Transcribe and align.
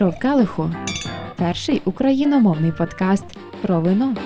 Що 0.00 0.10
в 0.10 0.18
келиху? 0.18 0.70
Перший 1.36 1.82
україномовний 1.84 2.72
подкаст 2.72 3.24
про 3.62 3.80
вино. 3.80 4.16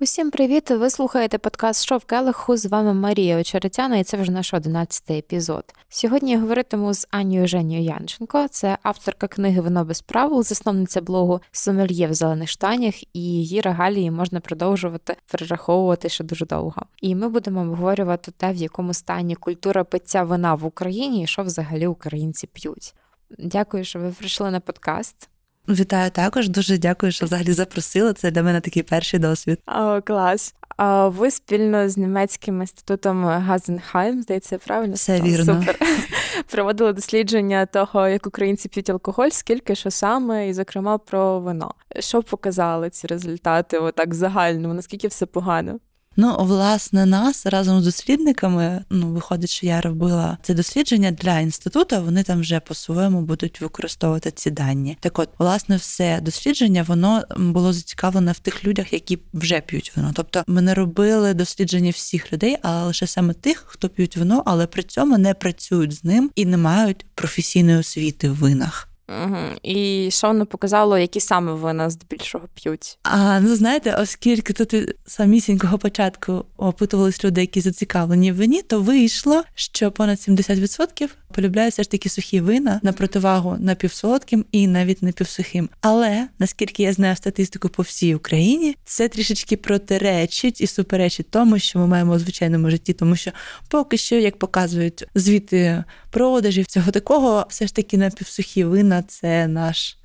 Усім 0.00 0.30
привіт! 0.30 0.70
Ви 0.70 0.90
слухаєте 0.90 1.38
подкаст 1.38 1.82
«Що 1.82 1.96
в 1.96 2.04
келиху?» 2.04 2.56
З 2.56 2.66
вами 2.66 2.94
Марія 2.94 3.40
Очеретяна, 3.40 3.96
і 3.96 4.04
це 4.04 4.16
вже 4.16 4.32
наш 4.32 4.54
одинадцятий 4.54 5.18
епізод. 5.18 5.64
Сьогодні 5.88 6.30
я 6.30 6.40
говоритиму 6.40 6.94
з 6.94 7.06
Анією 7.10 7.46
Женією 7.46 7.84
Янченко. 7.84 8.48
Це 8.50 8.78
авторка 8.82 9.28
книги 9.28 9.60
Вино 9.60 9.84
без 9.84 10.00
правил, 10.00 10.42
засновниця 10.42 11.00
блогу 11.00 11.40
Сомельє 11.52 12.06
в 12.06 12.14
зелених 12.14 12.48
штанях, 12.48 13.02
і 13.02 13.20
її 13.20 13.60
регалії 13.60 14.10
можна 14.10 14.40
продовжувати 14.40 15.16
перераховувати 15.32 16.08
ще 16.08 16.24
дуже 16.24 16.46
довго. 16.46 16.82
І 17.02 17.14
ми 17.14 17.28
будемо 17.28 17.60
обговорювати 17.60 18.30
те, 18.30 18.52
в 18.52 18.56
якому 18.56 18.94
стані 18.94 19.34
культура 19.34 19.84
пиття 19.84 20.22
вина 20.22 20.54
в 20.54 20.64
Україні 20.64 21.22
і 21.22 21.26
що 21.26 21.42
взагалі 21.42 21.86
українці 21.86 22.46
п'ють. 22.46 22.94
Дякую, 23.38 23.84
що 23.84 23.98
ви 23.98 24.10
прийшли 24.10 24.50
на 24.50 24.60
подкаст. 24.60 25.28
Вітаю 25.68 26.10
також. 26.10 26.48
Дуже 26.48 26.78
дякую, 26.78 27.12
що 27.12 27.26
взагалі 27.26 27.52
запросила. 27.52 28.12
Це 28.12 28.30
для 28.30 28.42
мене 28.42 28.60
такий 28.60 28.82
перший 28.82 29.20
досвід. 29.20 29.58
О, 29.66 30.00
клас. 30.02 30.54
А 30.76 31.08
ви 31.08 31.30
спільно 31.30 31.88
з 31.88 31.96
німецьким 31.96 32.60
інститутом 32.60 33.24
Газенхайм, 33.24 34.22
здається, 34.22 34.58
правильно? 34.58 34.94
Все 34.94 35.20
вірно. 35.20 35.60
Супер. 35.60 35.78
Проводили 36.50 36.92
дослідження 36.92 37.66
того, 37.66 38.08
як 38.08 38.26
українці 38.26 38.68
п'ють 38.68 38.90
алкоголь, 38.90 39.28
скільки 39.28 39.74
що 39.74 39.90
саме, 39.90 40.48
і, 40.48 40.52
зокрема, 40.54 40.98
про 40.98 41.40
вино. 41.40 41.74
Що 41.98 42.22
показали 42.22 42.90
ці 42.90 43.06
результати? 43.06 43.78
Отак 43.78 44.08
в 44.08 44.12
загальному, 44.12 44.74
наскільки 44.74 45.08
все 45.08 45.26
погано? 45.26 45.78
Ну, 46.16 46.36
власне, 46.38 47.06
нас 47.06 47.46
разом 47.46 47.80
з 47.80 47.84
дослідниками. 47.84 48.84
Ну, 48.90 49.08
виходить, 49.08 49.50
що 49.50 49.66
я 49.66 49.80
робила 49.80 50.38
це 50.42 50.54
дослідження 50.54 51.10
для 51.10 51.40
інституту. 51.40 52.02
Вони 52.02 52.22
там 52.22 52.40
вже 52.40 52.60
по-своєму 52.60 53.22
будуть 53.22 53.60
використовувати 53.60 54.30
ці 54.30 54.50
дані. 54.50 54.96
Так, 55.00 55.18
от, 55.18 55.28
власне, 55.38 55.76
все 55.76 56.20
дослідження 56.20 56.82
воно 56.88 57.22
було 57.36 57.72
зацікавлене 57.72 58.32
в 58.32 58.38
тих 58.38 58.64
людях, 58.64 58.92
які 58.92 59.18
вже 59.34 59.60
п'ють 59.60 59.92
вино. 59.96 60.12
Тобто, 60.14 60.44
ми 60.46 60.62
не 60.62 60.74
робили 60.74 61.34
дослідження 61.34 61.90
всіх 61.90 62.32
людей, 62.32 62.56
а 62.62 62.84
лише 62.84 63.06
саме 63.06 63.34
тих, 63.34 63.64
хто 63.66 63.88
п'ють 63.88 64.16
вино, 64.16 64.42
але 64.46 64.66
при 64.66 64.82
цьому 64.82 65.18
не 65.18 65.34
працюють 65.34 65.92
з 65.92 66.04
ним 66.04 66.30
і 66.34 66.44
не 66.44 66.56
мають 66.56 67.06
професійної 67.14 67.78
освіти 67.78 68.30
в 68.30 68.34
винах. 68.34 68.88
Угу. 69.08 69.36
І 69.62 70.08
що 70.10 70.26
воно 70.26 70.46
показало, 70.46 70.98
які 70.98 71.20
саме 71.20 71.52
вина 71.52 71.90
здебільшого 71.90 72.44
п'ють? 72.54 72.98
А 73.02 73.40
ну 73.40 73.56
знаєте, 73.56 73.96
оскільки 74.00 74.52
тут 74.52 74.74
самісінького 75.06 75.78
початку 75.78 76.44
опитувались 76.56 77.24
люди, 77.24 77.40
які 77.40 77.60
зацікавлені 77.60 78.32
в 78.32 78.36
вині, 78.36 78.62
то 78.62 78.80
вийшло, 78.80 79.42
що 79.54 79.90
понад 79.90 80.18
70% 80.18 81.08
полюбляють 81.36 81.72
все 81.72 81.82
ж 81.82 81.90
таки 81.90 82.08
сухі 82.08 82.40
вина 82.40 82.80
на 82.82 82.92
противагу 82.92 83.56
напівсолодким 83.60 84.44
і 84.52 84.66
навіть 84.66 85.02
напівсухим. 85.02 85.68
Але 85.80 86.28
наскільки 86.38 86.82
я 86.82 86.92
знаю 86.92 87.16
статистику 87.16 87.68
по 87.68 87.82
всій 87.82 88.14
Україні, 88.14 88.76
це 88.84 89.08
трішечки 89.08 89.56
протиречить 89.56 90.60
і 90.60 90.66
суперечить 90.66 91.30
тому, 91.30 91.58
що 91.58 91.78
ми 91.78 91.86
маємо 91.86 92.12
у 92.12 92.18
звичайному 92.18 92.70
житті, 92.70 92.92
тому 92.92 93.16
що 93.16 93.30
поки 93.68 93.96
що, 93.96 94.14
як 94.16 94.38
показують 94.38 95.04
звіти 95.14 95.84
продажів 96.10 96.66
цього 96.66 96.90
такого, 96.90 97.46
все 97.48 97.66
ж 97.66 97.74
таки 97.74 97.96
напівсухі 97.96 98.64
вина 98.64 99.02
це 99.02 99.46
наш. 99.46 99.96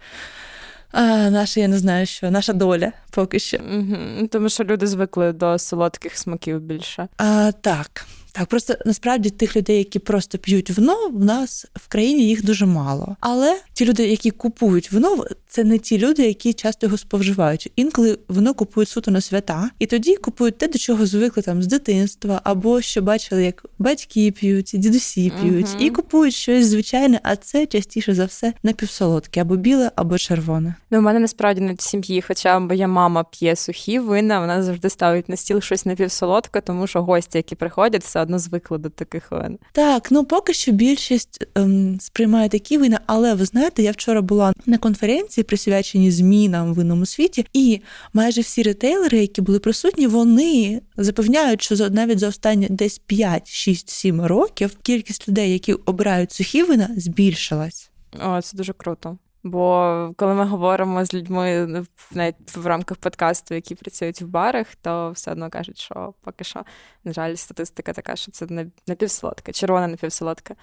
А, 0.92 1.30
Наша, 1.30 1.60
я 1.60 1.68
не 1.68 1.78
знаю, 1.78 2.06
що 2.06 2.32
наша 2.32 2.54
доля 2.54 2.92
поки 3.12 3.40
що. 3.40 3.58
Угу. 3.58 4.28
Тому 4.32 4.50
що 4.50 4.64
люди 4.64 4.88
звикли 4.88 5.34
до 5.34 5.60
солодких 5.60 6.18
смаків 6.18 6.60
більше. 6.60 7.08
А, 7.18 7.52
Так. 7.62 8.06
Так, 8.34 8.48
просто 8.48 8.76
насправді 8.86 9.30
тих 9.30 9.56
людей, 9.56 9.78
які 9.78 10.00
просто 10.00 10.38
п'ють 10.38 10.70
вино, 10.70 11.10
в 11.14 11.26
нас 11.26 11.66
в 11.76 11.88
країні 11.88 12.28
їх 12.28 12.46
дуже 12.46 12.66
мало. 12.66 13.16
Але 13.20 13.60
ті 13.74 13.86
люди, 13.86 14.08
які 14.08 14.32
купують 14.32 14.92
вино, 14.92 15.26
це 15.48 15.64
не 15.64 15.78
ті 15.78 15.98
люди, 15.98 16.28
які 16.28 16.54
часто 16.54 16.86
його 16.86 16.98
споживають. 16.98 17.72
Інколи 17.76 18.18
вино 18.28 18.54
купують 18.54 18.90
суто 18.90 19.12
на 19.12 19.22
свята, 19.22 19.70
і 19.80 19.86
тоді 19.86 20.16
купують 20.16 20.58
те, 20.58 20.68
до 20.68 20.80
чого 20.80 21.06
звикли 21.06 21.44
там 21.44 21.64
з 21.64 21.68
дитинства, 21.68 22.42
або 22.44 22.82
що 22.82 23.02
бачили, 23.02 23.44
як 23.44 23.66
батьки 23.80 24.32
п'ють, 24.32 24.72
дідусі 24.74 25.32
п'ють, 25.42 25.66
uh-huh. 25.66 25.80
і 25.80 25.90
купують 25.90 26.34
щось 26.34 26.66
звичайне, 26.66 27.20
а 27.24 27.36
це 27.36 27.66
частіше 27.66 28.14
за 28.14 28.26
все 28.26 28.54
напівсолодке, 28.64 29.42
або 29.42 29.56
біле, 29.56 29.92
або 29.96 30.18
червоне. 30.18 30.76
Ну, 30.92 31.00
у 31.00 31.02
мене 31.02 31.20
насправді 31.20 31.62
на 31.62 31.76
сім'ї, 31.80 32.22
хоча 32.22 32.60
моя 32.60 32.88
мама 32.88 33.24
п'є 33.24 33.56
сухі 33.56 34.00
вина, 34.00 34.40
вона 34.40 34.64
завжди 34.64 34.90
ставить 34.90 35.30
на 35.30 35.36
стіл 35.36 35.62
щось 35.62 35.86
напівсолодке, 35.86 36.62
тому 36.62 36.88
що 36.88 37.04
гості, 37.04 37.38
які 37.38 37.56
приходять, 37.56 38.04
все 38.04 38.21
одно 38.22 38.40
звикли 38.40 38.78
до 38.78 38.90
таких 38.90 39.32
вин. 39.32 39.60
Так, 39.72 40.12
ну 40.12 40.26
поки 40.26 40.54
що 40.54 40.72
більшість 40.72 41.48
ем, 41.56 42.00
сприймає 42.00 42.50
такі 42.50 42.78
вина, 42.78 43.00
але 43.06 43.34
ви 43.34 43.46
знаєте, 43.46 43.84
я 43.84 43.92
вчора 43.92 44.22
була 44.22 44.54
на 44.66 44.78
конференції, 44.78 45.44
присвячені 45.44 46.12
змінам 46.12 46.72
в 46.72 46.76
винному 46.76 47.06
світі, 47.06 47.46
і 47.54 47.82
майже 48.14 48.42
всі 48.42 48.64
ретейлери, 48.64 49.18
які 49.20 49.42
були 49.42 49.60
присутні, 49.60 50.08
вони 50.08 50.82
запевняють, 50.98 51.62
що 51.62 51.90
навіть 51.90 52.20
за 52.20 52.28
останні 52.28 52.68
десь 52.70 52.98
5, 52.98 53.50
6, 53.52 53.90
7 53.90 54.22
років 54.22 54.78
кількість 54.82 55.30
людей, 55.30 55.52
які 55.54 55.74
обирають 55.74 56.32
сухі 56.32 56.64
вина, 56.64 56.90
збільшилась. 56.98 57.92
О, 58.24 58.42
це 58.42 58.58
дуже 58.58 58.74
круто. 58.74 59.18
Бо 59.44 60.14
коли 60.18 60.34
ми 60.34 60.46
говоримо 60.46 61.06
з 61.06 61.14
людьми 61.14 61.68
навіть 62.12 62.56
в 62.56 62.66
рамках 62.66 62.98
подкасту, 62.98 63.56
які 63.56 63.76
працюють 63.76 64.22
в 64.22 64.28
барах, 64.28 64.68
то 64.82 65.12
все 65.12 65.32
одно 65.32 65.50
кажуть, 65.50 65.80
що 65.80 66.14
поки 66.22 66.44
що, 66.44 66.64
на 67.04 67.14
жаль, 67.14 67.36
статистика 67.36 67.94
така, 67.94 68.16
що 68.16 68.32
це 68.32 68.48
напівсолодка, 68.88 69.52
червона 69.52 69.88
напівсолодка. 69.88 70.56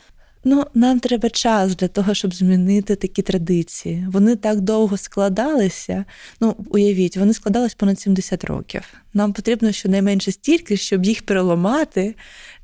Ну, 0.45 0.65
нам 0.75 1.01
треба 1.01 1.31
час 1.31 1.77
для 1.77 1.89
того, 1.89 2.15
щоб 2.15 2.35
змінити 2.35 2.97
такі 2.97 3.23
традиції. 3.23 4.07
Вони 4.13 4.37
так 4.37 4.61
довго 4.61 4.97
складалися. 4.97 6.05
Ну, 6.41 6.57
уявіть, 6.71 7.17
вони 7.17 7.35
складались 7.35 7.75
понад 7.75 8.01
70 8.01 8.45
років. 8.45 8.83
Нам 9.15 9.33
потрібно 9.33 9.73
щонайменше 9.73 10.33
стільки, 10.33 10.77
щоб 10.77 11.05
їх 11.05 11.27
переламати 11.27 12.15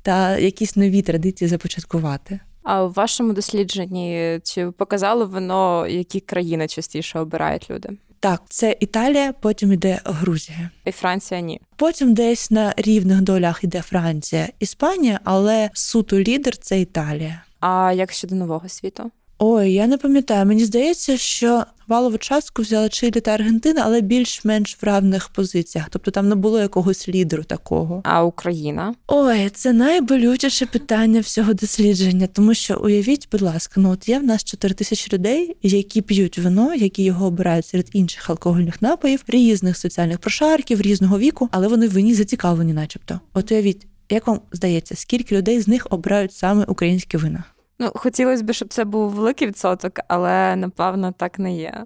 та 0.03 0.39
якісь 0.39 0.77
нові 0.77 1.03
традиції 1.03 1.49
започаткувати. 1.49 2.41
А 2.65 2.85
в 2.85 2.93
вашому 2.93 3.33
дослідженні 3.33 4.41
чи 4.45 4.71
показало 4.71 5.27
воно, 5.27 5.87
які 5.87 6.21
країни 6.21 6.69
частіше 6.69 7.19
обирають 7.19 7.71
люди? 7.71 7.89
Так, 8.21 8.43
це 8.49 8.77
Італія, 8.81 9.33
потім 9.41 9.73
йде 9.73 10.01
Грузія. 10.05 10.71
І 10.85 10.91
Франція 10.91 11.41
ні. 11.41 11.61
Потім 11.77 12.15
десь 12.15 12.51
на 12.51 12.75
рівних 12.77 13.21
долях 13.21 13.65
йде 13.65 13.83
Франція, 13.83 14.49
Іспанія, 14.61 15.21
але 15.25 15.71
суто 15.75 16.21
лідер 16.21 16.57
це 16.57 16.81
Італія. 16.81 17.43
А 17.61 17.93
як 17.97 18.13
щодо 18.13 18.35
нового 18.35 18.69
світу? 18.69 19.11
Ой, 19.39 19.73
я 19.73 19.87
не 19.87 19.99
пам'ятаю. 19.99 20.47
Мені 20.47 20.65
здається, 20.65 21.17
що 21.17 21.65
валову 21.89 22.19
частку 22.19 22.63
взяла 22.63 22.89
Чилі 22.89 23.11
та 23.11 23.31
Аргентина, 23.31 23.83
але 23.85 24.01
більш-менш 24.01 24.79
в 24.83 24.87
равних 24.87 25.29
позиціях. 25.29 25.87
Тобто 25.91 26.11
там 26.11 26.29
не 26.29 26.35
було 26.35 26.61
якогось 26.61 27.09
лідеру 27.09 27.45
такого. 27.45 28.03
А 28.05 28.25
Україна? 28.25 28.95
Ой, 29.07 29.49
це 29.49 29.73
найболючіше 29.73 30.67
питання 30.67 31.21
всього 31.21 31.55
дослідження, 31.55 32.27
тому 32.27 32.55
що 32.55 32.81
уявіть, 32.85 33.29
будь 33.33 33.43
ласка, 33.43 33.81
ну 33.81 33.91
от 33.91 34.09
є 34.09 34.19
в 34.19 34.25
нас 34.25 34.45
4 34.45 34.75
тисячі 34.75 35.17
людей, 35.17 35.57
які 35.63 36.03
п'ють 36.03 36.39
вино, 36.39 36.75
які 36.75 37.03
його 37.03 37.27
обирають 37.27 37.67
серед 37.67 37.89
інших 37.93 38.31
алкогольних 38.31 38.83
напоїв, 38.83 39.25
різних 39.29 39.77
соціальних 39.77 40.19
прошарків, 40.19 40.81
різного 40.81 41.19
віку, 41.19 41.49
але 41.53 41.69
вони 41.69 41.89
в 41.89 41.91
вині 41.91 42.15
зацікавлені, 42.15 42.73
начебто. 42.73 43.21
От 43.35 43.53
уявіть, 43.53 43.87
як 44.11 44.27
вам 44.27 44.41
здається, 44.53 44.97
скільки 44.97 45.37
людей 45.37 45.61
з 45.61 45.69
них 45.69 45.87
обирають 45.91 46.33
саме 46.33 46.65
українські 46.65 47.17
вина? 47.17 47.45
Ну, 47.85 47.91
хотілося 47.95 48.45
б, 48.45 48.53
щоб 48.53 48.69
це 48.69 48.85
був 48.85 49.11
великий 49.11 49.49
відсоток, 49.49 50.01
але 50.09 50.57
напевно 50.57 51.13
так 51.13 51.39
не 51.39 51.57
є. 51.57 51.85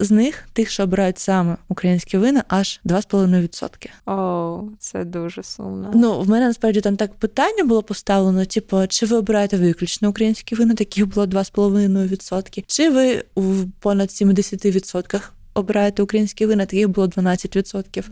З 0.00 0.10
них 0.10 0.48
тих, 0.52 0.70
що 0.70 0.82
обирають 0.82 1.18
саме 1.18 1.56
українські 1.68 2.18
вина, 2.18 2.44
аж 2.48 2.80
2,5%. 2.84 3.88
О, 4.06 4.62
це 4.78 5.04
дуже 5.04 5.42
сумно. 5.42 5.90
Ну, 5.94 6.20
в 6.20 6.28
мене 6.28 6.46
насправді 6.46 6.80
там 6.80 6.96
так 6.96 7.14
питання 7.14 7.64
було 7.64 7.82
поставлено: 7.82 8.44
типу, 8.44 8.86
чи 8.88 9.06
ви 9.06 9.16
обираєте 9.16 9.56
виключно 9.56 10.08
українські 10.10 10.54
вина, 10.54 10.74
таких 10.74 11.06
було 11.06 11.26
2,5%, 11.26 12.64
чи 12.66 12.90
ви 12.90 13.24
в 13.36 13.66
понад 13.80 14.08
70% 14.08 15.20
обираєте 15.58 16.02
українські 16.02 16.46
вина, 16.46 16.66
таких 16.66 16.88
було 16.88 17.06
12%. 17.06 18.04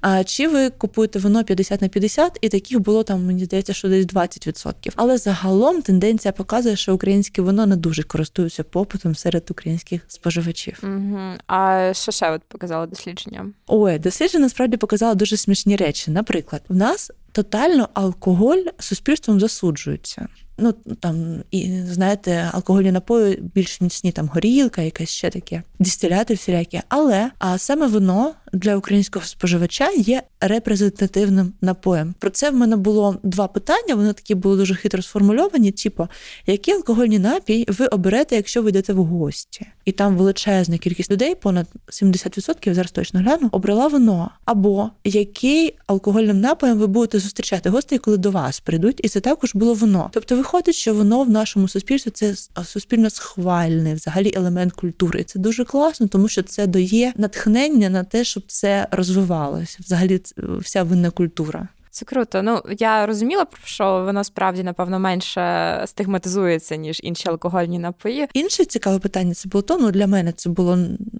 А 0.00 0.24
чи 0.24 0.48
ви 0.48 0.70
купуєте 0.70 1.18
вино 1.18 1.44
50 1.44 1.82
на 1.82 1.88
50, 1.88 2.38
і 2.40 2.48
таких 2.48 2.80
було 2.80 3.02
там, 3.02 3.26
мені 3.26 3.44
здається, 3.44 3.72
що 3.72 3.88
десь 3.88 4.06
20%. 4.06 4.92
Але 4.96 5.18
загалом 5.18 5.82
тенденція 5.82 6.32
показує, 6.32 6.76
що 6.76 6.94
українське 6.94 7.42
вино 7.42 7.66
не 7.66 7.76
дуже 7.76 8.02
користується 8.02 8.64
попитом 8.64 9.14
серед 9.14 9.50
українських 9.50 10.00
споживачів. 10.08 10.78
Угу. 10.82 11.18
А 11.46 11.90
що 11.94 12.12
ще 12.12 12.30
от 12.30 12.42
показало 12.48 12.86
дослідження? 12.86 13.46
Ой, 13.66 13.98
дослідження 13.98 14.42
насправді 14.42 14.76
показало 14.76 15.14
дуже 15.14 15.36
смішні 15.36 15.76
речі. 15.76 16.10
Наприклад, 16.10 16.62
в 16.68 16.76
нас 16.76 17.10
тотально 17.32 17.88
алкоголь 17.94 18.62
суспільством 18.78 19.40
засуджується. 19.40 20.28
Ну 20.58 20.72
там 21.00 21.42
і 21.50 21.80
знаєте, 21.90 22.50
алкогольні 22.52 22.92
напої 22.92 23.36
більш 23.54 23.80
міцні, 23.80 24.12
там 24.12 24.28
горілка, 24.28 24.82
якась 24.82 25.08
ще 25.08 25.30
таке, 25.30 25.62
дистиляти 25.78 26.34
всілякі. 26.34 26.80
Але 26.88 27.30
а 27.38 27.58
саме 27.58 27.86
вино 27.86 28.34
для 28.52 28.76
українського 28.76 29.24
споживача 29.24 29.90
є 29.90 30.22
репрезентативним 30.40 31.52
напоєм. 31.60 32.14
Про 32.18 32.30
це 32.30 32.50
в 32.50 32.54
мене 32.54 32.76
було 32.76 33.16
два 33.22 33.48
питання. 33.48 33.94
Вони 33.94 34.12
такі 34.12 34.34
були 34.34 34.56
дуже 34.56 34.74
хитро 34.74 35.02
сформульовані. 35.02 35.72
Типу, 35.72 36.08
який 36.46 36.74
алкогольний 36.74 37.18
напій 37.18 37.64
ви 37.68 37.86
оберете, 37.86 38.36
якщо 38.36 38.62
ви 38.62 38.68
йдете 38.68 38.92
в 38.92 39.04
гості? 39.04 39.66
І 39.84 39.92
там 39.92 40.16
величезна 40.16 40.78
кількість 40.78 41.10
людей, 41.10 41.34
понад 41.34 41.66
70%, 41.88 42.74
зараз 42.74 42.90
точно 42.90 43.20
гляну, 43.20 43.48
обрала 43.52 43.88
вино. 43.88 44.30
Або 44.44 44.90
який 45.04 45.74
алкогольним 45.86 46.40
напоєм 46.40 46.78
ви 46.78 46.86
будете 46.86 47.18
зустрічати 47.18 47.70
гостей, 47.70 47.98
коли 47.98 48.16
до 48.16 48.30
вас 48.30 48.60
прийдуть, 48.60 49.00
і 49.04 49.08
це 49.08 49.20
також 49.20 49.54
було 49.54 49.74
вино. 49.74 50.10
Тобто 50.12 50.36
виходить, 50.36 50.74
що 50.74 50.94
воно 50.94 51.22
в 51.22 51.30
нашому 51.30 51.68
суспільстві 51.68 52.10
це 52.10 52.34
суспільно 52.64 53.10
схвальний 53.10 53.94
взагалі 53.94 54.32
елемент 54.36 54.72
культури. 54.72 55.20
І 55.20 55.24
Це 55.24 55.38
дуже 55.38 55.64
класно, 55.64 56.06
тому 56.06 56.28
що 56.28 56.42
це 56.42 56.66
дає 56.66 57.12
натхнення 57.16 57.90
на 57.90 58.04
те, 58.04 58.24
щоб 58.24 58.41
це 58.46 58.88
розвивалося. 58.90 59.78
Взагалі, 59.80 60.20
вся 60.36 60.82
винна 60.82 61.10
культура. 61.10 61.68
Це 61.94 62.04
круто. 62.04 62.42
Ну 62.42 62.62
я 62.78 63.06
розуміла, 63.06 63.46
що 63.64 64.02
воно 64.04 64.24
справді 64.24 64.62
напевно 64.62 64.98
менше 64.98 65.82
стигматизується 65.86 66.76
ніж 66.76 67.00
інші 67.02 67.28
алкогольні 67.28 67.78
напої. 67.78 68.28
Інше 68.32 68.64
цікаве 68.64 68.98
питання 68.98 69.34
це 69.34 69.48
було 69.48 69.62
то. 69.62 69.78
Ну 69.78 69.90
для 69.90 70.06
мене 70.06 70.32
це 70.32 70.50
було 70.50 70.78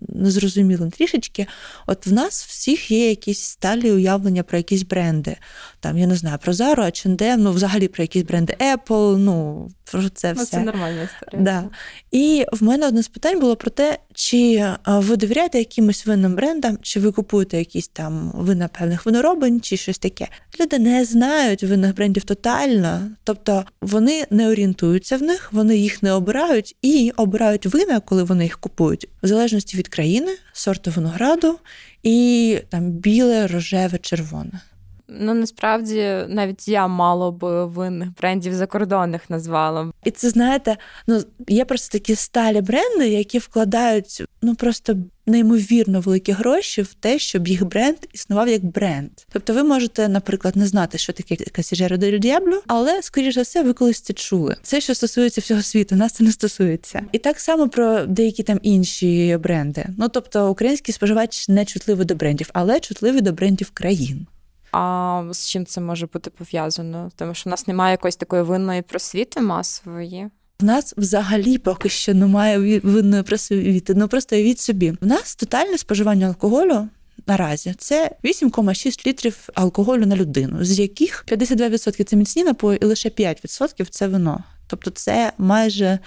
незрозумілим 0.09 0.91
трішечки. 0.91 1.47
От 1.87 2.07
в 2.07 2.13
нас 2.13 2.45
всіх 2.47 2.91
є 2.91 3.09
якісь 3.09 3.43
сталі 3.43 3.93
уявлення 3.93 4.43
про 4.43 4.59
якісь 4.59 4.83
бренди. 4.83 5.37
Там 5.81 5.99
я 5.99 6.07
не 6.07 6.17
знаю 6.17 6.39
про 6.43 6.53
Zara, 6.53 6.79
H&M, 6.79 7.37
ну 7.37 7.53
взагалі 7.53 7.89
про 7.89 8.05
якісь 8.05 8.23
бренди 8.23 8.57
Apple, 8.61 9.17
ну 9.17 9.69
про 9.93 10.09
це 10.09 10.35
ну, 10.37 10.43
все. 10.43 10.51
Це 10.51 10.61
нормальна 10.61 11.03
історія. 11.03 11.45
Да. 11.45 11.65
І 12.11 12.47
в 12.53 12.63
мене 12.63 12.87
одне 12.87 13.03
з 13.03 13.09
питань 13.09 13.41
було 13.41 13.57
про 13.57 13.71
те, 13.71 13.99
чи 14.15 14.67
ви 14.87 15.17
довіряєте 15.17 15.59
якимось 15.59 16.07
винним 16.07 16.35
брендам, 16.35 16.79
чи 16.83 17.01
ви 17.01 17.13
купуєте 17.13 17.59
якісь 17.59 17.89
там 17.89 18.33
вина 18.35 18.69
певних 18.69 19.07
виноробень, 19.07 19.61
чи 19.61 19.77
щось 19.77 19.99
таке. 19.99 20.29
Люди 20.63 20.79
не 20.79 21.05
знають 21.05 21.63
винних 21.63 21.95
брендів 21.95 22.25
тотально, 22.25 23.11
тобто 23.25 23.65
вони 23.81 24.27
не 24.31 24.49
орієнтуються 24.49 25.17
в 25.17 25.23
них, 25.23 25.53
вони 25.53 25.77
їх 25.77 26.03
не 26.03 26.13
обирають 26.13 26.77
і 26.83 27.13
обирають 27.17 27.67
вина, 27.67 28.01
коли 28.01 28.23
вони 28.23 28.45
їх 28.45 28.59
купують, 28.59 29.09
в 29.23 29.27
залежності 29.27 29.77
від 29.77 29.89
країни, 29.89 30.37
сорту 30.53 30.91
винограду 30.91 31.59
і 32.03 32.59
там 32.69 32.91
біле, 32.91 33.47
рожеве, 33.47 33.99
червоне. 33.99 34.61
Ну 35.21 35.35
насправді 35.35 36.25
навіть 36.29 36.69
я 36.69 36.89
мало 36.89 37.33
би 37.33 37.67
винних 37.67 38.09
брендів 38.21 38.55
закордонних 38.55 39.31
назвала. 39.31 39.93
І 40.05 40.11
це 40.11 40.31
знаєте, 40.31 40.77
ну 41.07 41.23
є 41.49 41.65
просто 41.65 41.99
такі 41.99 42.15
сталі 42.15 42.61
бренди, 42.61 43.09
які 43.09 43.39
вкладають 43.39 44.23
ну 44.43 44.55
просто 44.55 44.97
неймовірно 45.27 46.01
великі 46.01 46.33
гроші 46.33 46.83
в 46.83 46.95
те, 46.95 47.19
щоб 47.19 47.49
їх 47.49 47.65
бренд 47.65 47.97
існував 48.13 48.49
як 48.49 48.65
бренд. 48.65 49.11
Тобто, 49.33 49.55
ви 49.55 49.63
можете, 49.63 50.09
наприклад, 50.09 50.57
не 50.57 50.67
знати, 50.67 50.99
що 50.99 51.13
таке 51.13 51.37
Касіжеро 51.37 51.97
дель 51.97 52.19
Діабло, 52.19 52.63
але 52.67 53.03
скоріш 53.03 53.35
за 53.35 53.43
все, 53.43 53.63
ви 53.63 53.73
колись 53.73 54.01
це 54.01 54.13
чули. 54.13 54.57
Це 54.63 54.81
що 54.81 54.95
стосується 54.95 55.41
всього 55.41 55.63
світу, 55.63 55.97
нас 55.97 56.13
це 56.13 56.25
не 56.25 56.33
стосується. 56.33 57.03
І 57.13 57.19
так 57.19 57.41
само 57.41 57.69
про 57.69 58.07
деякі 58.07 58.43
там 58.43 58.59
інші 58.63 59.37
бренди. 59.43 59.87
Ну 59.99 60.09
тобто, 60.09 60.51
український 60.51 60.95
споживач 60.95 61.49
не 61.49 61.65
чутливий 61.65 62.07
до 62.07 62.15
брендів, 62.15 62.51
але 62.53 62.81
чутливий 62.81 63.21
до 63.21 63.33
брендів 63.33 63.71
країн. 63.71 64.27
А 64.73 65.23
з 65.33 65.49
чим 65.49 65.67
це 65.67 65.81
може 65.81 66.07
бути 66.07 66.31
пов'язано? 66.31 67.11
Тому 67.17 67.35
що 67.35 67.51
в 67.51 67.51
нас 67.51 67.67
немає 67.67 67.91
якоїсь 67.93 68.17
такої 68.17 68.43
винної 68.43 68.83
просвіти 68.83 69.41
масової. 69.41 70.29
В 70.61 70.65
нас 70.65 70.95
взагалі 70.97 71.59
поки 71.59 71.89
що 71.89 72.15
немає 72.15 72.81
винної 72.81 73.23
просвіти. 73.23 73.95
Ну 73.95 74.09
просто 74.09 74.37
уявіть 74.37 74.61
собі. 74.61 74.91
В 75.01 75.07
нас 75.07 75.37
тотальне 75.37 75.79
споживання 75.79 76.27
алкоголю. 76.27 76.89
Наразі 77.27 77.75
це 77.79 78.11
8,6 78.25 79.07
літрів 79.07 79.49
алкоголю 79.55 80.07
на 80.07 80.17
людину, 80.17 80.65
з 80.65 80.79
яких 80.79 81.25
52% 81.29 82.05
це 82.05 82.17
міцні 82.17 82.45
напої, 82.45 82.79
і 82.83 82.85
лише 82.85 83.09
5% 83.09 83.87
це 83.91 84.09
вино. 84.09 84.45
Тобто, 84.67 84.91
це 84.91 85.33
майже 85.39 85.99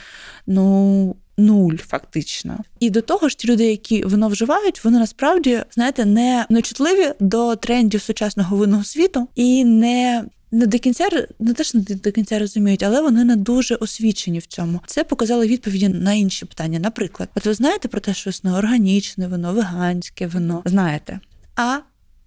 ну 0.48 1.16
нуль, 1.38 1.76
фактично. 1.76 2.58
І 2.80 2.90
до 2.90 3.02
того 3.02 3.30
ж, 3.30 3.38
ті 3.38 3.48
люди, 3.48 3.66
які 3.66 4.04
вино 4.04 4.28
вживають, 4.28 4.84
вони 4.84 5.00
насправді 5.00 5.62
знаєте 5.72 6.06
не 6.06 6.46
нечутливі 6.50 7.14
до 7.20 7.56
трендів 7.56 8.02
сучасного 8.02 8.58
винного 8.58 8.84
світу 8.84 9.28
і 9.36 9.66
не. 9.66 10.26
Не 10.52 10.68
до 10.68 10.80
кінця 10.80 11.08
не 11.40 11.54
теж 11.54 11.74
не 11.74 11.82
до 11.82 12.12
кінця 12.12 12.40
розуміють, 12.40 12.84
але 12.84 13.02
вони 13.02 13.24
не 13.24 13.36
дуже 13.36 13.76
освічені 13.76 14.40
в 14.40 14.46
цьому. 14.46 14.82
Це 14.86 15.04
показали 15.04 15.48
відповіді 15.48 15.90
на 15.90 16.14
інші 16.14 16.46
питання. 16.46 16.80
Наприклад, 16.80 17.30
от 17.36 17.46
ви 17.46 17.54
знаєте 17.54 17.88
про 17.88 18.02
те, 18.02 18.14
що 18.14 18.30
існує 18.30 18.58
органічне 18.58 19.28
вино, 19.28 19.54
веганське 19.54 20.28
вино. 20.28 20.62
Знаєте. 20.66 21.20
А 21.56 21.78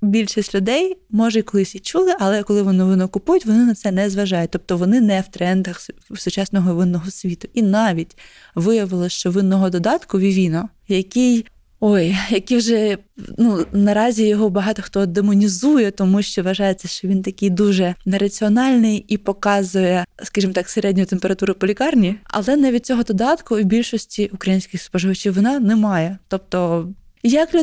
більшість 0.00 0.54
людей 0.54 0.96
може 1.10 1.42
колись 1.42 1.74
і 1.74 1.78
чули, 1.78 2.14
але 2.18 2.42
коли 2.42 2.62
вони 2.62 2.84
вино 2.84 3.08
купують, 3.08 3.46
вони 3.46 3.64
на 3.64 3.74
це 3.74 3.92
не 3.92 4.10
зважають. 4.10 4.50
Тобто 4.50 4.76
вони 4.76 5.00
не 5.00 5.20
в 5.20 5.28
трендах 5.28 5.80
сучасного 6.16 6.74
винного 6.74 7.10
світу. 7.10 7.48
І 7.54 7.62
навіть 7.62 8.16
виявилося, 8.54 9.16
що 9.16 9.30
винного 9.30 9.70
додатку 9.70 10.18
Вівіно, 10.18 10.68
який. 10.88 11.46
Ой, 11.80 12.16
який 12.30 12.56
вже 12.56 12.98
ну 13.38 13.66
наразі 13.72 14.26
його 14.26 14.50
багато 14.50 14.82
хто 14.82 15.06
демонізує, 15.06 15.90
тому 15.90 16.22
що 16.22 16.42
вважається, 16.42 16.88
що 16.88 17.08
він 17.08 17.22
такий 17.22 17.50
дуже 17.50 17.94
нераціональний 18.06 19.04
і 19.08 19.16
показує, 19.16 20.04
скажімо 20.22 20.52
так, 20.52 20.68
середню 20.68 21.04
температуру 21.04 21.54
по 21.54 21.66
лікарні. 21.66 22.16
Але 22.24 22.56
навіть 22.56 22.86
цього 22.86 23.02
додатку 23.02 23.56
в 23.56 23.62
більшості 23.62 24.30
українських 24.32 24.82
споживачів 24.82 25.34
вина 25.34 25.58
немає. 25.58 26.18
Тобто 26.28 26.88
як 27.22 27.54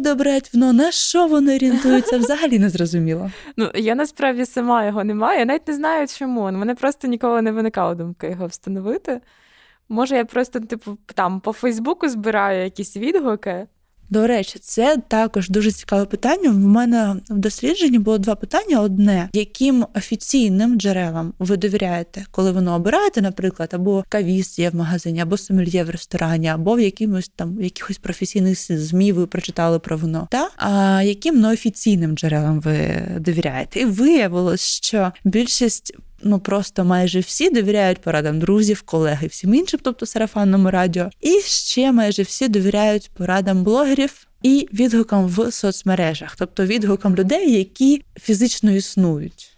вино, 0.53 0.73
на 0.73 0.91
що 0.91 1.27
вони 1.27 1.55
орієнтуються, 1.55 2.17
взагалі 2.17 2.59
не 2.59 2.69
зрозуміло. 2.69 3.31
Ну 3.57 3.71
я 3.75 3.95
насправді 3.95 4.45
сама 4.45 4.85
його 4.85 5.03
не 5.03 5.13
маю. 5.13 5.39
Я 5.39 5.45
навіть 5.45 5.67
не 5.67 5.73
знаю, 5.73 6.07
чому. 6.07 6.41
У 6.41 6.51
мене 6.51 6.75
просто 6.75 7.07
ніколи 7.07 7.41
не 7.41 7.51
виникала 7.51 7.95
думка 7.95 8.27
його 8.27 8.47
встановити. 8.47 9.21
Може, 9.89 10.15
я 10.15 10.25
просто, 10.25 10.59
типу, 10.59 10.97
там 11.15 11.39
по 11.39 11.53
Фейсбуку 11.53 12.09
збираю 12.09 12.63
якісь 12.63 12.97
відгуки. 12.97 13.67
До 14.09 14.27
речі, 14.27 14.59
це 14.59 14.97
також 15.07 15.49
дуже 15.49 15.71
цікаве 15.71 16.05
питання. 16.05 16.49
В 16.49 16.57
мене 16.57 17.15
в 17.29 17.37
дослідженні 17.37 17.99
було 17.99 18.17
два 18.17 18.35
питання: 18.35 18.81
одне, 18.81 19.29
яким 19.33 19.85
офіційним 19.95 20.79
джерелам 20.79 21.33
ви 21.39 21.57
довіряєте, 21.57 22.25
коли 22.31 22.51
воно 22.51 22.75
обираєте, 22.75 23.21
наприклад, 23.21 23.69
або 23.73 24.03
кавіст 24.09 24.59
є 24.59 24.69
в 24.69 24.75
магазині, 24.75 25.19
або 25.19 25.37
сомельє 25.37 25.83
в 25.83 25.89
ресторані, 25.89 26.47
або 26.47 26.75
в 26.75 26.79
якимось 26.79 27.31
там 27.35 27.61
якихось 27.61 27.97
професійних 27.97 28.79
змі 28.79 29.11
ви 29.11 29.27
прочитали 29.27 29.79
про 29.79 29.97
воно. 29.97 30.27
Та 30.31 30.49
а 30.57 31.01
яким 31.03 31.39
неофіційним 31.39 32.15
джерелам 32.15 32.59
ви 32.59 33.07
довіряєте? 33.19 33.79
І 33.79 33.85
виявилось, 33.85 34.61
що 34.61 35.11
більшість 35.23 35.95
ну 36.23 36.39
просто 36.39 36.85
майже 36.85 37.19
всі 37.19 37.49
довіряють 37.49 38.01
порадам 38.01 38.39
друзів, 38.39 38.81
колег 38.81 39.23
і 39.23 39.27
всім 39.27 39.53
іншим, 39.53 39.79
тобто 39.83 40.05
сарафанному 40.05 40.71
радіо. 40.71 41.09
І 41.21 41.39
ще 41.45 41.91
майже 41.91 42.23
всі 42.23 42.47
довіряють 42.47 43.11
порадам 43.17 43.63
блогерів. 43.63 44.27
І 44.41 44.67
відгукам 44.73 45.27
в 45.27 45.51
соцмережах, 45.51 46.35
тобто 46.35 46.65
відгукам 46.65 47.15
людей, 47.15 47.57
які 47.57 48.03
фізично 48.21 48.71
існують. 48.71 49.54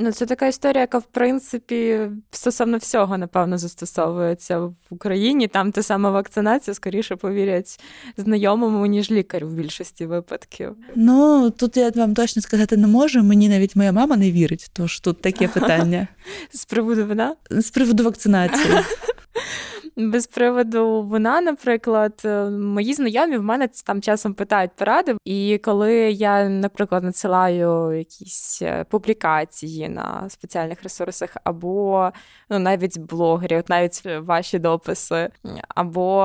Ну, 0.00 0.12
це 0.12 0.26
така 0.26 0.46
історія, 0.46 0.80
яка 0.80 0.98
в 0.98 1.04
принципі 1.04 2.00
стосовно 2.30 2.76
всього, 2.76 3.18
напевно, 3.18 3.58
застосовується 3.58 4.58
в 4.60 4.74
Україні. 4.90 5.48
Там 5.48 5.72
та 5.72 5.82
сама 5.82 6.10
вакцинація 6.10 6.74
скоріше 6.74 7.16
повірять 7.16 7.80
знайомому, 8.16 8.86
ніж 8.86 9.10
лікарю 9.10 9.48
в 9.48 9.52
більшості 9.52 10.06
випадків. 10.06 10.76
Ну 10.94 11.50
тут 11.50 11.76
я 11.76 11.90
вам 11.94 12.14
точно 12.14 12.42
сказати 12.42 12.76
не 12.76 12.86
можу. 12.86 13.22
Мені 13.22 13.48
навіть 13.48 13.76
моя 13.76 13.92
мама 13.92 14.16
не 14.16 14.32
вірить, 14.32 14.70
тож 14.72 15.00
тут 15.00 15.22
таке 15.22 15.48
питання 15.54 16.08
з 16.50 16.64
приводу 16.64 17.06
вина? 17.06 17.36
З 17.50 17.70
приводу 17.70 18.04
вакцинації. 18.04 18.74
Без 19.98 20.26
приводу 20.26 21.02
вина, 21.02 21.40
наприклад, 21.40 22.22
е, 22.24 22.50
мої 22.50 22.94
знайомі 22.94 23.36
в 23.36 23.42
мене 23.42 23.68
там 23.86 24.02
часом 24.02 24.34
питають 24.34 24.70
поради. 24.76 25.16
І 25.24 25.60
коли 25.64 25.94
я, 26.12 26.48
наприклад, 26.48 27.04
надсилаю 27.04 27.98
якісь 27.98 28.62
е, 28.62 28.84
публікації 28.84 29.88
на 29.88 30.30
спеціальних 30.30 30.82
ресурсах, 30.82 31.36
або 31.44 32.10
ну 32.50 32.58
навіть 32.58 32.98
блогерів, 32.98 33.64
навіть 33.68 34.02
ваші 34.20 34.58
дописи, 34.58 35.30
або 35.68 36.22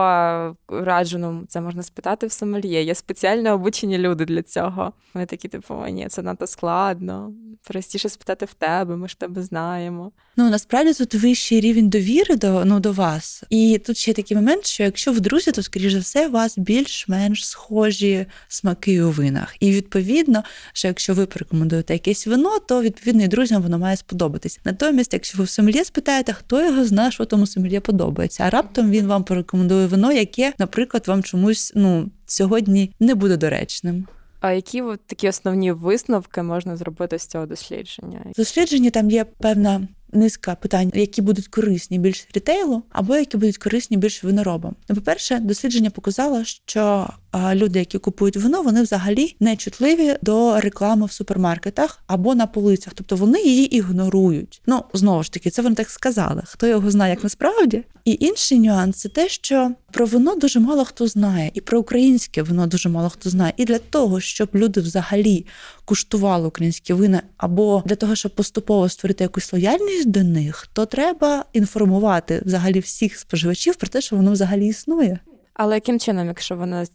раджу, 0.69 1.17
ну, 1.17 1.43
це 1.47 1.61
можна 1.61 1.83
спитати 1.83 2.27
в 2.27 2.31
сомельє. 2.31 2.83
Є 2.83 2.95
спеціально 2.95 3.53
обучені 3.53 3.97
люди 3.97 4.25
для 4.25 4.43
цього. 4.43 4.93
Вони 5.13 5.25
такі, 5.25 5.47
типу, 5.47 5.73
ні, 5.89 6.07
це 6.07 6.21
надто 6.21 6.47
складно. 6.47 7.33
Простіше 7.67 8.09
спитати 8.09 8.45
в 8.45 8.53
тебе, 8.53 8.95
ми 8.95 9.07
ж 9.07 9.19
тебе 9.19 9.41
знаємо. 9.41 10.11
Ну 10.37 10.49
насправді 10.49 10.93
тут 10.93 11.15
вищий 11.15 11.59
рівень 11.59 11.89
довіри 11.89 12.35
до 12.35 12.65
ну 12.65 12.79
до 12.79 12.91
вас. 12.91 13.43
І 13.49 13.62
тут 13.85 13.97
ще 13.97 14.13
такий 14.13 14.37
момент, 14.37 14.65
що 14.65 14.83
якщо 14.83 15.11
в 15.11 15.19
друзі, 15.19 15.51
то 15.51 15.63
скоріш 15.63 15.93
за 15.93 15.99
все 15.99 16.27
у 16.27 16.31
вас 16.31 16.57
більш-менш 16.57 17.47
схожі 17.47 18.25
смаки 18.47 19.03
у 19.03 19.11
винах. 19.11 19.55
І 19.59 19.71
відповідно, 19.71 20.43
що 20.73 20.87
якщо 20.87 21.13
ви 21.13 21.25
порекомендуєте 21.25 21.93
якесь 21.93 22.27
вино, 22.27 22.59
то 22.59 22.81
відповідно 22.81 23.23
і 23.23 23.27
друзям 23.27 23.61
воно 23.61 23.79
має 23.79 23.97
сподобатись. 23.97 24.59
Натомість, 24.65 25.13
якщо 25.13 25.37
ви 25.37 25.43
в 25.43 25.49
сомельє 25.49 25.85
спитаєте, 25.85 26.33
хто 26.33 26.65
його 26.65 26.85
знає, 26.85 27.11
що 27.11 27.25
тому 27.25 27.47
сомельє 27.47 27.79
подобається, 27.79 28.43
а 28.43 28.49
раптом 28.49 28.91
він 28.91 29.07
вам 29.07 29.23
порекомендує 29.23 29.87
вино, 29.87 30.11
яке, 30.11 30.53
наприклад, 30.59 31.07
вам 31.07 31.23
чомусь 31.23 31.71
ну 31.75 32.09
сьогодні 32.25 32.91
не 32.99 33.15
буде 33.15 33.37
доречним. 33.37 34.07
А 34.39 34.51
які 34.51 34.81
от 34.81 34.99
такі 35.07 35.29
основні 35.29 35.71
висновки 35.71 36.43
можна 36.43 36.77
зробити 36.77 37.19
з 37.19 37.27
цього 37.27 37.45
дослідження? 37.45 38.25
Дослідження 38.37 38.89
там 38.89 39.11
є 39.11 39.25
певна 39.25 39.87
низка 40.13 40.55
питань, 40.55 40.91
які 40.95 41.21
будуть 41.21 41.47
корисні 41.47 41.99
більш 41.99 42.27
рітейлу, 42.33 42.83
або 42.89 43.15
які 43.15 43.37
будуть 43.37 43.57
корисні 43.57 43.97
більш 43.97 44.23
виноробам. 44.23 44.75
Ну, 44.89 44.95
по-перше, 44.95 45.39
дослідження 45.39 45.89
показало, 45.89 46.43
що 46.43 47.09
люди, 47.53 47.79
які 47.79 47.97
купують 47.97 48.37
вино, 48.37 48.61
вони 48.61 48.81
взагалі 48.81 49.35
не 49.39 49.55
чутливі 49.55 50.15
до 50.21 50.59
реклами 50.59 51.05
в 51.05 51.11
супермаркетах 51.11 52.03
або 52.07 52.35
на 52.35 52.47
полицях, 52.47 52.93
тобто 52.95 53.15
вони 53.15 53.41
її 53.41 53.75
ігнорують. 53.75 54.61
Ну 54.67 54.83
знову 54.93 55.23
ж 55.23 55.31
таки, 55.31 55.49
це 55.49 55.61
вони 55.61 55.75
так 55.75 55.89
сказали. 55.89 56.41
Хто 56.45 56.67
його 56.67 56.91
знає, 56.91 57.13
як 57.13 57.23
насправді? 57.23 57.83
І 58.05 58.17
інший 58.19 58.59
нюанс 58.59 58.97
це 58.97 59.09
те, 59.09 59.29
що 59.29 59.71
про 59.91 60.05
вино 60.05 60.35
дуже 60.35 60.59
мало 60.59 60.85
хто 60.85 61.07
знає, 61.07 61.51
і 61.53 61.61
про 61.61 61.79
українське 61.79 62.43
вино 62.43 62.67
дуже 62.67 62.89
мало 62.89 63.09
хто 63.09 63.29
знає. 63.29 63.53
І 63.57 63.65
для 63.65 63.79
того, 63.79 64.19
щоб 64.19 64.49
люди 64.53 64.81
взагалі 64.81 65.45
куштували 65.85 66.47
українські 66.47 66.93
вина, 66.93 67.21
або 67.37 67.83
для 67.85 67.95
того, 67.95 68.15
щоб 68.15 68.35
поступово 68.35 68.89
створити 68.89 69.23
якусь 69.23 69.53
лояльність 69.53 70.11
до 70.11 70.23
них, 70.23 70.67
то 70.73 70.85
треба 70.85 71.45
інформувати 71.53 72.41
взагалі 72.45 72.79
всіх 72.79 73.17
споживачів 73.17 73.75
про 73.75 73.87
те, 73.87 74.01
що 74.01 74.15
воно 74.15 74.31
взагалі 74.31 74.67
існує. 74.67 75.19
Але 75.53 75.75
яким 75.75 75.99
чином, 75.99 76.27
якщо 76.27 76.55
вони 76.55 76.85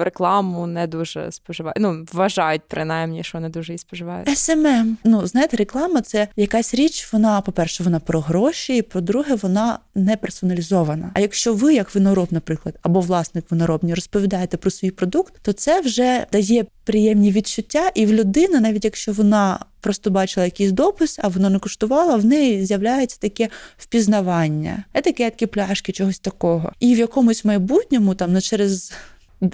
рекламу 0.00 0.66
не 0.66 0.86
дуже 0.86 1.32
споживають, 1.32 1.78
ну 1.80 2.06
вважають 2.12 2.62
принаймні, 2.68 3.24
що 3.24 3.40
не 3.40 3.48
дуже 3.48 3.72
її 3.72 3.78
споживають? 3.78 4.38
СММ. 4.38 4.96
Ну 5.04 5.26
знаєте, 5.26 5.56
реклама 5.56 6.00
це 6.00 6.28
якась 6.36 6.74
річ. 6.74 7.12
Вона, 7.12 7.40
по-перше, 7.40 7.84
вона 7.84 8.00
про 8.00 8.20
гроші, 8.20 8.76
і 8.76 8.82
по-друге, 8.82 9.34
вона 9.34 9.78
не 9.94 10.16
персоналізована. 10.16 11.10
А 11.14 11.20
якщо 11.20 11.54
ви, 11.54 11.74
як 11.74 11.94
винороб, 11.94 12.28
наприклад, 12.30 12.78
або 12.82 13.00
власник 13.00 13.50
виноробні, 13.50 13.94
розповідаєте 13.94 14.56
про 14.56 14.70
свій 14.70 14.90
продукт, 14.90 15.34
то 15.42 15.52
це 15.52 15.80
вже 15.80 16.26
дає 16.32 16.64
приємні 16.84 17.32
відчуття, 17.32 17.90
і 17.94 18.06
в 18.06 18.12
людини, 18.12 18.60
навіть 18.60 18.84
якщо 18.84 19.12
вона 19.12 19.58
просто 19.84 20.10
бачила 20.10 20.44
якийсь 20.44 20.72
допис, 20.72 21.18
а 21.22 21.28
воно 21.28 21.50
не 21.50 21.58
коштувало, 21.58 22.18
в 22.18 22.24
неї 22.24 22.66
з'являється 22.66 23.18
таке 23.20 23.48
впізнавання, 23.78 24.84
етикетки, 24.94 25.46
пляшки, 25.46 25.92
чогось 25.92 26.18
такого. 26.18 26.72
І 26.80 26.94
в 26.94 26.98
якомусь 26.98 27.44
майбутньому, 27.44 28.14
там 28.14 28.32
не 28.32 28.40
через. 28.40 28.92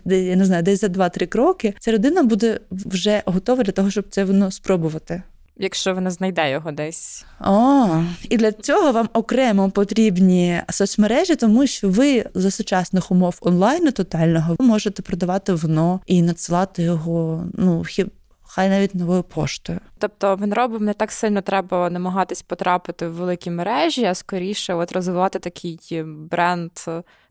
Я 0.07 0.37
не 0.37 0.45
знаю, 0.45 0.63
десь 0.63 0.81
за 0.81 0.87
2-3 0.87 1.27
кроки 1.27 1.75
ця 1.81 1.93
людина 1.93 2.23
буде 2.23 2.61
вже 2.71 3.23
готова 3.27 3.63
для 3.63 3.73
того, 3.73 3.91
щоб 3.91 4.05
це 4.11 4.25
воно 4.25 4.51
спробувати. 4.51 5.23
Якщо 5.57 5.95
вона 5.95 6.11
знайде 6.11 6.51
його 6.51 6.73
десь. 6.73 7.25
О, 7.41 7.89
і 8.29 8.37
для 8.37 8.53
цього 8.53 8.93
вам 8.93 9.09
окремо 9.13 9.71
потрібні 9.71 10.61
соцмережі, 10.71 11.37
тому 11.37 11.67
що 11.67 11.89
ви 11.89 12.25
за 12.35 12.51
сучасних 12.51 13.11
умов 13.11 13.39
онлайну 13.41 13.91
тотального 13.93 14.57
можете 14.59 15.03
продавати 15.03 15.53
вино 15.53 16.01
і 16.07 16.23
надсилати 16.23 16.83
його. 16.83 17.45
Ну 17.55 17.85
хіб 17.85 18.11
хай 18.53 18.69
навіть 18.69 18.95
новою 18.95 19.23
поштою. 19.23 19.81
Тобто 19.99 20.37
виноробам 20.37 20.85
не 20.85 20.95
так 20.95 21.13
сильно 21.13 21.43
треба 21.43 21.91
намагатись 21.91 22.43
потрапити 22.43 23.09
в 23.09 23.13
великі 23.13 23.51
мережі, 23.51 24.05
а 24.05 24.15
скоріше 24.15 24.75
от 24.75 24.93
розвивати 24.93 25.39
такий 25.39 26.03
бренд 26.05 26.71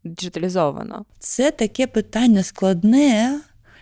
диджиталізовано. 0.03 1.05
Це 1.19 1.51
таке 1.51 1.87
питання 1.87 2.43
складне. 2.43 3.39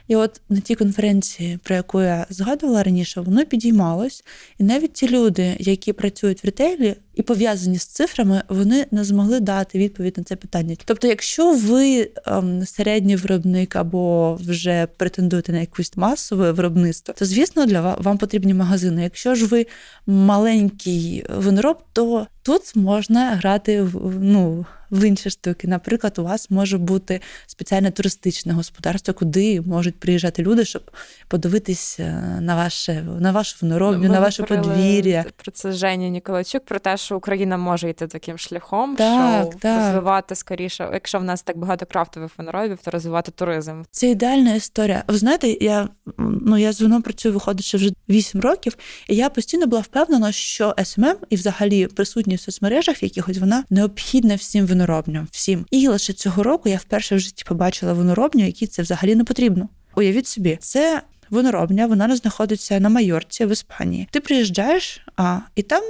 І 0.07 0.15
от 0.15 0.41
на 0.49 0.59
тій 0.59 0.75
конференції, 0.75 1.59
про 1.63 1.75
яку 1.75 2.01
я 2.01 2.25
згадувала 2.29 2.83
раніше, 2.83 3.21
воно 3.21 3.45
підіймалось, 3.45 4.23
і 4.59 4.63
навіть 4.63 4.93
ті 4.93 5.09
люди, 5.09 5.55
які 5.59 5.93
працюють 5.93 6.43
в 6.43 6.45
ретейлі 6.45 6.95
і 7.15 7.21
пов'язані 7.21 7.77
з 7.77 7.85
цифрами, 7.85 8.43
вони 8.49 8.85
не 8.91 9.03
змогли 9.03 9.39
дати 9.39 9.79
відповідь 9.79 10.17
на 10.17 10.23
це 10.23 10.35
питання. 10.35 10.75
Тобто, 10.85 11.07
якщо 11.07 11.53
ви 11.53 12.09
ем, 12.25 12.65
середній 12.65 13.15
виробник 13.15 13.75
або 13.75 14.33
вже 14.35 14.87
претендуєте 14.97 15.51
на 15.51 15.59
якусь 15.59 15.97
масове 15.97 16.51
виробництво, 16.51 17.13
то 17.17 17.25
звісно 17.25 17.65
для 17.65 17.95
вам 17.95 18.17
потрібні 18.17 18.53
магазини. 18.53 19.03
Якщо 19.03 19.35
ж 19.35 19.45
ви 19.45 19.65
маленький 20.07 21.25
винороб, 21.29 21.77
то 21.93 22.27
тут 22.47 22.75
можна 22.75 23.35
грати 23.35 23.81
в 23.81 24.19
ну 24.19 24.65
в 24.91 25.03
інші 25.03 25.29
штуки. 25.29 25.67
Наприклад, 25.67 26.19
у 26.19 26.23
вас 26.23 26.49
може 26.49 26.77
бути 26.77 27.21
спеціальне 27.47 27.91
туристичне 27.91 28.53
господарство, 28.53 29.13
куди 29.13 29.61
можуть 29.61 29.99
приїжджати 29.99 30.43
люди, 30.43 30.65
щоб 30.65 30.91
подивитись 31.27 31.99
е, 31.99 32.11
на 32.41 32.55
ваше 32.55 33.05
на 33.19 33.31
вашу 33.31 33.57
виноробню, 33.61 34.09
на 34.09 34.19
ваше 34.19 34.43
подвір'я. 34.43 35.25
Про 35.35 35.51
це 35.51 35.71
Женя 35.71 36.07
Ніколайчук, 36.07 36.65
про 36.65 36.79
те, 36.79 36.97
що 36.97 37.17
Україна 37.17 37.57
може 37.57 37.89
йти 37.89 38.07
таким 38.07 38.37
шляхом, 38.37 38.95
так, 38.95 39.51
що 39.51 39.59
так. 39.59 39.85
розвивати 39.85 40.35
скоріше, 40.35 40.89
якщо 40.93 41.19
в 41.19 41.23
нас 41.23 41.41
так 41.41 41.57
багато 41.57 41.85
крафтових 41.85 42.31
виноробів, 42.37 42.79
то 42.83 42.91
розвивати 42.91 43.31
туризм. 43.31 43.81
Це 43.91 44.09
ідеальна 44.09 44.55
історія. 44.55 45.03
Ви 45.07 45.17
знаєте, 45.17 45.47
я 45.47 45.89
ну 46.17 46.57
я 46.57 46.73
з 46.73 46.81
вином 46.81 47.01
працюю, 47.01 47.33
виходить, 47.33 47.73
вже 47.73 47.91
8 48.09 48.41
років, 48.41 48.77
і 49.09 49.15
я 49.15 49.29
постійно 49.29 49.67
була 49.67 49.81
впевнена, 49.81 50.31
що 50.31 50.75
СММ 50.83 51.15
і 51.29 51.35
взагалі 51.35 51.87
присутність 51.87 52.36
в 52.37 52.41
соцмережах 52.41 53.03
якихось 53.03 53.37
вона 53.37 53.63
необхідна 53.69 54.35
всім 54.35 54.65
виноробням. 54.65 55.27
Всім. 55.31 55.65
І 55.71 55.87
лише 55.87 56.13
цього 56.13 56.43
року 56.43 56.69
я 56.69 56.77
вперше 56.77 57.15
в 57.15 57.19
житті 57.19 57.43
побачила 57.47 57.93
виноробню, 57.93 58.45
якій 58.45 58.67
це 58.67 58.81
взагалі 58.81 59.15
не 59.15 59.23
потрібно. 59.23 59.69
Уявіть 59.95 60.27
собі, 60.27 60.57
це 60.61 61.01
виноробня, 61.29 61.85
вона 61.87 62.15
знаходиться 62.15 62.79
на 62.79 62.89
Майорці 62.89 63.45
в 63.45 63.51
Іспанії. 63.51 64.07
Ти 64.11 64.19
приїжджаєш, 64.19 65.01
а 65.15 65.39
і 65.55 65.61
там 65.61 65.83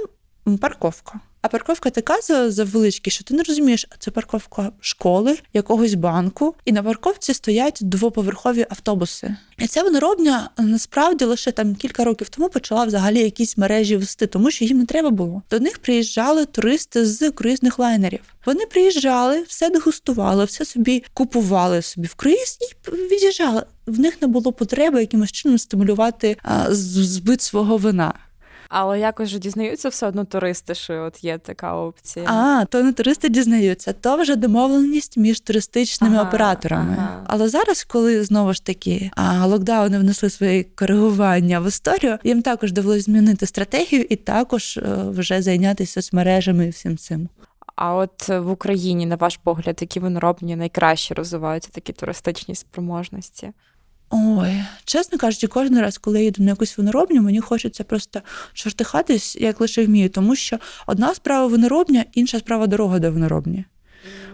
парковка. 0.60 1.20
А 1.42 1.48
парковка 1.48 1.90
така 1.90 2.50
завеличка, 2.50 3.10
що 3.10 3.24
ти 3.24 3.34
не 3.34 3.42
розумієш, 3.42 3.86
а 3.90 3.94
це 3.98 4.10
парковка 4.10 4.72
школи, 4.80 5.38
якогось 5.52 5.94
банку, 5.94 6.54
і 6.64 6.72
на 6.72 6.82
парковці 6.82 7.34
стоять 7.34 7.78
двоповерхові 7.80 8.66
автобуси. 8.70 9.36
І 9.58 9.66
ця 9.66 9.82
виноробня 9.82 10.50
насправді 10.58 11.24
лише 11.24 11.52
там 11.52 11.74
кілька 11.74 12.04
років 12.04 12.28
тому 12.28 12.48
почала 12.48 12.84
взагалі 12.84 13.18
якісь 13.18 13.56
мережі 13.56 13.96
вести, 13.96 14.26
тому 14.26 14.50
що 14.50 14.64
їм 14.64 14.78
не 14.78 14.86
треба 14.86 15.10
було. 15.10 15.42
До 15.50 15.60
них 15.60 15.78
приїжджали 15.78 16.46
туристи 16.46 17.06
з 17.06 17.30
круїзних 17.30 17.78
лайнерів. 17.78 18.20
Вони 18.46 18.66
приїжджали, 18.66 19.42
все 19.42 19.70
дегустували, 19.70 20.44
все 20.44 20.64
собі 20.64 21.04
купували 21.14 21.82
собі 21.82 22.06
в 22.06 22.14
круїз 22.14 22.58
і 22.60 22.90
від'їжджали. 22.90 23.62
В 23.86 24.00
них 24.00 24.22
не 24.22 24.28
було 24.28 24.52
потреби 24.52 25.00
якимось 25.00 25.32
чином 25.32 25.58
стимулювати 25.58 26.36
а, 26.42 26.66
збит 26.70 27.42
свого 27.42 27.76
вина. 27.76 28.14
Але 28.68 29.00
якось 29.00 29.28
же 29.28 29.38
дізнаються 29.38 29.88
все 29.88 30.06
одно 30.06 30.24
туристи, 30.24 30.74
що 30.74 31.04
от 31.04 31.24
є 31.24 31.38
така 31.38 31.74
опція. 31.74 32.26
А, 32.28 32.64
то 32.64 32.82
не 32.82 32.92
туристи 32.92 33.28
дізнаються, 33.28 33.92
то 33.92 34.16
вже 34.16 34.36
домовленість 34.36 35.16
між 35.16 35.40
туристичними 35.40 36.16
ага, 36.16 36.28
операторами. 36.28 36.96
Ага. 36.98 37.24
Але 37.26 37.48
зараз, 37.48 37.84
коли 37.84 38.24
знову 38.24 38.52
ж 38.52 38.64
таки 38.64 39.10
а, 39.16 39.46
локдауни 39.46 39.98
внесли 39.98 40.30
свої 40.30 40.64
коригування 40.64 41.60
в 41.60 41.68
історію, 41.68 42.18
їм 42.24 42.42
також 42.42 42.72
довелося 42.72 43.02
змінити 43.02 43.46
стратегію 43.46 44.06
і 44.10 44.16
також 44.16 44.76
е, 44.76 44.82
вже 45.10 45.42
зайнятися 45.42 45.92
соцмережами 45.92 46.66
і 46.66 46.70
всім 46.70 46.96
цим. 46.96 47.28
А 47.74 47.94
от 47.94 48.28
в 48.28 48.50
Україні, 48.50 49.06
на 49.06 49.16
ваш 49.16 49.36
погляд, 49.36 49.78
які 49.80 50.00
виноробні 50.00 50.56
найкраще 50.56 51.14
розвиваються 51.14 51.70
такі 51.72 51.92
туристичні 51.92 52.54
спроможності? 52.54 53.52
Ой, 54.10 54.62
чесно 54.84 55.18
кажучи, 55.18 55.46
кожен 55.46 55.78
раз, 55.78 55.98
коли 55.98 56.18
я 56.18 56.24
їду 56.24 56.42
на 56.42 56.50
якусь 56.50 56.78
виноробню, 56.78 57.22
мені 57.22 57.40
хочеться 57.40 57.84
просто 57.84 58.20
чортихатись, 58.52 59.36
як 59.36 59.60
лише 59.60 59.86
вмію, 59.86 60.08
тому 60.08 60.36
що 60.36 60.58
одна 60.86 61.14
справа 61.14 61.46
виноробня, 61.46 62.04
інша 62.12 62.38
справа 62.38 62.66
дорога 62.66 62.98
до 62.98 63.12
виноробні. 63.12 63.64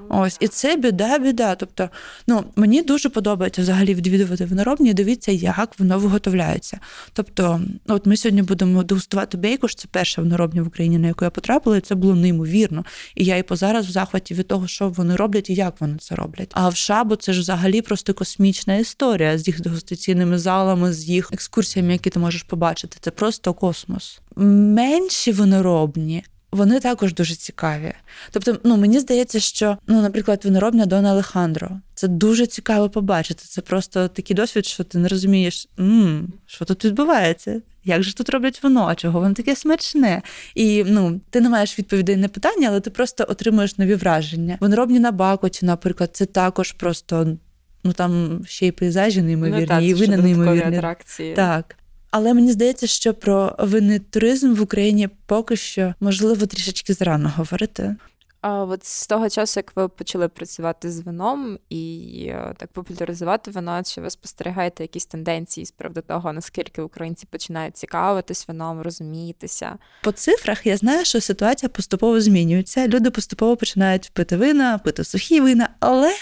Ось 0.09 0.37
і 0.41 0.49
це 0.49 0.77
біда, 0.77 1.19
біда. 1.19 1.55
Тобто, 1.55 1.89
ну 2.27 2.45
мені 2.57 2.83
дуже 2.83 3.09
подобається 3.09 3.63
взагалі 3.63 3.95
відвідувати 3.95 4.45
виноробні 4.45 4.91
і 4.91 4.95
дивитися, 4.95 5.33
як 5.33 5.79
воно 5.79 5.99
виготовляється. 5.99 6.81
Тобто, 7.13 7.61
от 7.89 8.07
ми 8.07 8.17
сьогодні 8.17 8.43
будемо 8.43 8.83
дегустувати 8.83 9.37
бейкуш, 9.37 9.75
це 9.75 9.89
перша 9.91 10.23
виноробня 10.23 10.63
в 10.63 10.67
Україні, 10.67 10.99
на 10.99 11.07
яку 11.07 11.25
я 11.25 11.31
потрапила, 11.31 11.77
і 11.77 11.81
це 11.81 11.95
було 11.95 12.15
неймовірно. 12.15 12.85
І 13.15 13.25
я 13.25 13.37
і 13.37 13.43
позараз 13.43 13.87
в 13.87 13.91
захваті 13.91 14.35
від 14.35 14.49
того, 14.49 14.67
що 14.67 14.89
вони 14.89 15.17
роблять 15.17 15.51
і 15.51 15.55
як 15.55 15.81
вони 15.81 15.97
це 15.99 16.15
роблять. 16.15 16.51
А 16.53 16.69
в 16.69 16.77
шабу 16.77 17.17
це 17.17 17.33
ж 17.33 17.41
взагалі 17.41 17.83
просто 17.83 18.15
космічна 18.15 18.77
історія 18.77 19.39
з 19.39 19.47
їх 19.47 19.61
дегустаційними 19.61 20.39
залами, 20.39 20.93
з 20.93 21.09
їх 21.09 21.31
екскурсіями, 21.33 21.93
які 21.93 22.11
ти 22.11 22.19
можеш 22.19 22.43
побачити. 22.43 22.97
Це 23.01 23.11
просто 23.11 23.55
космос. 23.55 24.21
Менші 24.37 25.33
виноробні 25.33 26.25
вони 26.55 26.81
також 26.81 27.15
дуже 27.15 27.35
цікаві. 27.35 27.93
Тобто, 28.31 28.59
ну 28.65 28.77
мені 28.77 29.01
здається, 29.01 29.41
що 29.41 29.79
ну, 29.87 30.03
наприклад, 30.03 30.45
виноробня 30.45 30.87
Дона 30.87 31.11
Алехандро. 31.11 31.71
Це 31.95 32.09
дуже 32.09 32.47
цікаво 32.47 32.91
побачити. 32.91 33.45
Це 33.47 33.61
просто 33.61 34.09
такий 34.09 34.37
досвід, 34.37 34.67
що 34.67 34.85
ти 34.85 34.99
не 34.99 35.09
розумієш, 35.09 35.69
м 35.79 36.33
що 36.47 36.65
тут 36.65 36.85
відбувається. 36.85 37.61
Як 37.85 38.03
же 38.03 38.15
тут 38.15 38.31
роблять 38.31 38.63
вино, 38.63 38.95
чого 38.95 39.21
воно 39.21 39.35
таке 39.35 39.57
смачне? 39.57 40.23
І 40.55 40.85
ну, 40.87 41.21
ти 41.31 41.41
не 41.41 41.49
маєш 41.49 41.79
відповідей 41.79 42.17
на 42.17 42.29
питання, 42.29 42.69
але 42.69 42.81
ти 42.81 42.91
просто 42.91 43.27
отримуєш 43.29 43.79
нові 43.79 43.95
враження. 43.95 44.59
Виноробні 44.61 45.01
на 45.01 45.13
Бакоті, 45.13 45.67
наприклад, 45.67 46.11
це 46.13 46.27
також 46.27 46.73
просто 46.73 47.37
ну 47.85 47.93
там 47.93 48.41
ще 48.47 48.67
й 48.67 48.73
пейзажі 48.73 49.23
неймовірні, 49.23 49.61
ну, 49.61 49.67
так, 49.67 49.83
і 49.83 49.95
вини 49.95 50.17
неймовірні. 50.17 50.77
атракції. 50.77 51.35
Так. 51.35 51.77
Але 52.17 52.35
мені 52.35 52.53
здається, 52.53 52.87
що 52.87 53.15
про 53.15 53.57
винний 53.59 53.99
туризм 53.99 54.55
в 54.55 54.63
Україні 54.63 55.09
поки 55.27 55.57
що 55.57 55.95
можливо 56.01 56.47
трішечки 56.47 56.95
зарано 56.95 57.33
говорити. 57.37 57.97
А 58.41 58.65
от 58.65 58.85
з 58.85 59.07
того 59.07 59.29
часу, 59.31 59.61
як 59.61 59.77
ви 59.77 59.89
почали 59.89 60.29
працювати 60.29 60.91
з 60.91 61.01
вином 61.01 61.59
і 61.69 62.27
е, 62.29 62.55
так 62.57 62.73
популяризувати 62.73 63.51
вино, 63.51 63.83
чи 63.85 64.01
ви 64.01 64.11
спостерігаєте 64.11 64.85
якісь 64.85 65.07
тенденції 65.07 65.67
з 65.67 65.71
приводу 65.71 66.01
того, 66.01 66.33
наскільки 66.33 66.83
українці 66.83 67.27
починають 67.31 67.77
цікавитись 67.77 68.49
вином, 68.49 68.81
розумітися? 68.81 69.79
По 70.03 70.13
цифрах 70.13 70.67
я 70.67 70.77
знаю, 70.77 71.05
що 71.05 71.21
ситуація 71.21 71.69
поступово 71.69 72.21
змінюється. 72.21 72.89
Люди 72.89 73.11
поступово 73.11 73.57
починають 73.57 74.11
пити 74.13 74.37
вина, 74.37 74.79
пити 74.79 75.05
сухі 75.05 75.41
вина, 75.41 75.69
але 75.81 76.13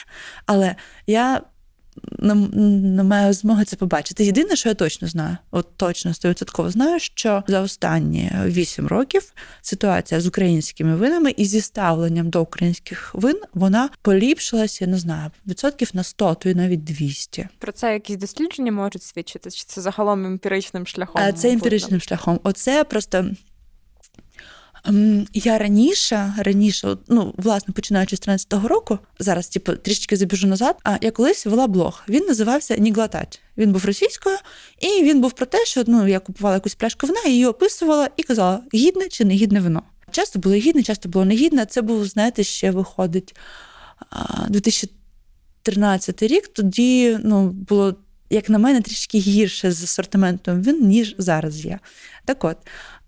але 0.46 0.76
я 1.06 1.42
не, 2.18 2.34
не 2.34 3.02
маю 3.02 3.32
змоги 3.32 3.64
це 3.64 3.76
побачити. 3.76 4.25
Єдине, 4.25 4.56
що 4.56 4.68
я 4.68 4.75
точно 4.75 5.08
знаю, 5.08 5.37
от 5.50 5.76
точно 5.76 6.14
стовідсотково 6.14 6.70
знаю, 6.70 7.00
що 7.00 7.44
за 7.46 7.61
останні 7.61 8.32
вісім 8.44 8.87
років 8.87 9.32
ситуація 9.62 10.20
з 10.20 10.26
українськими 10.26 10.96
винами 10.96 11.34
і 11.37 11.44
зі 11.44 11.61
ставленням 11.61 12.30
до 12.30 12.42
українських 12.42 13.14
вин 13.14 13.40
вона 13.54 13.90
поліпшилася, 14.02 14.84
я 14.84 14.90
не 14.90 14.99
знаю, 14.99 15.30
відсотків 15.46 15.90
на 15.94 16.02
100, 16.02 16.34
то 16.34 16.49
й 16.49 16.54
навіть 16.54 16.84
200. 16.84 17.49
Про 17.58 17.72
це 17.72 17.92
якісь 17.92 18.16
дослідження 18.16 18.72
можуть 18.72 19.02
свідчити? 19.02 19.50
Чи 19.50 19.64
це 19.66 19.80
загалом 19.80 20.26
емпіричним 20.26 20.87
шляхом? 20.87 21.22
А 21.22 21.32
це 21.32 21.52
емпіричним 21.52 22.00
шляхом. 22.00 22.40
Оце 22.42 22.84
просто 22.84 23.30
я 25.33 25.59
раніше, 25.59 26.35
раніше, 26.39 26.97
ну 27.09 27.35
власне 27.37 27.75
починаючи 27.75 28.17
з 28.17 28.21
13-го 28.21 28.69
року, 28.69 28.99
зараз 29.19 29.49
типу, 29.49 29.73
трішечки 29.73 30.17
забіжу 30.17 30.47
назад. 30.47 30.77
А 30.85 30.97
я 31.01 31.11
колись 31.11 31.47
вела 31.47 31.67
блог. 31.67 32.03
Він 32.09 32.25
називався 32.25 32.77
Ніглатач. 32.77 33.41
Він 33.57 33.73
був 33.73 33.85
російською, 33.85 34.37
і 34.81 35.03
він 35.03 35.21
був 35.21 35.33
про 35.33 35.47
те, 35.47 35.65
що 35.65 35.85
ну 35.87 36.09
я 36.09 36.21
купувала 36.21 36.57
якусь 36.57 36.75
пляшку 36.75 37.07
вина, 37.07 37.21
її 37.27 37.47
описувала 37.47 38.11
і 38.17 38.23
казала, 38.23 38.61
гідне 38.75 39.09
чи 39.09 39.25
не 39.25 39.35
гідне 39.35 39.61
вино. 39.61 39.83
Часто 40.11 40.39
було 40.39 40.55
гідне, 40.55 40.83
часто 40.83 41.09
було 41.09 41.25
негідне. 41.25 41.67
Це 41.67 41.83
був, 41.83 42.05
знаєте, 42.05 42.45
ще 42.45 42.71
виходить 42.71 43.37
2013 44.49 46.23
рік. 46.23 46.49
Тоді 46.49 47.19
ну 47.25 47.49
було. 47.49 47.95
Як 48.31 48.49
на 48.49 48.59
мене, 48.59 48.81
трішки 48.81 49.19
гірше 49.19 49.73
з 49.73 49.83
асортиментом 49.83 50.62
він, 50.62 50.87
ніж 50.87 51.15
зараз 51.19 51.65
є. 51.65 51.79
Так 52.25 52.45
от, 52.45 52.57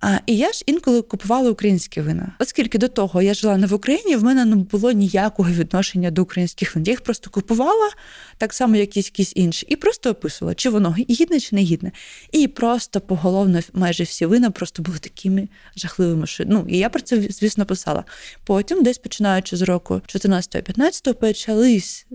а, 0.04 0.18
І 0.26 0.37
я 0.37 0.52
ж 0.52 0.62
інколи 0.66 1.02
купувала 1.02 1.50
українські 1.50 2.00
вина. 2.00 2.32
Оскільки 2.38 2.78
до 2.78 2.88
того 2.88 3.23
я 3.23 3.34
жила 3.34 3.56
не 3.56 3.66
в 3.66 3.75
Україні, 3.75 4.16
в 4.16 4.25
мене 4.25 4.44
не 4.44 4.56
було 4.56 4.92
ніякого 4.92 5.50
відношення 5.50 6.11
до 6.11 6.23
українських 6.23 6.75
вин. 6.75 6.84
Я 6.84 6.92
їх 6.92 7.00
просто 7.00 7.30
купувала, 7.30 7.90
так 8.38 8.54
само, 8.54 8.76
як 8.76 8.96
якісь 8.96 9.32
інші, 9.37 9.66
і 9.68 9.76
просто 9.76 10.11
описувала, 10.11 10.54
чи 10.54 10.70
воно 10.70 10.96
гідне, 11.11 11.40
чи 11.40 11.56
не 11.56 11.62
гідне. 11.62 11.92
І 12.32 12.49
просто 12.49 13.00
поголовно 13.00 13.61
майже 13.73 14.04
всі 14.04 14.26
вина 14.26 14.50
просто 14.50 14.82
були 14.82 14.99
такими 14.99 15.49
жахливими. 15.76 16.26
що 16.26 16.44
Ну, 16.46 16.66
І 16.68 16.78
я 16.78 16.88
про 16.88 17.00
це, 17.00 17.20
звісно, 17.30 17.66
писала. 17.66 18.04
Потім, 18.44 18.82
десь 18.82 18.99
починаючи 18.99 19.56
з 19.56 19.62
року 19.62 20.00
14-15, 20.06 21.12
почались. 21.12 22.06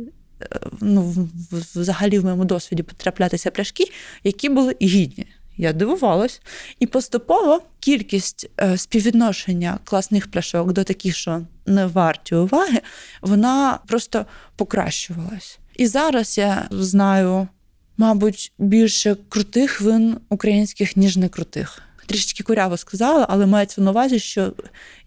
Е, 0.41 0.59
ну, 0.81 1.29
взагалі 1.75 2.19
в 2.19 2.23
моєму 2.23 2.45
досвіді 2.45 2.83
потраплятися 2.83 3.51
пляшки, 3.51 3.91
які 4.23 4.49
були 4.49 4.75
гідні. 4.81 5.27
Я 5.59 5.73
дивувалась. 5.73 6.41
І 6.79 6.87
поступово 6.87 7.61
кількість 7.79 8.49
е, 8.61 8.77
співвідношення 8.77 9.79
класних 9.83 10.31
пляшок 10.31 10.73
до 10.73 10.83
таких, 10.83 11.15
що 11.15 11.41
не 11.65 11.85
варті 11.85 12.35
уваги, 12.35 12.81
вона 13.21 13.79
просто 13.87 14.25
покращувалась. 14.55 15.59
І 15.75 15.87
зараз 15.87 16.37
я 16.37 16.67
знаю, 16.71 17.47
мабуть, 17.97 18.51
більше 18.57 19.17
крутих 19.29 19.81
вин 19.81 20.17
українських, 20.29 20.97
ніж 20.97 21.17
не 21.17 21.29
крутих. 21.29 21.81
Трішечки 22.05 22.43
куряво 22.43 22.77
сказала, 22.77 23.25
але 23.29 23.45
мається 23.45 23.81
на 23.81 23.91
увазі, 23.91 24.19
що, 24.19 24.53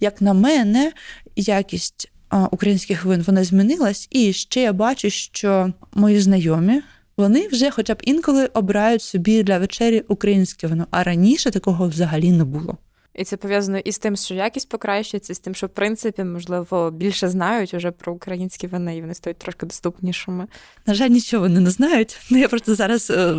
як 0.00 0.20
на 0.20 0.32
мене, 0.32 0.92
якість 1.36 2.12
українських 2.50 3.04
вин 3.04 3.24
вона 3.26 3.44
змінилась. 3.44 4.08
І 4.10 4.32
ще 4.32 4.62
я 4.62 4.72
бачу, 4.72 5.10
що 5.10 5.72
мої 5.92 6.20
знайомі 6.20 6.82
вони 7.22 7.48
вже, 7.48 7.70
хоча 7.70 7.94
б 7.94 7.98
інколи, 8.02 8.46
обирають 8.46 9.02
собі 9.02 9.42
для 9.42 9.58
вечері 9.58 10.04
українське 10.08 10.66
вино, 10.66 10.86
а 10.90 11.02
раніше 11.02 11.50
такого 11.50 11.88
взагалі 11.88 12.32
не 12.32 12.44
було. 12.44 12.78
І 13.14 13.24
це 13.24 13.36
пов'язано 13.36 13.78
і 13.78 13.92
з 13.92 13.98
тим, 13.98 14.16
що 14.16 14.34
якість 14.34 14.68
покращується, 14.68 15.32
і 15.32 15.36
з 15.36 15.38
тим, 15.38 15.54
що 15.54 15.66
в 15.66 15.70
принципі, 15.70 16.24
можливо, 16.24 16.90
більше 16.90 17.28
знають 17.28 17.74
уже 17.74 17.90
про 17.90 18.12
українські 18.12 18.66
вини, 18.66 18.96
і 18.96 19.00
вони 19.00 19.14
стають 19.14 19.38
трошки 19.38 19.66
доступнішими. 19.66 20.46
На 20.86 20.94
жаль, 20.94 21.08
нічого 21.08 21.42
вони 21.42 21.60
не 21.60 21.70
знають. 21.70 22.18
Ну 22.30 22.38
я 22.38 22.48
просто 22.48 22.74
зараз 22.74 23.10
е, 23.10 23.34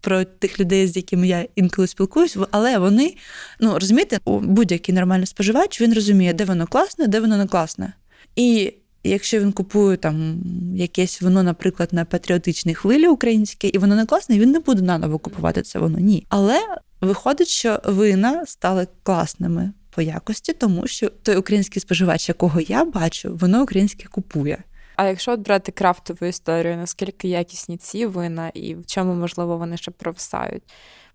про 0.00 0.24
тих 0.24 0.60
людей, 0.60 0.86
з 0.86 0.96
якими 0.96 1.28
я 1.28 1.46
інколи 1.56 1.88
спілкуюсь, 1.88 2.36
але 2.50 2.78
вони 2.78 3.14
ну 3.60 3.78
розумієте, 3.78 4.18
будь-який 4.26 4.94
нормальний 4.94 5.26
споживач 5.26 5.80
він 5.80 5.94
розуміє, 5.94 6.32
де 6.32 6.44
воно 6.44 6.66
класне, 6.66 7.06
де 7.06 7.20
воно 7.20 7.36
не 7.36 7.46
класне. 7.46 7.92
І 8.36 8.74
Якщо 9.04 9.40
він 9.40 9.52
купує 9.52 9.96
там 9.96 10.42
якесь 10.74 11.22
воно, 11.22 11.42
наприклад, 11.42 11.88
на 11.92 12.04
патріотичній 12.04 12.74
хвилі 12.74 13.08
українське, 13.08 13.68
і 13.68 13.78
воно 13.78 13.96
не 13.96 14.06
класне, 14.06 14.38
він 14.38 14.50
не 14.50 14.58
буде 14.58 14.82
наново 14.82 15.18
купувати 15.18 15.62
це 15.62 15.78
воно. 15.78 15.98
Ні. 15.98 16.26
Але 16.28 16.60
виходить, 17.00 17.48
що 17.48 17.80
вина 17.84 18.46
стали 18.46 18.86
класними 19.02 19.72
по 19.90 20.02
якості, 20.02 20.52
тому 20.52 20.86
що 20.86 21.08
той 21.08 21.36
український 21.36 21.82
споживач, 21.82 22.28
якого 22.28 22.60
я 22.60 22.84
бачу, 22.84 23.36
воно 23.40 23.62
українське 23.62 24.08
купує. 24.08 24.64
А 24.96 25.06
якщо 25.06 25.32
от 25.32 25.40
брати 25.40 25.72
крафтову 25.72 26.26
історію, 26.26 26.76
наскільки 26.76 27.28
якісні 27.28 27.76
ці 27.76 28.06
вина 28.06 28.50
і 28.54 28.74
в 28.74 28.86
чому 28.86 29.14
можливо 29.14 29.56
вони 29.56 29.76
ще 29.76 29.90
провисають? 29.90 30.62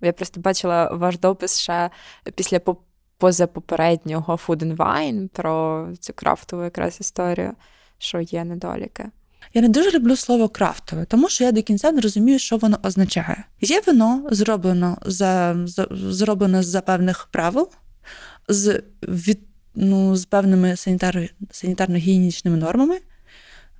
Я 0.01 0.13
просто 0.13 0.41
бачила 0.41 0.89
ваш 0.93 1.17
допис 1.17 1.59
ще 1.59 1.89
після 2.35 2.59
позапопереднього 3.23 4.39
Food 4.47 4.63
and 4.63 4.75
Wine 4.75 5.27
про 5.27 5.87
цю 5.99 6.13
крафтову 6.13 6.63
якраз 6.63 6.97
історію 7.01 7.53
що 7.97 8.21
є 8.21 8.43
недоліки. 8.43 9.05
Я 9.53 9.61
не 9.61 9.69
дуже 9.69 9.91
люблю 9.91 10.15
слово 10.15 10.49
крафтове, 10.49 11.05
тому 11.05 11.29
що 11.29 11.43
я 11.43 11.51
до 11.51 11.61
кінця 11.61 11.91
не 11.91 12.01
розумію, 12.01 12.39
що 12.39 12.57
воно 12.57 12.79
означає. 12.83 13.43
Є 13.61 13.81
вино 13.87 14.27
зроблено 14.31 14.97
за, 15.05 15.55
за 15.65 15.87
зроблено 15.91 16.63
за 16.63 16.81
певних 16.81 17.27
правил, 17.31 17.69
з 18.47 18.83
від, 19.03 19.39
ну, 19.75 20.15
з 20.15 20.25
певними 20.25 20.75
санітар, 20.75 21.29
санітарно-гігієнічними 21.51 22.55
нормами 22.55 22.99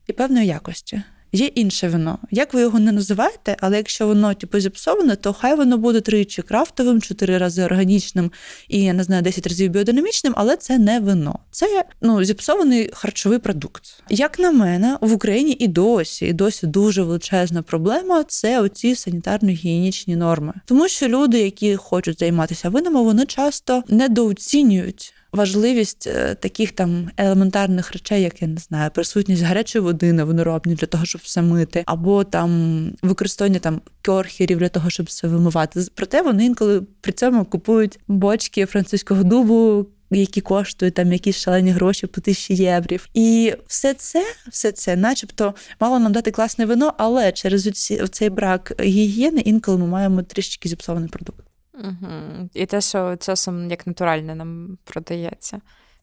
і 0.08 0.13
певної 0.13 0.47
якості. 0.47 1.03
Є 1.36 1.46
інше 1.46 1.88
вино. 1.88 2.19
Як 2.32 2.54
ви 2.54 2.62
його 2.62 2.80
не 2.80 2.91
називаєте, 2.91 3.58
але 3.60 3.78
якщо 3.78 4.08
воно 4.08 4.34
типу 4.34 4.60
зіпсоване, 4.60 5.15
то 5.15 5.34
хай 5.34 5.56
воно 5.56 5.78
буде 5.78 6.02
тричі 6.02 6.41
крафтовим, 6.41 7.02
чотири 7.02 7.38
рази 7.38 7.63
органічним 7.63 8.32
і 8.67 8.84
я 8.84 8.93
не 8.93 9.04
знаю, 9.04 9.22
10 9.22 9.48
разів 9.48 9.72
біодинамічним, 9.72 10.34
але 10.38 10.58
це 10.58 10.78
не 10.78 11.00
вино. 11.00 11.39
Це 11.52 11.86
ну 12.02 12.24
зіпсований 12.24 12.89
харчовий 12.93 13.39
продукт. 13.39 14.04
Як 14.10 14.39
на 14.39 14.52
мене, 14.52 14.98
в 15.02 15.13
Україні 15.13 15.58
і 15.60 15.67
досі, 15.67 16.26
і 16.26 16.34
досі 16.34 16.67
дуже 16.67 17.04
величезна 17.04 17.62
проблема 17.62 18.24
це 18.24 18.62
оці 18.62 18.93
санітарно-гігієнічні 18.93 20.15
норми, 20.15 20.54
тому 20.65 20.88
що 20.88 21.08
люди, 21.08 21.39
які 21.39 21.76
хочуть 21.76 22.19
займатися 22.19 22.69
винами, 22.69 23.02
вони 23.02 23.26
часто 23.26 23.84
недооцінюють 23.88 25.13
важливість 25.34 26.08
е, 26.08 26.36
таких 26.36 26.72
там 26.72 27.10
елементарних 27.17 27.91
речей, 27.91 28.22
як 28.22 28.41
я 28.41 28.48
не 28.48 28.58
знаю, 28.58 28.91
присутність 28.93 29.43
гарячої 29.43 29.84
води 29.84 30.13
на 30.13 30.24
виноробні 30.24 30.76
для 30.76 30.88
того, 30.88 31.06
щоб 31.06 31.22
все 31.24 31.41
мити, 31.41 31.84
або 31.86 32.24
там 32.24 32.91
використання 33.02 33.60
там 33.60 33.82
кьорхерів 34.02 34.60
для 34.60 34.69
того, 34.69 34.89
щоб 34.89 35.06
все 35.06 35.28
вимивати. 35.28 35.86
Проте 35.96 36.22
вони 36.22 36.46
інколи 36.46 36.82
при 37.02 37.12
цьому 37.12 37.46
купують 37.46 38.00
бочки 38.08 38.65
французького 38.65 39.24
дубу. 39.24 39.86
Які 40.12 40.41
коштують 40.41 40.93
там 40.93 41.13
якісь 41.13 41.38
шалені 41.38 41.72
гроші 41.72 42.08
по 42.08 42.22
тисячі 42.22 42.56
єврів. 42.56 43.10
І 43.13 43.54
все 43.67 43.93
це, 43.93 44.24
все 44.52 44.72
це, 44.72 44.96
начебто, 44.96 45.54
мало 45.80 46.00
нам 46.00 46.12
дати 46.12 46.32
класне 46.32 46.65
вино, 46.65 46.93
але 46.98 47.32
через 47.32 47.69
цей 48.12 48.30
брак 48.30 48.74
гігієни 48.82 49.41
інколи 49.41 49.78
ми 49.78 49.88
маємо 49.88 50.24
трішки 50.24 50.69
зіпсований 50.69 51.10
продукт. 51.10 51.52
Угу. 51.73 52.49
І 52.53 52.65
те, 52.65 52.81
що 52.81 53.15
часом 53.19 53.69
як 53.69 53.88
натуральне 53.88 54.36
нам 54.36 54.77
продається. 54.83 55.62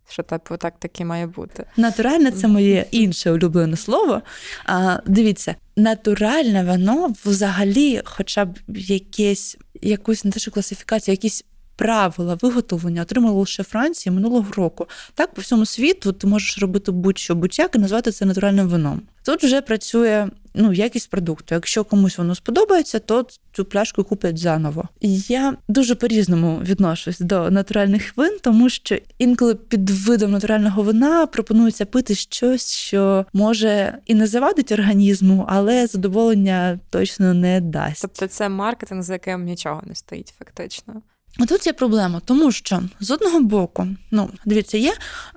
Що 0.09 0.23
типу, 0.23 0.57
так 0.57 0.75
таки 0.79 1.05
має 1.05 1.27
бути. 1.27 1.65
Натуральне 1.77 2.31
це 2.31 2.49
моє 2.49 2.87
інше 2.91 3.33
улюблене 3.33 3.77
слово. 3.77 4.23
А, 4.67 4.99
Дивіться, 5.07 5.55
натуральне 5.77 6.65
воно 6.65 7.15
взагалі, 7.25 8.03
хоча 8.05 8.45
б 8.45 8.59
якесь, 8.69 9.57
якусь 9.83 10.25
не 10.25 10.31
те, 10.31 10.41
що 10.41 10.51
класифікацію, 10.51 11.13
якісь 11.13 11.45
правила 11.77 12.39
виготовлення 12.43 13.03
отримала 13.03 13.41
лише 13.41 13.63
Франція 13.63 14.13
минулого 14.13 14.53
року. 14.53 14.87
Так, 15.15 15.35
по 15.35 15.43
всьому 15.43 15.67
світу 15.67 16.13
ти 16.13 16.27
можеш 16.27 16.59
робити 16.59 16.93
будь-що 16.93 17.35
будь-як 17.35 17.77
і 17.77 17.79
назвати 17.79 18.11
це 18.11 18.25
натуральним 18.25 18.69
вином. 18.69 19.03
Тут 19.25 19.45
вже 19.45 19.61
працює 19.61 20.29
ну, 20.55 20.73
якість 20.73 21.11
продукту. 21.11 21.55
Якщо 21.55 21.85
комусь 21.85 22.19
воно 22.19 22.35
сподобається, 22.35 22.99
то 22.99 23.27
цю 23.53 23.65
пляшку 23.65 24.05
куплять 24.05 24.39
заново. 24.39 24.89
Я 25.29 25.57
дуже 25.69 25.95
по-різному 25.95 26.61
відношусь 26.63 27.19
до 27.19 27.51
натуральних 27.51 28.17
вин, 28.17 28.39
тому 28.43 28.69
що 28.69 28.99
інколи 29.19 29.55
під 29.55 29.91
видом 29.91 30.31
натурального 30.31 30.83
вина 30.83 31.27
пропонується 31.27 31.87
пити 31.87 32.15
щось, 32.15 32.75
що 32.75 33.27
може 33.33 33.99
і 34.07 34.15
не 34.15 34.27
завадить 34.27 34.73
організму, 34.73 35.47
але 35.49 35.87
задоволення 35.87 36.79
точно 36.91 37.35
не 37.35 37.61
дасть. 37.61 38.03
Тобто 38.03 38.27
це 38.27 38.49
маркетинг, 38.49 39.03
за 39.03 39.13
яким 39.13 39.45
нічого 39.45 39.83
не 39.87 39.95
стоїть, 39.95 40.35
фактично. 40.39 41.03
А 41.39 41.47
тут 41.47 41.67
є 41.67 41.73
проблема, 41.73 42.21
тому 42.25 42.53
що 42.53 42.83
з 43.01 43.11
одного 43.11 43.41
боку, 43.41 43.87
ну 44.11 44.31
дивіться, 44.45 44.79
є 44.79 44.93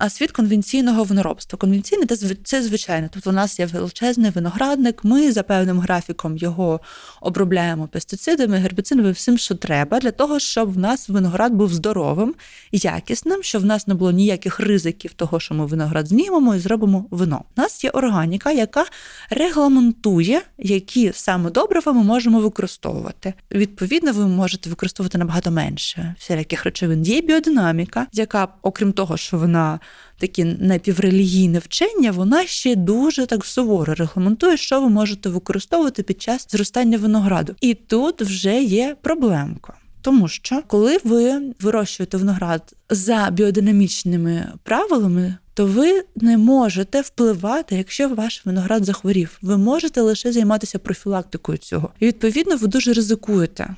світ 0.09 0.31
конвенційного 0.31 1.03
виноробства. 1.03 1.59
Конвенційне 1.59 2.05
це 2.43 2.63
звичайно. 2.63 3.09
Тобто 3.11 3.29
у 3.29 3.33
нас 3.33 3.59
є 3.59 3.65
величезний 3.65 4.31
виноградник. 4.31 5.03
Ми 5.03 5.31
за 5.31 5.43
певним 5.43 5.79
графіком 5.79 6.37
його 6.37 6.79
обробляємо 7.21 7.87
пестицидами, 7.87 8.57
гербіцидами, 8.57 9.11
всім, 9.11 9.37
що 9.37 9.55
треба, 9.55 9.99
для 9.99 10.11
того, 10.11 10.39
щоб 10.39 10.73
в 10.73 10.77
нас 10.77 11.09
виноград 11.09 11.53
був 11.53 11.73
здоровим, 11.73 12.35
якісним, 12.71 13.43
щоб 13.43 13.61
в 13.61 13.65
нас 13.65 13.87
не 13.87 13.93
було 13.93 14.11
ніяких 14.11 14.59
ризиків 14.59 15.13
того, 15.13 15.39
що 15.39 15.53
ми 15.53 15.65
виноград 15.65 16.07
знімемо 16.07 16.55
і 16.55 16.59
зробимо 16.59 17.05
вино. 17.11 17.43
У 17.57 17.61
нас 17.61 17.83
є 17.83 17.89
органіка, 17.89 18.51
яка 18.51 18.85
регламентує, 19.29 20.41
які 20.57 21.11
саме 21.15 21.51
добрива 21.51 21.93
ми 21.93 22.03
можемо 22.03 22.39
використовувати. 22.39 23.33
Відповідно, 23.51 24.13
ви 24.13 24.27
можете 24.27 24.69
використовувати 24.69 25.17
набагато 25.17 25.51
менше 25.51 25.82
менше 25.83 26.15
всіляких 26.19 26.65
речовин. 26.65 27.03
Є 27.03 27.21
біодинаміка, 27.21 28.07
яка, 28.13 28.47
окрім 28.61 28.93
того, 28.93 29.17
що 29.17 29.37
вона 29.37 29.79
такі 30.17 30.43
напіврелігійне 30.45 31.59
вчення, 31.59 32.11
вона 32.11 32.45
ще 32.45 32.75
дуже 32.75 33.25
так 33.25 33.45
суворо 33.45 33.93
регламентує, 33.93 34.57
що 34.57 34.81
ви 34.81 34.89
можете 34.89 35.29
використовувати 35.29 36.03
під 36.03 36.21
час 36.21 36.47
зростання 36.49 36.97
винограду. 36.97 37.55
І 37.61 37.73
тут 37.73 38.21
вже 38.21 38.63
є 38.63 38.95
проблемка. 39.01 39.73
Тому 40.01 40.27
що 40.27 40.61
коли 40.67 40.97
ви 41.03 41.41
вирощуєте 41.61 42.17
виноград 42.17 42.73
за 42.89 43.29
біодинамічними 43.31 44.47
правилами, 44.63 45.37
то 45.53 45.65
ви 45.65 46.03
не 46.15 46.37
можете 46.37 47.01
впливати, 47.01 47.75
якщо 47.75 48.09
ваш 48.09 48.45
виноград 48.45 48.85
захворів. 48.85 49.37
Ви 49.41 49.57
можете 49.57 50.01
лише 50.01 50.31
займатися 50.31 50.79
профілактикою 50.79 51.57
цього. 51.57 51.89
І 51.99 52.07
відповідно 52.07 52.55
ви 52.55 52.67
дуже 52.67 52.93
ризикуєте. 52.93 53.75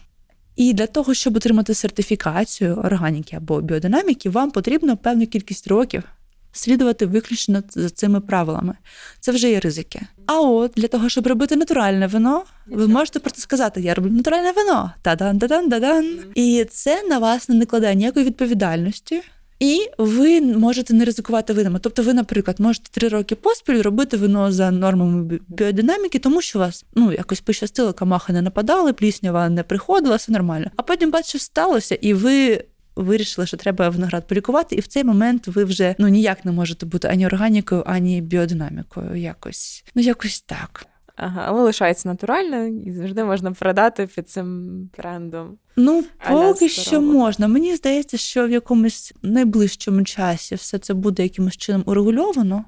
І 0.55 0.73
для 0.73 0.87
того, 0.87 1.13
щоб 1.13 1.35
отримати 1.35 1.73
сертифікацію 1.73 2.75
органіки 2.75 3.35
або 3.35 3.61
біодинаміки, 3.61 4.29
вам 4.29 4.51
потрібно 4.51 4.97
певну 4.97 5.27
кількість 5.27 5.67
років 5.67 6.03
слідувати 6.51 7.05
виключно 7.05 7.63
за 7.69 7.89
цими 7.89 8.21
правилами. 8.21 8.73
Це 9.19 9.31
вже 9.31 9.49
є 9.49 9.59
ризики. 9.59 10.01
А 10.25 10.39
от 10.39 10.71
для 10.75 10.87
того, 10.87 11.09
щоб 11.09 11.27
робити 11.27 11.55
натуральне 11.55 12.07
вино, 12.07 12.43
ви 12.67 12.87
можете 12.87 13.19
просто 13.19 13.41
сказати: 13.41 13.81
Я 13.81 13.93
роблю 13.93 14.11
натуральне 14.11 14.51
вино. 14.51 14.91
Та-дан, 15.01 15.39
та-дан, 15.39 15.69
та-дан. 15.69 16.19
І 16.35 16.65
це 16.71 17.03
на 17.03 17.19
вас 17.19 17.49
не 17.49 17.55
накладає 17.55 17.95
ніякої 17.95 18.25
відповідальності. 18.25 19.21
І 19.59 19.89
ви 19.97 20.41
можете 20.41 20.93
не 20.93 21.05
ризикувати 21.05 21.53
винами. 21.53 21.79
Тобто, 21.79 22.03
ви, 22.03 22.13
наприклад, 22.13 22.59
можете 22.59 22.89
три 22.91 23.07
роки 23.07 23.35
поспіль 23.35 23.81
робити 23.81 24.17
вино 24.17 24.51
за 24.51 24.71
нормами 24.71 25.39
біодинаміки, 25.47 26.19
тому 26.19 26.41
що 26.41 26.59
вас 26.59 26.85
ну 26.95 27.11
якось 27.11 27.41
пощастило, 27.41 27.93
камахи 27.93 28.33
не 28.33 28.41
нападали, 28.41 28.93
пліснява 28.93 29.49
не 29.49 29.63
приходила, 29.63 30.15
все 30.15 30.31
нормально. 30.31 30.71
А 30.75 30.83
потім 30.83 31.11
бачите, 31.11 31.39
сталося, 31.39 31.95
і 31.95 32.13
ви. 32.13 32.63
Вирішили, 32.95 33.47
що 33.47 33.57
треба 33.57 33.89
виноград 33.89 34.27
полікувати, 34.27 34.75
і 34.75 34.79
в 34.79 34.87
цей 34.87 35.03
момент 35.03 35.47
ви 35.47 35.63
вже 35.63 35.95
ну 35.99 36.07
ніяк 36.07 36.45
не 36.45 36.51
можете 36.51 36.85
бути 36.85 37.07
ані 37.07 37.25
органікою, 37.25 37.83
ані 37.85 38.21
біодинамікою. 38.21 39.15
Якось 39.15 39.83
ну 39.95 40.01
якось 40.01 40.41
так. 40.41 40.87
Ага, 41.15 41.43
але 41.47 41.61
лишається 41.61 42.09
натурально 42.09 42.65
і 42.65 42.91
завжди 42.91 43.23
можна 43.23 43.51
продати 43.51 44.07
під 44.15 44.29
цим 44.29 44.89
брендом. 44.97 45.57
Ну, 45.75 46.03
поки 46.29 46.69
що 46.69 47.01
можна. 47.01 47.47
Мені 47.47 47.75
здається, 47.75 48.17
що 48.17 48.47
в 48.47 48.51
якомусь 48.51 49.13
найближчому 49.21 50.03
часі 50.03 50.55
все 50.55 50.79
це 50.79 50.93
буде 50.93 51.23
якимось 51.23 51.57
чином 51.57 51.83
урегульовано. 51.85 52.65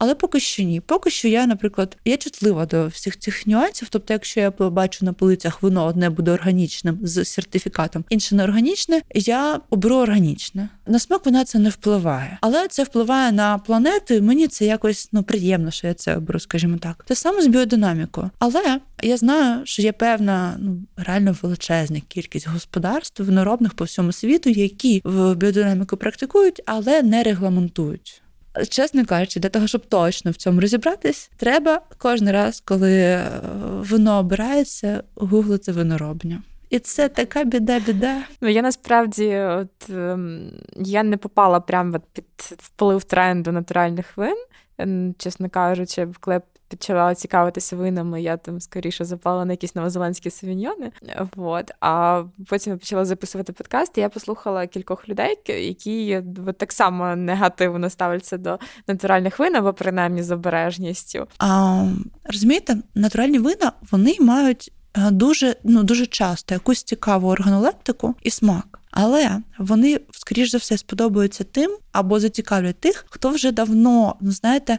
Але 0.00 0.14
поки 0.14 0.40
що 0.40 0.62
ні. 0.62 0.80
Поки 0.80 1.10
що 1.10 1.28
я, 1.28 1.46
наприклад, 1.46 1.96
я 2.04 2.16
чутлива 2.16 2.66
до 2.66 2.86
всіх 2.86 3.18
цих 3.18 3.46
нюансів. 3.46 3.88
Тобто, 3.88 4.12
якщо 4.12 4.40
я 4.40 4.50
побачу 4.50 5.04
на 5.04 5.12
полицях 5.12 5.62
вино 5.62 5.84
одне 5.84 6.10
буде 6.10 6.30
органічним 6.30 6.98
з 7.02 7.24
сертифікатом, 7.24 8.04
інше 8.08 8.34
не 8.34 8.44
органічне, 8.44 9.02
я 9.14 9.60
оберу 9.70 9.96
органічне. 9.96 10.68
На 10.86 10.98
смак 10.98 11.26
вона 11.26 11.44
це 11.44 11.58
не 11.58 11.68
впливає, 11.68 12.38
але 12.40 12.68
це 12.68 12.84
впливає 12.84 13.32
на 13.32 13.58
планету. 13.58 14.14
і 14.14 14.20
Мені 14.20 14.48
це 14.48 14.64
якось 14.64 15.08
ну 15.12 15.22
приємно, 15.22 15.70
що 15.70 15.86
я 15.86 15.94
це 15.94 16.16
оберу, 16.16 16.40
скажімо 16.40 16.78
так. 16.78 17.04
Те 17.08 17.14
саме 17.14 17.42
з 17.42 17.46
біодинамікою. 17.46 18.30
Але 18.38 18.80
я 19.02 19.16
знаю, 19.16 19.60
що 19.64 19.82
є 19.82 19.92
певна 19.92 20.56
ну 20.58 20.82
реально 20.96 21.36
величезна 21.42 22.00
кількість 22.08 22.48
господарств 22.48 23.22
виноробних 23.22 23.74
по 23.74 23.84
всьому 23.84 24.12
світу, 24.12 24.50
які 24.50 25.00
в 25.04 25.34
біодинаміку 25.34 25.96
практикують, 25.96 26.62
але 26.66 27.02
не 27.02 27.22
регламентують. 27.22 28.22
Чесно 28.68 29.06
кажучи, 29.06 29.40
для 29.40 29.48
того, 29.48 29.66
щоб 29.66 29.86
точно 29.86 30.30
в 30.30 30.36
цьому 30.36 30.60
розібратись, 30.60 31.30
треба 31.36 31.80
кожен 31.98 32.30
раз, 32.30 32.62
коли 32.66 32.92
е, 33.00 33.30
вино 33.62 34.18
обирається, 34.18 35.02
гуглити 35.14 35.72
виноробню. 35.72 36.38
І 36.70 36.78
це 36.78 37.08
така 37.08 37.44
біда-біда. 37.44 38.16
Ну 38.40 38.48
я 38.48 38.62
насправді, 38.62 39.36
от 39.36 39.90
ем, 39.90 40.50
я 40.76 41.02
не 41.02 41.16
попала 41.16 41.60
прямо 41.60 42.00
під 42.12 42.24
вплив 42.38 43.04
тренду 43.04 43.52
натуральних 43.52 44.16
вин, 44.16 44.36
чесно 45.18 45.50
кажучи, 45.50 46.08
коли 46.20 46.40
почала 46.70 47.14
цікавитися 47.14 47.76
винами, 47.76 48.22
я 48.22 48.36
там 48.36 48.60
скоріше 48.60 49.04
запала 49.04 49.44
на 49.44 49.52
якісь 49.52 49.74
новозеландські 49.74 50.30
савіньйони. 50.30 50.92
Вот. 51.36 51.70
А 51.80 52.22
потім 52.48 52.72
я 52.72 52.76
почала 52.76 53.04
записувати 53.04 53.52
подкаст, 53.52 53.98
і 53.98 54.00
я 54.00 54.08
послухала 54.08 54.66
кількох 54.66 55.08
людей, 55.08 55.38
які 55.46 56.22
от, 56.46 56.58
так 56.58 56.72
само 56.72 57.16
негативно 57.16 57.90
ставляться 57.90 58.38
до 58.38 58.58
натуральних 58.88 59.38
вин, 59.38 59.56
або 59.56 59.72
принаймні 59.72 60.22
з 60.22 60.30
обережністю. 60.30 61.26
А, 61.38 61.84
Розумієте, 62.24 62.76
натуральні 62.94 63.38
вина 63.38 63.72
вони 63.90 64.16
мають 64.20 64.72
е, 64.96 65.10
дуже 65.10 65.56
ну, 65.64 65.82
дуже 65.82 66.06
часто 66.06 66.54
якусь 66.54 66.82
цікаву 66.82 67.28
органолептику 67.28 68.14
і 68.22 68.30
смак. 68.30 68.80
Але 68.90 69.38
вони, 69.58 70.00
скоріш 70.10 70.50
за 70.50 70.58
все, 70.58 70.78
сподобаються 70.78 71.44
тим 71.44 71.76
або 71.92 72.20
зацікавлять 72.20 72.80
тих, 72.80 73.04
хто 73.08 73.30
вже 73.30 73.52
давно, 73.52 74.16
ну 74.20 74.30
знаєте, 74.30 74.78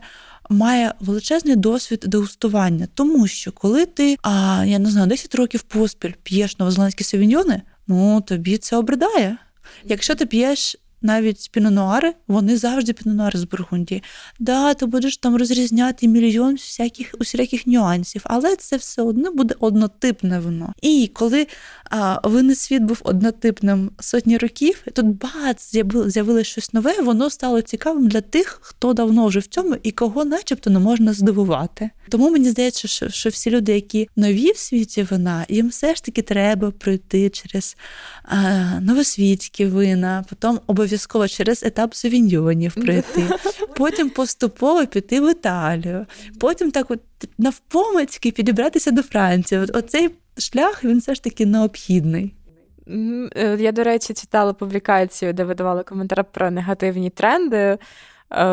має 0.50 0.94
величезний 1.00 1.56
досвід 1.56 2.06
дегустування, 2.08 2.88
тому 2.94 3.28
що 3.28 3.52
коли 3.52 3.86
ти, 3.86 4.18
а 4.22 4.64
я 4.68 4.80
не 4.80 4.92
знаю, 4.92 5.08
10 5.08 5.36
років 5.36 5.62
поспіль 5.62 6.14
п'єш 6.24 6.60
новозеландські 6.60 7.04
савіньйони, 7.04 7.62
ну 7.88 8.22
тобі 8.22 8.58
це 8.58 8.78
обридає. 8.78 9.38
Якщо 9.86 10.16
ти 10.16 10.26
п'єш 10.26 10.76
навіть 11.02 11.50
пінонуари, 11.52 12.14
вони 12.28 12.58
завжди 12.58 12.94
пінонуари 12.94 13.40
з 13.40 13.44
Бургундії. 13.44 14.04
Да, 14.40 14.74
ти 14.74 14.86
будеш 14.86 15.18
там 15.18 15.36
розрізняти 15.36 16.08
мільйон 16.08 16.54
всяких 16.54 17.16
усіляких 17.20 17.68
нюансів, 17.68 18.22
але 18.26 18.56
це 18.56 18.78
все 18.78 19.02
одно 19.02 19.32
буде 19.32 19.56
однотипне 19.60 20.40
вино. 20.40 20.74
І 20.82 21.12
коли 21.14 21.48
а, 21.90 22.28
винний 22.28 22.56
світ 22.56 22.84
був 22.84 23.02
однотипним 23.04 23.92
сотні 24.00 24.38
років, 24.38 24.84
тут 24.94 25.06
бац, 25.06 25.76
з'явилось 26.06 26.48
щось 26.48 26.74
нове, 26.74 27.02
воно 27.02 27.30
стало 27.30 27.62
цікавим 27.62 28.08
для 28.08 28.22
тих, 28.22 28.60
хто 28.62 28.94
давно 28.94 29.28
вже 29.28 29.40
в 29.40 29.48
цьому 29.48 29.76
і 29.84 29.92
кого, 29.92 30.26
начебто, 30.26 30.70
не 30.70 30.80
можна 30.80 31.14
здивувати. 31.14 31.90
Тому 32.10 32.30
мені 32.30 32.50
здається, 32.50 32.88
що, 32.88 33.10
що 33.10 33.30
всі 33.30 33.50
люди, 33.50 33.74
які 33.74 34.10
нові 34.16 34.52
в 34.52 34.58
світі 34.58 35.04
вина, 35.04 35.46
їм 35.50 35.70
все 35.70 35.96
ж 35.96 36.04
таки 36.04 36.22
треба 36.22 36.72
пройти 36.72 37.30
через 37.30 37.78
а, 38.24 38.38
новосвітські 38.80 39.66
вина, 39.66 40.26
потім 40.30 40.60
обов'язково 40.68 40.91
через 41.28 41.64
етап 41.64 41.96
сувіньйонів 41.96 42.74
пройти, 42.74 43.24
потім 43.76 44.10
поступово 44.10 44.88
піти 44.88 45.22
в 45.22 45.32
Італію, 45.32 46.06
потім 46.40 46.72
так 46.72 46.92
от 46.92 47.00
навпомацьки 47.38 48.32
підібратися 48.32 48.92
до 48.92 49.04
Франції. 49.04 49.62
От 49.62 49.76
Оцей 49.76 50.10
шлях 50.38 50.84
він 50.84 51.00
все 51.00 51.16
ж 51.16 51.24
таки 51.24 51.46
необхідний. 51.46 52.34
Е, 52.88 53.58
я, 53.60 53.72
до 53.72 53.84
речі, 53.84 54.14
читала 54.14 54.54
публікацію, 54.54 55.34
де 55.34 55.44
видавали 55.44 55.84
коментар 55.84 56.26
про 56.32 56.52
негативні 56.52 57.10
тренди 57.10 57.78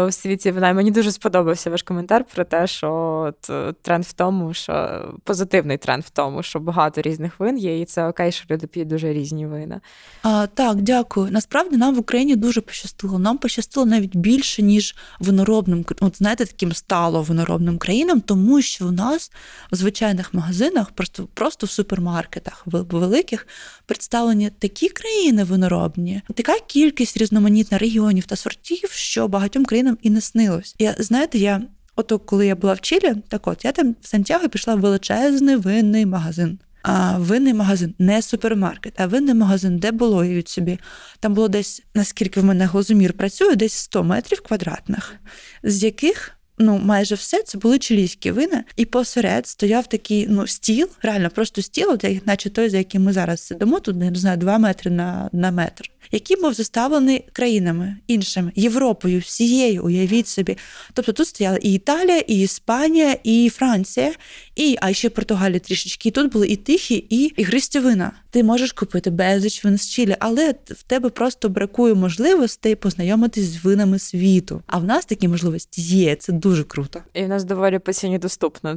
у 0.07 0.13
світі 0.13 0.51
вина. 0.51 0.73
Мені 0.73 0.91
дуже 0.91 1.13
сподобався 1.13 1.71
ваш 1.71 1.83
коментар 1.83 2.25
про 2.35 2.45
те, 2.45 2.67
що 2.67 2.93
от, 3.29 3.51
е, 3.51 3.75
тренд 3.83 4.05
в 4.05 4.13
тому, 4.13 4.55
що 4.55 5.05
позитивний 5.25 5.77
тренд 5.77 6.05
в 6.05 6.11
тому, 6.11 6.43
що 6.43 6.61
багато 6.61 7.03
різних 7.03 7.41
вин 7.41 7.59
є, 7.59 7.81
і 7.81 7.85
це 7.85 8.09
окей, 8.09 8.33
що 8.33 8.45
люди 8.51 8.67
п'ють 8.67 8.89
дуже 8.89 9.13
різні 9.13 9.47
вина. 9.47 9.81
А, 10.23 10.47
Так, 10.55 10.83
дякую. 10.83 11.31
Насправді 11.31 11.77
нам 11.77 11.95
в 11.95 11.99
Україні 11.99 12.37
дуже 12.37 12.61
пощастило. 12.61 13.19
Нам 13.19 13.39
пощастило 13.39 13.87
навіть 13.87 14.17
більше, 14.17 14.63
ніж 14.63 14.97
виноробним, 15.21 15.85
от 16.01 16.17
знаєте, 16.17 16.47
таким 16.47 16.73
стало 16.73 17.23
виноробним 17.23 17.79
країнам, 17.79 18.21
тому 18.21 18.63
що 18.63 18.89
у 18.89 18.91
нас 18.91 19.33
в 19.73 19.77
звичайних 19.77 20.35
магазинах, 20.35 20.91
просто 20.91 21.29
просто 21.35 21.67
в 21.67 21.71
супермаркетах 21.71 22.63
великих 22.67 23.47
представлені 23.87 24.51
такі 24.59 24.89
країни 24.89 25.45
виноробні, 25.45 26.23
така 26.35 26.59
кількість 26.67 27.17
різноманітних 27.17 27.81
регіонів 27.81 28.25
та 28.27 28.37
сортів, 28.37 28.91
що 28.91 29.29
багатьом 29.29 29.65
країнам 29.69 29.99
і 30.03 30.11
не 30.11 30.21
снилось. 30.21 30.75
Я 30.79 30.95
знаєте, 30.99 31.39
я 31.39 31.63
ото 31.97 32.19
коли 32.19 32.47
я 32.47 32.57
була 32.57 32.73
в 32.73 32.81
Чилі, 32.81 33.15
так 33.29 33.47
от 33.47 33.65
я 33.65 33.73
там 33.73 33.97
в 34.01 34.09
Сантьяго 34.09 34.49
пішла 34.49 34.75
в 34.75 34.81
величезний 34.81 35.57
винний 35.57 36.07
магазин. 36.07 36.59
А 36.83 37.19
винний 37.19 37.55
магазин, 37.55 37.95
не 37.99 38.23
супермаркет, 38.23 39.01
а 39.01 39.07
винний 39.07 39.35
магазин, 39.35 39.79
де 39.79 39.93
було 39.93 40.19
уявіть 40.19 40.49
собі. 40.49 40.79
Там 41.21 41.35
було 41.35 41.49
десь, 41.49 41.83
наскільки 41.95 42.41
в 42.41 42.45
мене 42.45 42.67
глазомір 42.67 43.13
працює, 43.13 43.57
десь 43.57 43.73
100 43.73 44.05
метрів 44.05 44.41
квадратних, 44.41 45.15
з 45.63 45.85
яких 45.85 46.38
ну 46.59 46.81
майже 46.85 47.15
все 47.15 47.43
це 47.43 47.59
були 47.59 47.79
чилійські 47.79 48.31
вина, 48.31 48.65
і 48.77 48.85
посеред 48.85 49.47
стояв 49.47 49.87
такий 49.87 50.27
ну 50.29 50.47
стіл, 50.47 50.89
реально 51.03 51.31
просто 51.31 51.63
стіл, 51.63 51.91
от, 51.91 52.27
наче 52.27 52.51
той, 52.51 52.69
за 52.69 52.79
яким 52.79 53.03
ми 53.03 53.13
зараз 53.13 53.41
сидимо, 53.41 53.81
тут 53.81 53.97
не 53.97 54.15
знаю, 54.15 54.37
два 54.37 54.59
метри 54.59 54.91
на, 54.91 55.31
на 55.33 55.51
метр 55.51 55.91
який 56.13 56.41
був 56.41 56.53
заставлений 56.55 57.25
країнами 57.33 57.97
іншими 58.07 58.53
Європою, 58.55 59.21
всією, 59.21 59.85
уявіть 59.85 60.29
собі. 60.29 60.57
Тобто 60.93 61.13
тут 61.13 61.29
стояла 61.29 61.59
і 61.63 61.73
Італія, 61.73 62.19
і 62.19 62.41
Іспанія, 62.41 63.17
і 63.25 63.51
Франція, 63.55 64.13
і 64.57 64.77
а 64.81 64.93
ще 64.93 65.11
Португалія 65.11 65.59
трішечки. 65.59 66.09
І 66.09 66.13
тут 66.13 66.33
були 66.33 66.49
і 66.49 66.57
тихі, 66.57 67.07
і 67.11 67.25
ігристі 67.37 67.79
вина. 67.79 68.13
Ти 68.31 68.45
можеш 68.45 68.73
купити 68.73 69.11
безліч 69.11 69.65
вин 69.65 69.79
з 69.79 69.89
Чилі, 69.89 70.17
але 70.19 70.55
в 70.67 70.83
тебе 70.83 71.11
просто 71.11 71.49
бракує 71.49 71.95
можливостей 71.95 72.75
познайомитись 72.75 73.45
з 73.45 73.65
винами 73.65 73.99
світу. 73.99 74.63
А 74.67 74.79
в 74.79 74.85
нас 74.85 75.05
такі 75.05 75.29
можливості 75.29 75.83
є. 75.83 76.17
Це 76.17 76.33
дуже 76.33 76.65
круто. 76.65 77.01
І 77.15 77.25
в 77.25 77.29
нас 77.29 77.45
доволі 77.45 77.79
по 77.79 77.93
ціні 77.93 78.19
доступно 78.19 78.77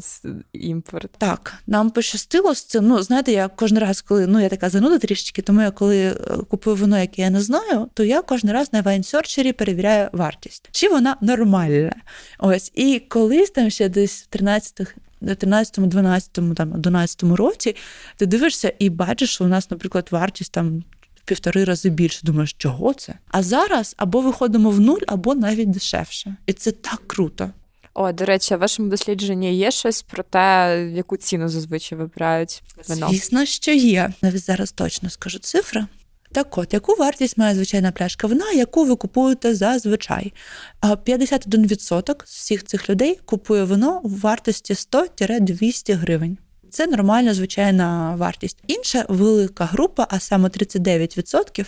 імпорт. 0.53 1.11
Так, 1.17 1.53
нам 1.67 1.89
пощастило 1.89 2.55
з 2.55 2.63
цим. 2.63 2.87
Ну 2.87 3.01
знаєте, 3.01 3.31
я 3.31 3.47
кожен 3.47 3.77
раз, 3.79 4.01
коли 4.01 4.27
ну 4.27 4.39
я 4.39 4.49
така 4.49 4.69
зануда 4.69 4.97
трішечки, 4.97 5.41
тому 5.41 5.61
я 5.61 5.71
коли 5.71 5.97
е, 5.97 6.15
купую 6.49 6.75
вино, 6.75 6.99
яке 6.99 7.21
я 7.21 7.29
не 7.29 7.41
знаю, 7.41 7.89
то 7.93 8.03
я 8.03 8.21
кожен 8.21 8.51
раз 8.51 8.73
на 8.73 8.81
вайнсерчері 8.81 9.53
перевіряю 9.53 10.09
вартість, 10.11 10.69
чи 10.71 10.89
вона 10.89 11.17
нормальна. 11.21 11.95
Ось 12.39 12.71
і 12.75 12.99
колись 12.99 13.49
там 13.49 13.69
ще 13.69 13.89
десь 13.89 14.27
в 14.31 14.35
13-х 14.35 14.95
13, 15.21 15.87
12, 15.87 16.31
там 16.33 16.73
11 16.73 17.23
році 17.23 17.75
ти 18.15 18.25
дивишся 18.25 18.73
і 18.79 18.89
бачиш, 18.89 19.33
що 19.33 19.43
у 19.43 19.47
нас, 19.47 19.71
наприклад, 19.71 20.07
вартість 20.11 20.51
там 20.51 20.83
півтори 21.25 21.63
рази 21.63 21.89
більше. 21.89 22.19
Думаєш, 22.23 22.53
чого 22.53 22.93
це? 22.93 23.13
А 23.27 23.43
зараз 23.43 23.95
або 23.97 24.21
виходимо 24.21 24.69
в 24.69 24.79
нуль, 24.79 25.01
або 25.07 25.35
навіть 25.35 25.71
дешевше. 25.71 26.35
І 26.45 26.53
це 26.53 26.71
так 26.71 27.01
круто. 27.07 27.51
О, 27.93 28.11
до 28.11 28.25
речі, 28.25 28.55
в 28.55 28.59
вашому 28.59 28.89
дослідженні 28.89 29.57
є 29.57 29.71
щось 29.71 30.01
про 30.01 30.23
те, 30.23 30.89
яку 30.95 31.17
ціну 31.17 31.49
зазвичай 31.49 31.97
вибирають 31.97 32.63
вино? 32.87 33.07
Звісно, 33.09 33.45
що 33.45 33.71
є. 33.71 34.13
Навіть 34.21 34.45
зараз 34.45 34.71
точно 34.71 35.09
скажу 35.09 35.39
цифри. 35.39 35.85
Так 36.31 36.57
от, 36.57 36.73
яку 36.73 36.95
вартість 36.95 37.37
має 37.37 37.55
звичайна 37.55 37.91
пляшка 37.91 38.27
вина, 38.27 38.51
яку 38.51 38.85
ви 38.85 38.95
купуєте 38.95 39.55
зазвичай? 39.55 40.33
51% 40.81 42.25
з 42.25 42.35
всіх 42.35 42.63
цих 42.63 42.89
людей 42.89 43.19
купує 43.25 43.63
вино 43.63 44.01
в 44.03 44.19
вартості 44.19 44.73
100-200 44.73 45.95
гривень. 45.95 46.37
Це 46.69 46.87
нормальна 46.87 47.33
звичайна 47.33 48.15
вартість. 48.15 48.57
Інша 48.67 49.05
велика 49.09 49.65
група, 49.65 50.07
а 50.09 50.19
саме 50.19 50.49
39%, 50.49 51.65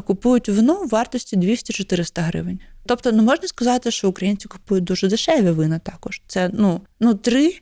купують 0.00 0.48
вино 0.48 0.74
в 0.74 0.88
вартості 0.88 1.36
200-400 1.36 2.22
гривень. 2.22 2.60
Тобто, 2.86 3.12
не 3.12 3.22
можна 3.22 3.48
сказати, 3.48 3.90
що 3.90 4.08
українці 4.08 4.48
купують 4.48 4.84
дуже 4.84 5.08
дешеві 5.08 5.50
вина 5.50 5.78
також. 5.78 6.22
Це 6.26 6.50
ну, 6.52 6.80
ну 7.00 7.14
3, 7.14 7.60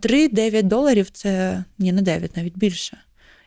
3-9 0.00 0.62
доларів 0.62 1.10
це 1.10 1.64
ні, 1.78 1.92
не 1.92 2.02
9, 2.02 2.36
навіть 2.36 2.58
більше. 2.58 2.98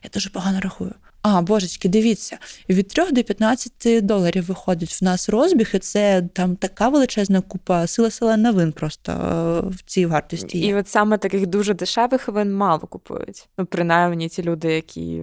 Я 0.03 0.09
дуже 0.13 0.29
погано 0.29 0.59
рахую. 0.59 0.93
А, 1.23 1.41
божечки, 1.41 1.89
дивіться, 1.89 2.37
від 2.69 2.87
3 2.87 3.11
до 3.11 3.23
15 3.23 4.05
доларів 4.05 4.45
виходить 4.45 5.01
в 5.01 5.03
нас 5.03 5.29
розбіг, 5.29 5.69
і 5.73 5.79
це 5.79 6.23
там 6.33 6.55
така 6.55 6.89
величезна 6.89 7.41
купа 7.41 7.87
сила 7.87 8.11
села 8.11 8.37
новин 8.37 8.71
просто 8.71 9.11
е, 9.11 9.69
в 9.69 9.81
цій 9.85 10.05
вартості. 10.05 10.59
є. 10.59 10.67
І 10.67 10.73
от 10.73 10.87
саме 10.87 11.17
таких 11.17 11.47
дуже 11.47 11.73
дешевих 11.73 12.27
вин 12.27 12.53
мало 12.53 12.79
купують. 12.79 13.49
Ну, 13.57 13.65
принаймні 13.65 14.29
ті 14.29 14.43
люди, 14.43 14.73
які 14.73 15.21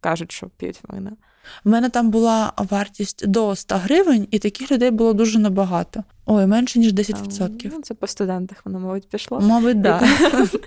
кажуть, 0.00 0.32
що 0.32 0.46
п'ють 0.46 0.80
вина. 0.88 1.12
У 1.64 1.70
мене 1.70 1.88
там 1.88 2.10
була 2.10 2.52
вартість 2.56 3.26
до 3.26 3.56
100 3.56 3.76
гривень, 3.76 4.28
і 4.30 4.38
таких 4.38 4.70
людей 4.72 4.90
було 4.90 5.12
дуже 5.12 5.38
набагато. 5.38 6.04
Ой, 6.26 6.46
менше 6.46 6.78
ніж 6.78 6.92
10%. 6.92 7.70
Ну, 7.72 7.82
Це 7.82 7.94
по 7.94 8.06
студентах 8.06 8.58
воно, 8.64 8.80
мабуть, 8.80 9.08
пішло. 9.08 9.40
Мабуть, 9.40 9.82
так. 9.82 10.00
Да. 10.02 10.46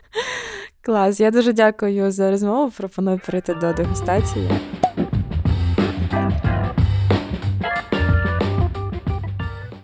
Клас, 0.82 1.20
я 1.20 1.32
дуже 1.32 1.54
дякую 1.54 2.12
за 2.12 2.32
розмову. 2.32 2.72
Пропоную 2.78 3.20
перейти 3.26 3.54
до 3.54 3.74
дегустації. 3.74 4.50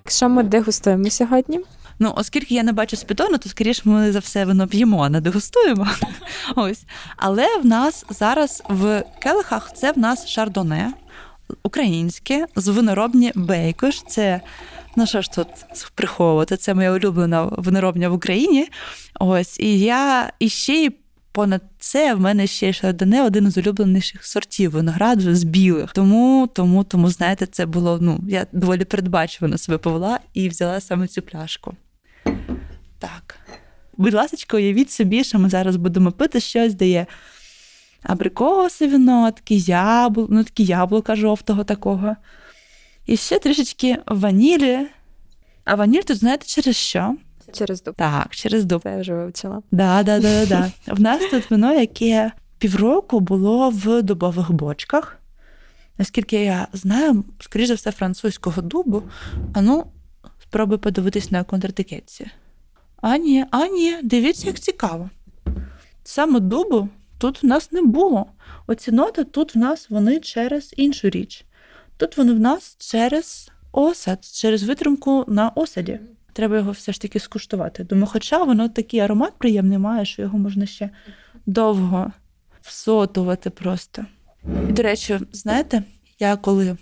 Що 0.08 0.29
ми 0.29 0.43
дегустуємо 0.43 1.10
сьогодні? 1.10 1.60
Ну, 1.99 2.13
оскільки 2.15 2.55
я 2.55 2.63
не 2.63 2.73
бачу 2.73 2.97
спідону, 2.97 3.38
то 3.38 3.49
скоріше 3.49 3.81
ми 3.86 4.12
за 4.12 4.19
все 4.19 4.45
вино 4.45 4.67
п'ємо, 4.67 5.03
а 5.03 5.10
не 5.10 5.21
дегустуємо. 5.21 5.88
Ось. 6.55 6.84
Але 7.17 7.58
в 7.58 7.65
нас 7.65 8.05
зараз 8.10 8.63
в 8.69 9.03
келихах 9.19 9.73
це 9.75 9.91
в 9.91 9.97
нас 9.97 10.27
шардоне 10.27 10.93
українське, 11.63 12.45
з 12.55 12.67
виноробні 12.67 13.31
бейкош. 13.36 14.03
Це 14.08 14.41
ну 14.95 15.05
що 15.05 15.21
ж 15.21 15.31
тут 15.31 15.47
приховувати? 15.95 16.58
Це 16.58 16.73
моя 16.73 16.91
улюблена 16.91 17.43
виноробня 17.43 18.10
в 18.10 18.13
Україні. 18.13 18.67
Ось 19.19 19.60
і 19.60 19.79
я 19.79 20.31
і 20.39 20.49
ще 20.49 20.91
понад 21.31 21.62
це 21.79 22.13
в 22.13 22.19
мене 22.19 22.47
ще 22.47 22.73
шардоне 22.73 23.23
один 23.23 23.51
з 23.51 23.58
улюбленіших 23.58 24.25
сортів 24.25 24.71
винограду 24.71 25.36
з 25.36 25.43
білих. 25.43 25.91
Тому, 25.93 26.49
тому, 26.53 26.84
тому, 26.84 27.10
знаєте, 27.10 27.45
це 27.45 27.65
було. 27.65 27.99
Ну 28.01 28.19
я 28.29 28.47
доволі 28.51 28.86
передбачувано 28.86 29.58
себе 29.58 29.77
повела 29.77 30.19
і 30.34 30.49
взяла 30.49 30.81
саме 30.81 31.08
цю 31.08 31.21
пляшку. 31.21 31.75
Так. 32.99 33.36
Будь 33.97 34.13
ласка, 34.13 34.58
уявіть 34.58 34.91
собі, 34.91 35.23
що 35.23 35.39
ми 35.39 35.49
зараз 35.49 35.75
будемо 35.75 36.12
пити 36.12 36.39
щось, 36.39 36.73
де 36.73 36.88
є 36.88 37.05
абрикосові 38.03 38.97
нотки, 38.97 39.55
яблу, 39.55 40.27
нотки 40.29 40.63
яблука 40.63 41.15
жовтого 41.15 41.63
такого. 41.63 42.15
І 43.06 43.18
ще 43.18 43.39
трішечки 43.39 43.98
ванілі. 44.08 44.88
А 45.63 45.76
ваніль 45.76 46.02
тут, 46.02 46.18
знаєте, 46.18 46.46
через 46.46 46.76
що? 46.76 47.15
Через 47.54 47.84
дуб. 47.84 47.96
Так, 47.96 48.36
через 48.36 48.65
дуб. 48.65 48.82
Це 48.84 48.91
я 48.91 49.02
вже 49.02 49.13
вивчила. 49.13 49.62
Да, 49.72 50.04
да, 50.04 50.20
да, 50.20 50.46
да. 50.46 50.72
В 50.88 51.00
нас 51.00 51.22
тут 51.32 51.52
вино, 51.52 51.74
яке 51.74 52.32
півроку 52.58 53.20
було 53.20 53.70
в 53.70 54.02
дубових 54.02 54.52
бочках. 54.52 55.18
Наскільки 55.98 56.44
я 56.44 56.68
знаю, 56.74 57.24
скоріш 57.39 57.68
за 57.68 57.74
все, 57.74 57.91
французького 57.91 58.62
дубу. 58.62 59.04
А 59.54 59.62
ну, 59.62 59.86
спробуй 60.44 60.78
подивитись 60.78 61.32
на 61.32 61.44
контртикетці. 61.44 62.28
А 63.02 63.18
ні, 63.18 63.46
а 63.52 63.68
ні, 63.68 63.98
дивіться, 64.04 64.48
як 64.48 64.60
цікаво. 64.60 65.10
Саме 66.04 66.39
дубу 66.39 66.89
тут 67.18 67.44
в 67.44 67.46
нас 67.46 67.72
не 67.72 67.82
було. 67.82 68.26
Оці 68.68 68.91
ноти 68.91 69.24
тут 69.24 69.56
в 69.56 69.58
нас 69.58 69.89
вони 69.89 70.20
через 70.20 70.74
іншу 70.78 71.10
річ. 71.10 71.46
Тут 71.97 72.17
вони 72.17 72.34
в 72.34 72.39
нас 72.39 72.75
через 72.79 73.51
осад, 73.71 74.25
через 74.25 74.63
витримку 74.63 75.25
на 75.27 75.49
осаді. 75.49 75.99
Треба 76.34 76.58
його 76.58 76.71
все 76.71 76.91
ж 76.91 77.01
таки 77.01 77.19
скуштувати. 77.19 77.84
Думаю, 77.84 78.08
хоча 78.12 78.43
воно 78.43 78.69
такий 78.69 78.99
аромат 78.99 79.34
приємний 79.38 79.77
має, 79.77 80.05
що 80.05 80.21
його 80.21 80.38
можна 80.38 80.65
ще 80.65 80.89
довго 81.45 82.12
всотувати 82.62 83.49
просто. 83.49 84.05
І, 84.69 84.71
до 84.71 84.84
речі, 84.84 85.19
знаєте, 85.31 85.84
я 86.19 86.36
коли 86.36 86.77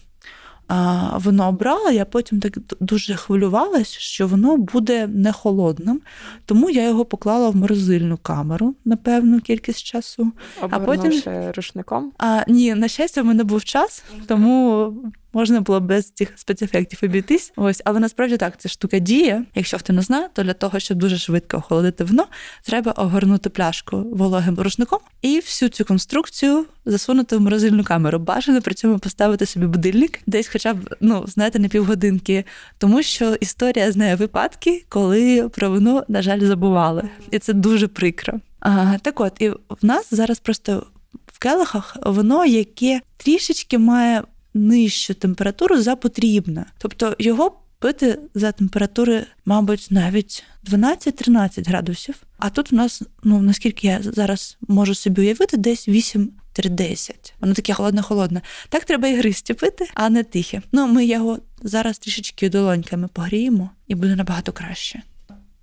воно 1.15 1.47
обрала, 1.47 1.91
я 1.91 2.05
потім 2.05 2.39
так 2.39 2.57
дуже 2.79 3.15
хвилювалася, 3.15 3.99
що 3.99 4.27
воно 4.27 4.57
буде 4.57 5.07
не 5.07 5.31
холодним, 5.31 6.01
тому 6.45 6.69
я 6.69 6.87
його 6.87 7.05
поклала 7.05 7.49
в 7.49 7.55
морозильну 7.55 8.17
камеру 8.17 8.75
на 8.85 8.97
певну 8.97 9.39
кількість 9.39 9.83
часу. 9.83 10.31
а 10.61 10.79
потім 10.79 11.11
рушником? 11.55 12.11
А, 12.17 12.43
Ні, 12.47 12.75
на 12.75 12.87
щастя, 12.87 13.21
в 13.21 13.25
мене 13.25 13.43
був 13.43 13.63
час, 13.63 14.03
тому 14.27 14.93
можна 15.33 15.61
було 15.61 15.79
без 15.79 16.11
цих 16.11 16.33
спецефектів 16.35 16.99
обійтись. 17.03 17.53
Ось, 17.55 17.81
але 17.85 17.99
насправді 17.99 18.37
так, 18.37 18.53
ця 18.57 18.69
штука 18.69 18.99
діє. 18.99 19.45
Якщо 19.55 19.77
хто 19.77 19.93
не 19.93 20.01
знає, 20.01 20.27
то 20.33 20.43
для 20.43 20.53
того, 20.53 20.79
щоб 20.79 20.97
дуже 20.97 21.17
швидко 21.17 21.57
охолодити 21.57 22.03
вино, 22.03 22.25
треба 22.63 22.91
огорнути 22.91 23.49
пляшку 23.49 23.97
вологим 23.97 24.59
рушником 24.59 24.99
і 25.21 25.35
всю 25.35 25.69
цю 25.69 25.85
конструкцію 25.85 26.65
засунути 26.85 27.37
в 27.37 27.41
морозильну 27.41 27.83
камеру. 27.83 28.19
Бажано 28.19 28.61
при 28.61 28.73
цьому 28.73 28.99
поставити 28.99 29.45
собі 29.45 29.65
будильник, 29.65 30.19
десь, 30.27 30.47
хоча 30.47 30.73
б 30.73 30.95
ну 31.01 31.25
знаєте, 31.27 31.59
на 31.59 31.67
півгодинки, 31.67 32.45
тому 32.77 33.03
що 33.03 33.35
історія 33.35 33.91
знає 33.91 34.15
випадки, 34.15 34.85
коли 34.89 35.49
про 35.49 35.69
вино, 35.69 36.03
на 36.07 36.21
жаль, 36.21 36.39
забували, 36.39 37.09
і 37.31 37.39
це 37.39 37.53
дуже 37.53 37.87
прикро. 37.87 38.33
А, 38.59 38.97
Так, 39.01 39.19
от 39.19 39.33
і 39.39 39.49
в 39.49 39.77
нас 39.81 40.07
зараз 40.11 40.39
просто 40.39 40.87
в 41.27 41.39
келихах 41.39 41.97
вино, 42.05 42.45
яке 42.45 43.01
трішечки 43.17 43.77
має 43.77 44.23
нижчу 44.53 45.13
температуру 45.13 45.81
за 45.81 45.95
потрібне. 45.95 46.65
Тобто 46.77 47.15
його 47.19 47.59
пити 47.79 48.19
за 48.33 48.51
температури, 48.51 49.25
мабуть, 49.45 49.87
навіть 49.89 50.43
12-13 50.71 51.67
градусів. 51.67 52.15
А 52.37 52.49
тут 52.49 52.71
в 52.71 52.75
нас, 52.75 53.01
ну 53.23 53.41
наскільки 53.41 53.87
я 53.87 53.99
зараз 54.01 54.57
можу 54.67 54.95
собі 54.95 55.21
уявити, 55.21 55.57
десь 55.57 55.87
8 55.87 56.31
10. 56.61 57.33
Воно 57.39 57.53
таке 57.53 57.73
холодне-холодне. 57.73 58.41
Так 58.69 58.85
треба 58.85 59.07
і 59.07 59.15
гристі 59.15 59.53
пити, 59.53 59.89
а 59.93 60.09
не 60.09 60.23
тихе. 60.23 60.61
Ну, 60.71 60.87
ми 60.87 61.05
його 61.05 61.39
зараз 61.61 61.99
трішечки 61.99 62.49
долоньками 62.49 63.07
погріємо 63.07 63.69
і 63.87 63.95
буде 63.95 64.15
набагато 64.15 64.51
краще. 64.51 65.01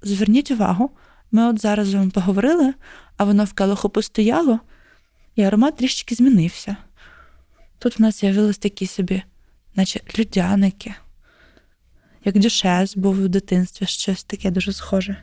Зверніть 0.02 0.50
увагу, 0.50 0.90
ми 1.32 1.48
от 1.48 1.60
зараз 1.60 1.88
з 1.88 1.94
вами 1.94 2.10
поговорили, 2.10 2.74
а 3.16 3.24
воно 3.24 3.44
в 3.44 3.52
келиху 3.52 3.88
постояло, 3.88 4.60
і 5.36 5.42
аромат 5.42 5.76
трішечки 5.76 6.14
змінився. 6.14 6.76
Тут 7.80 7.98
в 7.98 8.02
нас 8.02 8.20
з'явились 8.20 8.58
такі 8.58 8.86
собі, 8.86 9.22
наче 9.74 10.00
людяники. 10.18 10.94
як 12.24 12.38
дюшес 12.38 12.96
був 12.96 13.20
у 13.20 13.28
дитинстві, 13.28 13.86
щось 13.86 14.24
таке 14.24 14.50
дуже 14.50 14.72
схоже. 14.72 15.16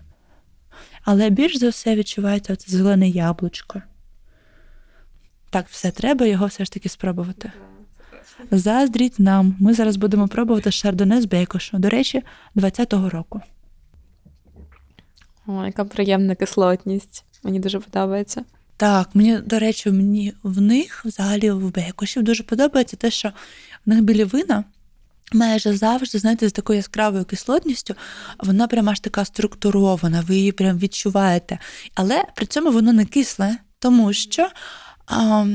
Але 1.03 1.29
більш 1.29 1.57
за 1.57 1.69
все 1.69 1.95
відчувається 1.95 2.53
оце 2.53 2.71
зелене 2.71 3.09
яблучко. 3.09 3.81
Так, 5.49 5.67
все, 5.69 5.91
треба 5.91 6.25
його 6.25 6.45
все 6.45 6.65
ж 6.65 6.71
таки 6.71 6.89
спробувати. 6.89 7.51
Заздріть 8.51 9.19
нам. 9.19 9.55
Ми 9.59 9.73
зараз 9.73 9.95
будемо 9.95 10.27
пробувати 10.27 10.71
шардоне 10.71 11.21
з 11.21 11.25
бейкошу. 11.25 11.77
До 11.77 11.89
речі, 11.89 12.23
20-го 12.55 13.09
року. 13.09 13.41
О, 15.47 15.65
яка 15.65 15.85
приємна 15.85 16.35
кислотність. 16.35 17.25
Мені 17.43 17.59
дуже 17.59 17.79
подобається. 17.79 18.43
Так, 18.77 19.09
мені, 19.13 19.37
до 19.37 19.59
речі, 19.59 19.91
мені 19.91 20.33
в 20.43 20.61
них 20.61 21.05
взагалі 21.05 21.51
в 21.51 21.73
бейкошів 21.73 22.23
дуже 22.23 22.43
подобається 22.43 22.97
те, 22.97 23.11
що 23.11 23.31
в 23.85 23.89
них 23.89 24.01
білі 24.01 24.23
вина 24.23 24.63
майже 25.33 25.77
завжди, 25.77 26.19
знаєте, 26.19 26.49
з 26.49 26.51
такою 26.51 26.77
яскравою 26.77 27.25
кислотністю, 27.25 27.95
вона 28.39 28.67
прям 28.67 28.89
аж 28.89 28.99
така 28.99 29.25
структурована, 29.25 30.21
ви 30.21 30.35
її 30.35 30.51
прям 30.51 30.77
відчуваєте. 30.77 31.59
Але 31.95 32.23
при 32.35 32.45
цьому 32.45 32.71
воно 32.71 32.93
не 32.93 33.05
кисле, 33.05 33.57
тому 33.79 34.13
що 34.13 34.49
а, 35.05 35.45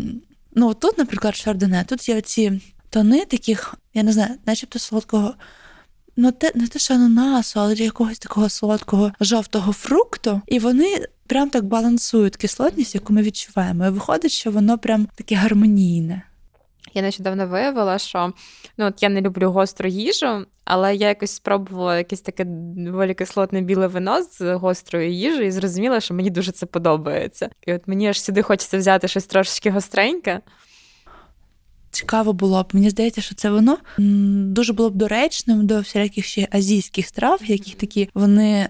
ну, 0.55 0.75
тут, 0.75 0.99
наприклад, 0.99 1.37
шардоне, 1.37 1.85
тут 1.89 2.09
є 2.09 2.21
ці 2.21 2.61
тони 2.91 3.25
таких, 3.25 3.75
я 3.95 4.03
не 4.03 4.13
знаю, 4.13 4.35
начебто 4.47 4.79
солодкого. 4.79 5.35
Ну, 6.17 6.33
те, 6.33 6.53
не 6.55 6.69
те, 6.69 6.79
що 6.79 6.95
ананасу, 6.95 7.61
але 7.61 7.75
якогось 7.75 8.19
такого 8.19 8.49
солодкого 8.49 9.13
жовтого 9.21 9.73
фрукту, 9.73 10.41
і 10.47 10.59
вони 10.59 11.07
прям 11.33 11.51
так 11.51 11.65
балансують 11.65 12.37
кислотність, 12.37 12.95
яку 12.95 13.13
ми 13.13 13.23
відчуваємо. 13.23 13.87
І 13.87 13.91
виходить, 13.91 14.33
що 14.33 14.51
воно 14.51 14.79
прям 14.79 15.09
таке 15.15 15.35
гармонійне. 15.35 16.23
Я 16.95 17.03
нещодавно 17.03 17.47
виявила, 17.47 17.99
що 17.99 18.33
ну 18.79 18.87
от 18.87 19.03
я 19.03 19.09
не 19.09 19.21
люблю 19.21 19.51
гостру 19.51 19.89
їжу, 19.89 20.47
але 20.65 20.95
я 20.97 21.09
якось 21.09 21.31
спробувала 21.31 21.99
якесь 21.99 22.21
таке 22.21 22.45
доволі 22.77 23.15
кислотне 23.15 23.61
біле 23.61 23.87
вино 23.87 24.23
з 24.23 24.55
гострою 24.55 25.13
їжею 25.13 25.47
і 25.47 25.51
зрозуміла, 25.51 26.01
що 26.01 26.15
мені 26.15 26.31
дуже 26.31 26.53
це 26.53 26.67
подобається. 26.67 27.51
І 27.67 27.75
от 27.75 27.89
мені 27.89 28.09
аж 28.09 28.23
сюди 28.23 28.43
хочеться 28.43 28.79
взяти 28.79 29.09
щось 29.09 29.27
трошечки 29.27 29.71
гостреньке. 29.71 30.41
Цікаво 31.91 32.33
було 32.33 32.63
б. 32.63 32.69
Мені 32.73 32.91
здається, 32.91 33.21
що 33.21 33.35
це 33.35 33.51
воно 33.51 33.79
дуже 34.53 34.73
було 34.73 34.91
б 34.91 34.95
доречним 34.95 35.67
до 35.67 35.81
всіляких 35.81 36.25
ще 36.25 36.49
азійських 36.51 37.07
страв, 37.07 37.41
які 37.45 37.75
такі 37.75 38.09
вони 38.15 38.69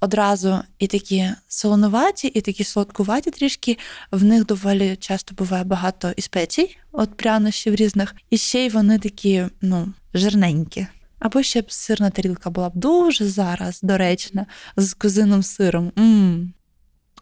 одразу 0.00 0.58
і 0.78 0.86
такі 0.86 1.30
солонуваті, 1.48 2.28
і 2.28 2.40
такі 2.40 2.64
солодкуваті 2.64 3.30
трішки. 3.30 3.78
В 4.10 4.24
них 4.24 4.46
доволі 4.46 4.96
часто 4.96 5.34
буває 5.34 5.64
багато 5.64 6.12
і 6.16 6.22
спецій, 6.22 6.76
от 6.92 7.16
прянощів 7.16 7.74
різних, 7.74 8.14
і 8.30 8.36
ще 8.36 8.66
й 8.66 8.68
вони 8.68 8.98
такі, 8.98 9.44
ну, 9.60 9.92
жирненькі. 10.14 10.86
Або 11.18 11.42
ще 11.42 11.62
б 11.62 11.72
сирна 11.72 12.10
тарілка 12.10 12.50
була 12.50 12.68
б 12.68 12.72
дуже 12.74 13.24
зараз 13.26 13.80
доречна, 13.82 14.46
з 14.76 14.94
козиним 14.94 15.42
сиром. 15.42 15.92
М-м. 15.98 16.52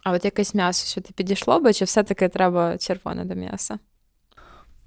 А 0.05 0.13
от 0.13 0.25
якесь 0.25 0.55
м'ясо 0.55 0.87
сюди 0.87 1.09
підійшло 1.15 1.61
би, 1.61 1.73
чи 1.73 1.85
все-таки 1.85 2.29
треба 2.29 2.79
червоне 2.79 3.25
до 3.25 3.35
м'яса? 3.35 3.79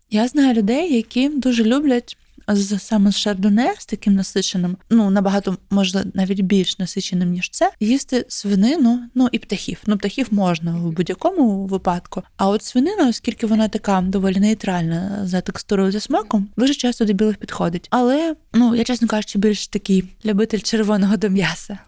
Я 0.10 0.28
знаю 0.28 0.54
людей, 0.54 0.96
які 0.96 1.30
дуже 1.30 1.64
люблять 1.64 2.18
з 2.48 2.80
саме 2.80 3.12
з 3.12 3.18
шардоне, 3.18 3.74
з 3.78 3.86
таким 3.86 4.16
насиченим, 4.16 4.78
ну 4.90 5.10
набагато 5.10 5.58
може 5.70 6.04
навіть 6.14 6.42
більш 6.42 6.80
насиченим, 6.80 7.32
ніж 7.32 7.50
це, 7.50 7.72
їсти 7.80 8.26
свинину, 8.28 9.00
ну 9.16 9.30
і 9.32 9.40
птахів. 9.40 9.82
Ну, 9.86 9.98
птахів 9.98 10.28
можна 10.32 10.76
в 10.76 10.92
будь-якому 10.92 11.66
випадку. 11.66 12.24
А 12.38 12.50
от 12.50 12.64
свинина, 12.64 13.10
оскільки 13.10 13.48
вона 13.48 13.68
така 13.68 14.02
доволі 14.02 14.40
нейтральна 14.40 15.20
за 15.24 15.42
текстурою 15.42 15.92
за 15.92 16.00
смаком, 16.00 16.50
дуже 16.58 16.74
часто 16.74 17.06
до 17.06 17.14
білих 17.14 17.38
підходить. 17.38 17.88
Але 17.90 18.36
ну 18.54 18.76
я 18.76 18.84
чесно 18.84 19.08
кажучи, 19.08 19.40
більш 19.40 19.68
такий 19.68 20.04
любитель 20.26 20.60
червоного 20.60 21.18
до 21.18 21.30
м'яса. 21.30 21.80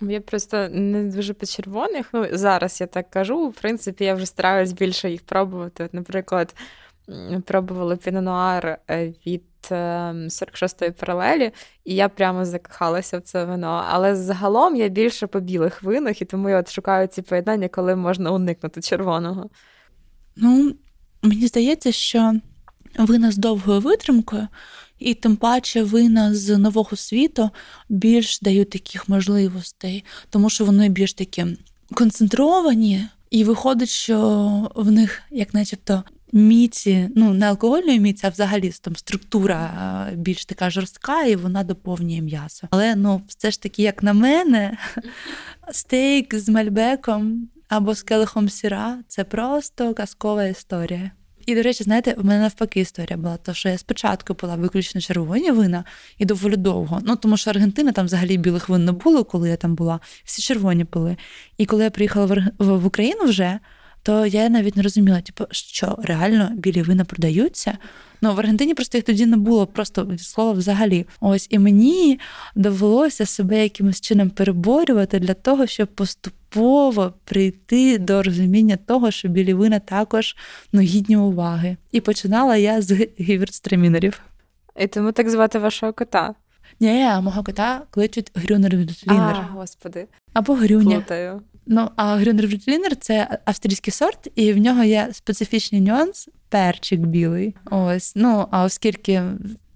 Я 0.00 0.20
просто 0.20 0.68
не 0.68 1.04
дуже 1.04 1.34
по 1.34 1.46
червоних. 1.46 2.06
Ну 2.12 2.26
зараз 2.32 2.80
я 2.80 2.86
так 2.86 3.10
кажу. 3.10 3.48
В 3.48 3.54
принципі, 3.54 4.04
я 4.04 4.14
вже 4.14 4.26
стараюсь 4.26 4.72
більше 4.72 5.10
їх 5.10 5.22
пробувати. 5.22 5.84
От, 5.84 5.94
Наприклад, 5.94 6.54
пробувала 7.44 7.96
пінонуар 7.96 8.78
е, 8.90 9.12
від 9.26 9.42
46-ї 9.70 10.86
ем, 10.86 10.92
паралелі, 11.00 11.52
і 11.84 11.94
я 11.94 12.08
прямо 12.08 12.44
закохалася 12.44 13.18
в 13.18 13.20
це 13.20 13.44
вино. 13.44 13.84
Але 13.90 14.16
загалом 14.16 14.76
я 14.76 14.88
більше 14.88 15.26
по 15.26 15.40
білих 15.40 15.82
винах, 15.82 16.22
і 16.22 16.24
тому 16.24 16.48
я 16.48 16.58
от 16.58 16.70
шукаю 16.70 17.06
ці 17.06 17.22
поєднання, 17.22 17.68
коли 17.68 17.96
можна 17.96 18.30
уникнути 18.30 18.80
червоного. 18.80 19.50
Ну, 20.36 20.74
мені 21.22 21.46
здається, 21.46 21.92
що 21.92 22.32
вина 22.98 23.32
з 23.32 23.36
довгою 23.36 23.80
витримкою, 23.80 24.48
і 24.98 25.14
тим 25.14 25.36
паче 25.36 25.82
вина 25.82 26.34
з 26.34 26.58
нового 26.58 26.96
світу 26.96 27.50
більш 27.88 28.40
дають 28.40 28.70
таких 28.70 29.08
можливостей, 29.08 30.04
тому 30.30 30.50
що 30.50 30.64
вони 30.64 30.88
більш 30.88 31.14
такі 31.14 31.46
концентровані. 31.94 33.08
І 33.30 33.44
виходить, 33.44 33.88
що 33.88 34.72
в 34.74 34.90
них, 34.90 35.22
як 35.30 35.54
начебто, 35.54 36.02
міці, 36.32 37.08
ну 37.16 37.34
не 37.34 37.46
алкогольної 37.46 38.00
міці, 38.00 38.26
а 38.26 38.28
взагалі 38.28 38.70
там 38.80 38.96
структура 38.96 40.10
більш 40.14 40.44
така 40.44 40.70
жорстка, 40.70 41.24
і 41.24 41.36
вона 41.36 41.64
доповнює 41.64 42.20
м'ясо. 42.20 42.68
Але 42.70 42.96
ну, 42.96 43.22
все 43.28 43.50
ж 43.50 43.62
таки, 43.62 43.82
як 43.82 44.02
на 44.02 44.12
мене, 44.12 44.76
стейк 45.72 46.34
з 46.34 46.48
мальбеком 46.48 47.48
або 47.68 47.94
з 47.94 48.02
келихом 48.02 48.48
сіра 48.48 48.98
це 49.08 49.24
просто 49.24 49.94
казкова 49.94 50.44
історія. 50.44 51.10
І, 51.46 51.54
до 51.54 51.62
речі, 51.62 51.84
знаєте, 51.84 52.14
в 52.18 52.24
мене 52.24 52.40
навпаки 52.40 52.80
історія 52.80 53.16
була, 53.16 53.36
то 53.36 53.54
що 53.54 53.68
я 53.68 53.78
спочатку 53.78 54.34
пила 54.34 54.56
виключно 54.56 55.00
червоні 55.00 55.50
вина 55.50 55.84
і 56.18 56.24
доволі 56.24 56.56
довго. 56.56 57.00
Ну 57.04 57.16
тому 57.16 57.36
що 57.36 57.50
Аргентина 57.50 57.92
там 57.92 58.06
взагалі 58.06 58.36
білих 58.36 58.68
вин 58.68 58.84
не 58.84 58.92
було, 58.92 59.24
коли 59.24 59.48
я 59.48 59.56
там 59.56 59.74
була. 59.74 60.00
Всі 60.24 60.42
червоні 60.42 60.84
пили. 60.84 61.16
І 61.58 61.66
коли 61.66 61.84
я 61.84 61.90
приїхала 61.90 62.50
в 62.58 62.86
Україну 62.86 63.24
вже, 63.24 63.58
то 64.06 64.26
я 64.26 64.48
навіть 64.48 64.76
не 64.76 64.82
розуміла, 64.82 65.20
типу, 65.20 65.44
що 65.50 65.98
реально 66.02 66.50
білі 66.54 66.82
вина 66.82 67.04
продаються. 67.04 67.78
Ну 68.20 68.34
в 68.34 68.38
Аргентині 68.38 68.74
просто 68.74 68.98
їх 68.98 69.04
тоді 69.04 69.26
не 69.26 69.36
було, 69.36 69.66
просто 69.66 70.04
від 70.04 70.20
слова 70.20 70.52
взагалі. 70.52 71.06
Ось 71.20 71.46
і 71.50 71.58
мені 71.58 72.20
довелося 72.54 73.26
себе 73.26 73.62
якимось 73.62 74.00
чином 74.00 74.30
переборювати 74.30 75.18
для 75.18 75.34
того, 75.34 75.66
щоб 75.66 75.88
поступово 75.88 77.14
прийти 77.24 77.98
до 77.98 78.22
розуміння 78.22 78.78
того, 78.86 79.10
що 79.10 79.28
білі 79.28 79.54
вина 79.54 79.78
також 79.78 80.36
ну, 80.72 80.80
гідні 80.80 81.16
уваги. 81.16 81.76
І 81.92 82.00
починала 82.00 82.56
я 82.56 82.82
з 82.82 83.08
гіверстремінерів. 83.20 84.20
І 84.80 84.86
тому 84.86 85.12
так 85.12 85.30
звати 85.30 85.58
вашого 85.58 85.92
кота. 85.92 86.34
Ні, 86.80 87.04
мого 87.22 87.42
кота 87.42 87.82
кличуть 87.90 88.30
Грюнер 88.34 88.76
Вітлінер. 88.76 89.36
А, 89.36 89.48
господи. 89.52 90.06
Або 90.32 90.54
Грюня. 90.54 90.96
Плутаю. 90.96 91.42
Ну, 91.66 91.90
а 91.96 92.16
Грюнер 92.16 92.46
Вітлінер 92.46 92.96
це 92.96 93.38
австрійський 93.44 93.92
сорт, 93.92 94.30
і 94.34 94.52
в 94.52 94.58
нього 94.58 94.84
є 94.84 95.08
специфічний 95.12 95.80
нюанс 95.80 96.28
перчик 96.48 97.00
білий. 97.00 97.54
Ось. 97.70 98.12
Ну, 98.16 98.46
а 98.50 98.64
оскільки. 98.64 99.22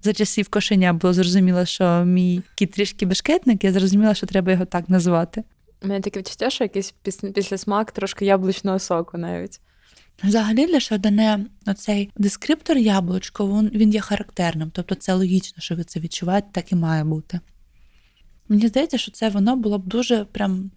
За 0.02 0.12
часів 0.12 0.48
кошеня 0.48 0.92
було 0.92 1.12
зрозуміло, 1.12 1.64
що 1.64 2.04
мій 2.04 2.42
кіт 2.54 2.72
трішки 2.72 3.06
бешкетник, 3.06 3.64
я 3.64 3.72
зрозуміла, 3.72 4.14
що 4.14 4.26
треба 4.26 4.52
його 4.52 4.64
так 4.64 4.88
назвати. 4.88 5.44
У 5.82 5.88
мене 5.88 6.00
таке 6.00 6.18
відчуття, 6.18 6.50
що 6.50 6.64
якийсь 6.64 6.94
після 7.34 7.58
смак 7.58 7.92
трошки 7.92 8.24
яблучного 8.24 8.78
соку 8.78 9.18
навіть. 9.18 9.60
Взагалі 10.24 10.66
для 10.66 10.80
Шардоне 10.80 11.46
оцей 11.66 12.10
дескриптор 12.16 12.76
яблучко 12.76 13.46
він, 13.46 13.70
він 13.74 13.90
є 13.90 14.00
характерним, 14.00 14.70
тобто 14.74 14.94
це 14.94 15.14
логічно, 15.14 15.62
що 15.62 15.74
ви 15.76 15.84
це 15.84 16.00
відчуваєте, 16.00 16.48
так 16.52 16.72
і 16.72 16.74
має 16.74 17.04
бути. 17.04 17.40
Мені 18.48 18.68
здається, 18.68 18.98
що 18.98 19.10
це 19.10 19.28
воно 19.28 19.56
було 19.56 19.78
б 19.78 19.86
дуже 19.86 20.24
прям 20.24 20.70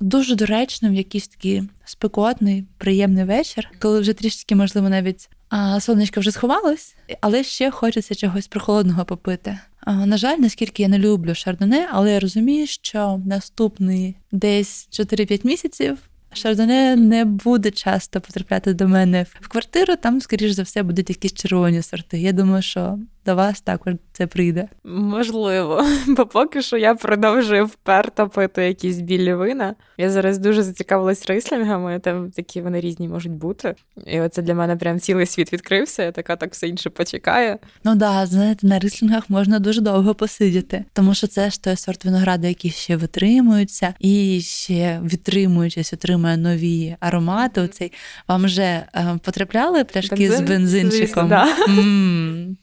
дуже 0.00 0.34
доречним 0.34 0.92
в 0.92 0.94
якийсь 0.94 1.28
такий 1.28 1.62
спекотний, 1.84 2.64
приємний 2.78 3.24
вечір, 3.24 3.70
коли 3.78 4.00
вже 4.00 4.12
трішки, 4.12 4.54
можливо, 4.54 4.88
навіть 4.88 5.28
а, 5.48 5.80
сонечко 5.80 6.20
вже 6.20 6.30
сховалось, 6.30 6.96
але 7.20 7.44
ще 7.44 7.70
хочеться 7.70 8.14
чогось 8.14 8.46
прохолодного 8.46 9.04
попити. 9.04 9.58
А, 9.80 10.06
на 10.06 10.16
жаль, 10.16 10.38
наскільки 10.38 10.82
я 10.82 10.88
не 10.88 10.98
люблю 10.98 11.34
шардоне, 11.34 11.88
але 11.92 12.12
я 12.12 12.20
розумію, 12.20 12.66
що 12.66 13.20
наступний 13.26 14.16
десь 14.32 14.88
4-5 14.92 15.46
місяців 15.46 15.98
Шардоне 16.32 16.96
не 16.96 17.24
буде 17.24 17.70
часто 17.70 18.20
потрапляти 18.20 18.74
до 18.74 18.88
мене 18.88 19.26
в 19.40 19.48
квартиру. 19.48 19.96
Там, 19.96 20.20
скоріш 20.20 20.52
за 20.52 20.62
все, 20.62 20.82
будуть 20.82 21.10
якісь 21.10 21.32
червоні 21.32 21.82
сорти. 21.82 22.18
Я 22.18 22.32
думаю, 22.32 22.62
що 22.62 22.98
до 23.26 23.34
вас 23.34 23.60
також 23.60 23.94
це 24.12 24.26
прийде. 24.26 24.68
Можливо, 24.84 25.84
бо 26.08 26.26
поки 26.26 26.62
що 26.62 26.76
я 26.76 26.94
продовжую 26.94 27.66
вперто 27.66 28.28
пити 28.28 28.62
якісь 28.66 29.00
білі 29.00 29.34
вина. 29.34 29.74
Я 29.98 30.10
зараз 30.10 30.38
дуже 30.38 30.62
зацікавилась 30.62 31.26
рислінгами, 31.26 31.98
там 31.98 32.30
такі 32.30 32.60
вони 32.60 32.80
різні 32.80 33.08
можуть 33.08 33.32
бути. 33.32 33.74
І 34.06 34.20
оце 34.20 34.42
для 34.42 34.54
мене 34.54 34.76
прям 34.76 35.00
цілий 35.00 35.26
світ 35.26 35.52
відкрився. 35.52 36.02
Я 36.02 36.12
така 36.12 36.36
так 36.36 36.52
все 36.52 36.68
інше 36.68 36.90
почекаю. 36.90 37.58
Ну 37.84 37.94
да, 37.94 38.26
знаєте, 38.26 38.66
на 38.66 38.78
рислінгах 38.78 39.30
можна 39.30 39.58
дуже 39.58 39.80
довго 39.80 40.14
посидіти, 40.14 40.84
тому 40.92 41.14
що 41.14 41.26
це 41.26 41.50
ж 41.50 41.62
той 41.62 41.76
сорт 41.76 42.04
винограду, 42.04 42.46
який 42.46 42.70
ще 42.70 42.96
витримується, 42.96 43.94
і 44.00 44.40
ще 44.44 45.00
відтримуючись, 45.04 45.92
отримує 45.92 46.36
нові 46.36 46.96
аромати. 47.00 47.60
Оцей 47.60 47.92
вам 48.28 48.44
вже 48.44 48.62
е, 48.62 49.18
потрапляли 49.24 49.84
пляшки 49.84 50.14
Бензин? 50.14 50.46
з 50.46 50.48
бензинчиком? 50.48 50.98
Звісно, 50.98 51.28
да. 51.28 51.46
М-м, 51.68 52.56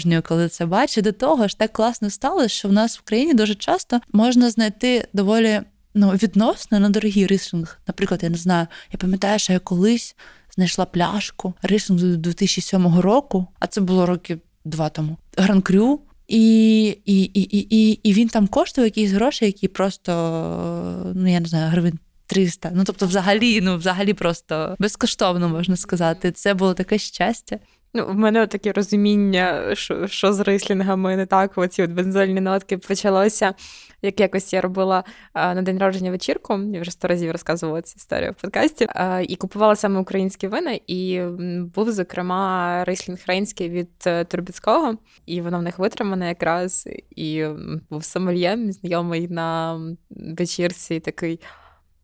обожнюю, 0.00 0.22
коли 0.22 0.48
це 0.48 0.66
бачу. 0.66 1.02
До 1.02 1.12
того 1.12 1.48
ж, 1.48 1.58
так 1.58 1.72
класно 1.72 2.10
сталося, 2.10 2.48
що 2.48 2.68
в 2.68 2.72
нас 2.72 2.98
в 2.98 3.00
країні 3.00 3.34
дуже 3.34 3.54
часто 3.54 4.00
можна 4.12 4.50
знайти 4.50 5.08
доволі 5.12 5.60
ну, 5.94 6.10
відносно 6.10 6.80
на 6.80 6.88
дорогий 6.88 7.26
рислинг. 7.26 7.78
Наприклад, 7.86 8.20
я 8.22 8.30
не 8.30 8.36
знаю, 8.36 8.66
я 8.92 8.98
пам'ятаю, 8.98 9.38
що 9.38 9.52
я 9.52 9.58
колись 9.58 10.16
знайшла 10.54 10.84
пляшку 10.84 11.54
рислинг 11.62 12.16
2007 12.16 13.00
року, 13.00 13.46
а 13.58 13.66
це 13.66 13.80
було 13.80 14.06
роки 14.06 14.38
два 14.64 14.88
тому. 14.88 15.16
Гран-крю. 15.36 16.00
І 16.28 16.86
і, 17.04 17.22
і, 17.22 17.58
і, 17.70 17.90
і, 18.02 18.12
він 18.12 18.28
там 18.28 18.46
коштував 18.46 18.86
якісь 18.86 19.10
гроші, 19.10 19.44
які 19.44 19.68
просто, 19.68 20.12
ну 21.14 21.32
я 21.32 21.40
не 21.40 21.48
знаю, 21.48 21.70
гривень 21.70 21.98
300. 22.26 22.70
Ну 22.74 22.84
тобто, 22.84 23.06
взагалі, 23.06 23.60
ну 23.60 23.76
взагалі 23.76 24.14
просто 24.14 24.76
безкоштовно 24.78 25.48
можна 25.48 25.76
сказати. 25.76 26.32
Це 26.32 26.54
було 26.54 26.74
таке 26.74 26.98
щастя. 26.98 27.58
Ну, 27.94 28.06
в 28.06 28.14
мене 28.14 28.46
таке 28.46 28.72
розуміння, 28.72 29.74
що 29.74 30.06
що 30.06 30.32
з 30.32 30.40
рислінгами 30.40 31.16
не 31.16 31.26
так. 31.26 31.52
Оці 31.56 31.82
от 31.82 31.90
бензольні 31.90 32.40
нотки 32.40 32.78
почалося. 32.78 33.54
Як 34.02 34.20
якось 34.20 34.52
я 34.52 34.60
робила 34.60 35.04
а, 35.32 35.54
на 35.54 35.62
день 35.62 35.76
народження 35.76 36.10
вечірку, 36.10 36.58
я 36.58 36.80
вже 36.80 36.90
сто 36.90 37.08
разів 37.08 37.32
розказувала 37.32 37.82
цю 37.82 37.94
історію 37.96 38.32
в 38.32 38.42
подкасті, 38.42 38.86
а, 38.94 39.20
і 39.28 39.36
купувала 39.36 39.76
саме 39.76 40.00
українські 40.00 40.48
вина. 40.48 40.78
І 40.86 41.20
був, 41.74 41.92
зокрема, 41.92 42.84
рислінг 42.84 43.18
рейнський 43.26 43.68
від 43.68 43.90
е, 44.06 44.24
Турбіцького, 44.24 44.96
і 45.26 45.40
воно 45.40 45.58
в 45.58 45.62
них 45.62 45.78
витримане 45.78 46.28
якраз. 46.28 46.88
І 47.16 47.44
був 47.90 48.04
сомельє, 48.04 48.58
знайомий 48.72 49.28
на 49.28 49.80
вечірці 50.10 51.00
такий. 51.00 51.40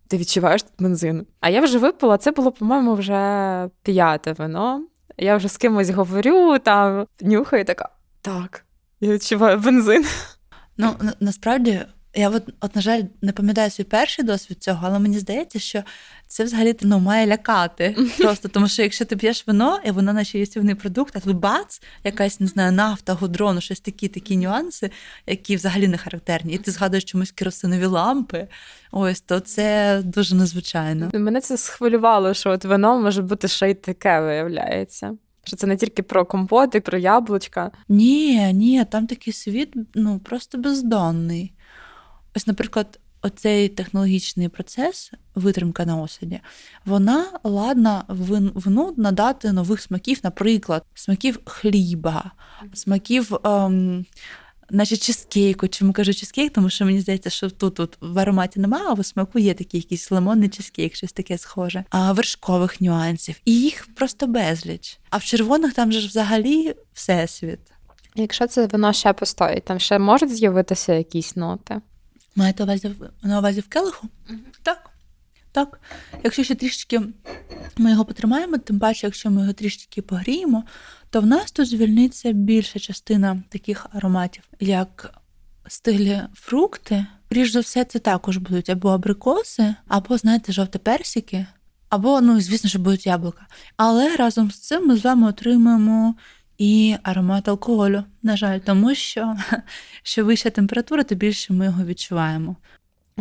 Ти 0.09 0.16
відчуваєш 0.16 0.62
тут 0.62 0.72
бензин? 0.78 1.26
А 1.41 1.49
я 1.51 1.61
вже 1.61 1.78
випила, 1.78 2.18
це 2.18 2.32
було, 2.32 2.53
по-моєму, 2.53 2.95
вже 2.95 3.70
п'яте 3.82 4.32
вино. 4.32 4.87
Я 5.18 5.36
вже 5.36 5.48
з 5.48 5.56
кимось 5.56 5.90
говорю, 5.90 6.58
там 6.58 7.06
нюхаю 7.20 7.64
така. 7.64 7.88
Так, 8.22 8.64
я 9.00 9.12
відчуваю 9.12 9.58
бензин. 9.58 10.04
Ну, 10.76 10.94
насправді 11.20 11.80
я 12.16 12.30
от, 12.30 12.42
от, 12.60 12.76
на 12.76 12.82
жаль, 12.82 13.02
не 13.22 13.32
пам'ятаю 13.32 13.70
свій 13.70 13.84
перший 13.84 14.24
досвід 14.24 14.62
цього, 14.62 14.80
але 14.82 14.98
мені 14.98 15.18
здається, 15.18 15.58
що 15.58 15.82
це 16.26 16.44
взагалі 16.44 16.76
ну, 16.82 16.98
має 16.98 17.26
лякати. 17.26 17.96
Просто 18.18 18.48
тому, 18.48 18.68
що 18.68 18.82
якщо 18.82 19.04
ти 19.04 19.16
п'єш 19.16 19.46
вино, 19.46 19.80
і 19.84 19.90
воно 19.90 20.12
наче 20.12 20.38
їстівний 20.38 20.74
продукт, 20.74 21.16
а 21.16 21.20
тут 21.20 21.36
бац, 21.36 21.82
якась 22.04 22.40
не 22.40 22.46
знаю, 22.46 22.72
нафта, 22.72 23.12
гудрону, 23.12 23.60
щось 23.60 23.80
такі 23.80 24.08
такі 24.08 24.36
нюанси, 24.36 24.90
які 25.26 25.56
взагалі 25.56 25.88
не 25.88 25.98
характерні. 25.98 26.52
І 26.52 26.58
ти 26.58 26.70
згадуєш 26.70 27.04
чомусь 27.04 27.30
керосинові 27.30 27.86
лампи. 27.86 28.48
Ось 28.92 29.20
то 29.20 29.40
це 29.40 30.00
дуже 30.04 30.34
незвичайно. 30.34 31.10
Мене 31.14 31.40
це 31.40 31.56
схвилювало, 31.56 32.34
що 32.34 32.50
от 32.50 32.64
вино 32.64 33.00
може 33.00 33.22
бути 33.22 33.48
ще 33.48 33.70
й 33.70 33.74
таке, 33.74 34.20
виявляється. 34.20 35.16
Що 35.44 35.56
це 35.56 35.66
не 35.66 35.76
тільки 35.76 36.02
про 36.02 36.24
компоти, 36.24 36.80
про 36.80 36.98
яблучка. 36.98 37.70
Ні, 37.88 38.52
ні, 38.52 38.84
там 38.84 39.06
такий 39.06 39.32
світ 39.32 39.74
ну 39.94 40.18
просто 40.18 40.58
бездонний. 40.58 41.52
Ось, 42.37 42.47
наприклад, 42.47 43.01
оцей 43.22 43.68
технологічний 43.68 44.49
процес, 44.49 45.12
витримка 45.34 45.87
на 45.87 45.97
осаді, 45.97 46.41
вона 46.84 47.26
ладна 47.45 48.05
вину 48.09 48.95
надати 48.97 49.53
нових 49.53 49.82
смаків, 49.82 50.20
наприклад, 50.22 50.84
смаків 50.95 51.39
хліба, 51.45 52.30
смаків. 52.74 53.37
Ем, 53.45 54.07
Наче 54.70 54.97
чизкейку. 54.97 55.68
Чому 55.68 55.93
кажу 55.93 56.14
чизкейк? 56.14 56.53
Тому 56.53 56.70
що 56.70 56.84
мені 56.84 57.01
здається, 57.01 57.30
що 57.30 57.51
тут 57.51 57.74
тут 57.74 57.99
в 58.01 58.18
ароматі 58.18 58.61
немає, 58.61 58.84
а 58.87 58.93
в 58.93 59.05
смаку 59.05 59.39
є 59.39 59.55
такий 59.55 59.80
якийсь 59.80 60.11
лимонний 60.11 60.49
чизкейк, 60.49 60.95
щось 60.95 61.12
таке 61.12 61.39
схоже. 61.39 61.84
А 61.91 62.12
вершкових 62.12 62.80
нюансів. 62.80 63.41
І 63.45 63.61
їх 63.61 63.89
просто 63.95 64.26
безліч. 64.26 64.99
А 65.11 65.16
в 65.16 65.24
червоних 65.24 65.74
там 65.74 65.93
же 65.93 66.01
ж 66.01 66.09
взагалі 66.09 66.74
всесвіт. 66.93 67.61
Якщо 68.14 68.47
це 68.47 68.66
вино 68.66 68.93
ще 68.93 69.12
постоїть, 69.12 69.64
там 69.64 69.78
ще 69.78 69.99
можуть 69.99 70.37
з'явитися 70.37 70.95
якісь 70.95 71.37
ноти. 71.37 71.80
Маєте 72.37 72.62
увазі 72.62 72.95
на 73.22 73.39
увазі 73.39 73.61
в 73.61 73.68
келиху? 73.68 74.09
Угу. 74.30 74.39
Так. 74.62 74.91
Так. 75.53 75.80
Якщо 76.24 76.45
ще 76.45 76.55
трішечки 76.55 77.01
ми 77.76 77.91
його 77.91 78.05
потримаємо, 78.05 78.59
тим 78.59 78.78
паче, 78.78 79.07
якщо 79.07 79.30
ми 79.30 79.41
його 79.41 79.53
трішечки 79.53 80.03
погріємо, 80.03 80.64
то 81.11 81.20
в 81.20 81.26
нас 81.26 81.53
тут 81.53 81.68
звільниться 81.68 82.32
більша 82.32 82.78
частина 82.78 83.43
таких 83.49 83.87
ароматів, 83.93 84.43
як 84.61 85.14
стиглі 85.68 86.22
фрукти. 86.34 87.07
Ріж 87.30 87.53
за 87.53 87.61
все, 87.61 87.84
це 87.84 87.99
також 87.99 88.37
будуть 88.37 88.70
або 88.70 88.89
абрикоси, 88.89 89.74
або, 89.89 90.18
знаєте, 90.18 90.53
жовті 90.53 90.78
персики, 90.78 91.47
або, 91.89 92.20
ну, 92.20 92.41
звісно, 92.41 92.70
що 92.70 92.78
будуть 92.78 93.07
яблука. 93.07 93.47
Але 93.76 94.16
разом 94.16 94.51
з 94.51 94.59
цим 94.59 94.87
ми 94.87 94.97
з 94.97 95.05
вами 95.05 95.28
отримаємо 95.28 96.14
і 96.59 96.96
аромат 97.02 97.48
алкоголю, 97.48 98.04
на 98.22 98.36
жаль, 98.36 98.59
тому 98.59 98.94
що 98.94 99.36
що 100.02 100.24
вища 100.24 100.50
температура, 100.50 101.02
то 101.02 101.14
більше 101.14 101.52
ми 101.52 101.64
його 101.64 101.84
відчуваємо. 101.84 102.57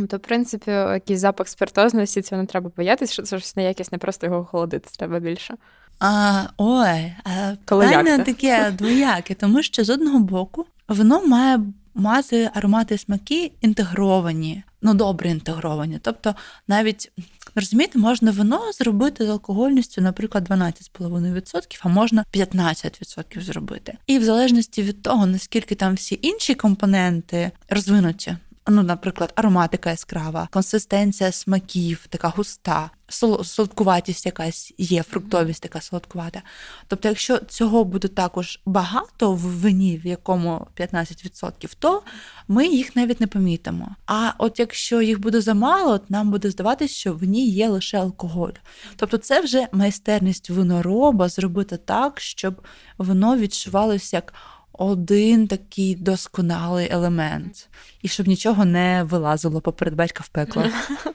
То, 0.09 0.17
в 0.17 0.19
принципі, 0.19 0.71
якийсь 0.71 1.19
запах 1.19 1.47
спиртозності, 1.47 2.21
це 2.21 2.37
не 2.37 2.45
треба 2.45 2.71
боятися, 2.77 3.13
що 3.13 3.23
це 3.23 3.39
щось 3.39 3.55
неякісне, 3.55 3.97
просто 3.97 4.25
його 4.25 4.39
охолодити 4.39 4.89
треба 4.97 5.19
більше. 5.19 5.55
А, 5.99 6.43
Ой, 6.57 7.13
а 7.23 7.55
питання 7.65 8.17
таке 8.17 8.71
двояке, 8.71 9.33
тому 9.33 9.63
що 9.63 9.83
з 9.83 9.89
одного 9.89 10.19
боку 10.19 10.65
воно 10.87 11.27
має 11.27 11.59
мати 11.93 12.49
аромати 12.53 12.95
і 12.95 12.97
смаки 12.97 13.51
інтегровані, 13.61 14.63
ну 14.85 14.93
добре 14.93 15.29
інтегровані. 15.29 15.99
Тобто 16.01 16.35
навіть 16.67 17.11
розумієте, 17.55 17.99
можна 17.99 18.31
вино 18.31 18.71
зробити 18.73 19.25
з 19.25 19.29
алкогольністю, 19.29 20.01
наприклад, 20.01 20.49
12,5%, 20.49 21.79
а 21.81 21.89
можна 21.89 22.25
15% 22.33 23.41
зробити. 23.41 23.97
І 24.07 24.19
в 24.19 24.23
залежності 24.23 24.83
від 24.83 25.01
того, 25.01 25.25
наскільки 25.25 25.75
там 25.75 25.93
всі 25.93 26.19
інші 26.21 26.55
компоненти 26.55 27.51
розвинуті, 27.69 28.37
ну, 28.67 28.83
наприклад, 28.83 29.33
ароматика 29.35 29.89
яскрава, 29.89 30.47
консистенція 30.51 31.31
смаків, 31.31 32.05
така 32.09 32.27
густа, 32.27 32.89
солодкуватість 33.07 34.25
якась 34.25 34.73
є, 34.77 35.03
фруктовість 35.03 35.61
така 35.61 35.81
солодкувата. 35.81 36.41
Тобто, 36.87 37.07
якщо 37.07 37.37
цього 37.37 37.83
буде 37.83 38.07
також 38.07 38.59
багато 38.65 39.31
в 39.31 39.39
вині, 39.39 39.97
в 39.97 40.07
якому 40.07 40.67
15%, 40.77 41.75
то 41.79 42.01
ми 42.47 42.67
їх 42.67 42.95
навіть 42.95 43.21
не 43.21 43.27
помітимо. 43.27 43.95
А 44.05 44.31
от 44.37 44.59
якщо 44.59 45.01
їх 45.01 45.19
буде 45.19 45.41
замало, 45.41 45.99
нам 46.09 46.31
буде 46.31 46.51
здаватися, 46.51 46.93
що 46.93 47.13
в 47.13 47.23
ній 47.23 47.49
є 47.49 47.69
лише 47.69 47.97
алкоголь. 47.97 48.51
Тобто, 48.95 49.17
це 49.17 49.41
вже 49.41 49.67
майстерність 49.71 50.49
винороба 50.49 51.29
зробити 51.29 51.77
так, 51.77 52.19
щоб 52.19 52.61
воно 52.97 53.37
відчувалося 53.37 54.17
як 54.17 54.33
один 54.77 55.47
такий 55.47 55.95
досконалий 55.95 56.87
елемент, 56.91 57.69
і 58.01 58.07
щоб 58.07 58.27
нічого 58.27 58.65
не 58.65 59.03
вилазило 59.03 59.61
поперед 59.61 59.95
батька 59.95 60.23
в 60.23 60.27
пекло. 60.27 60.63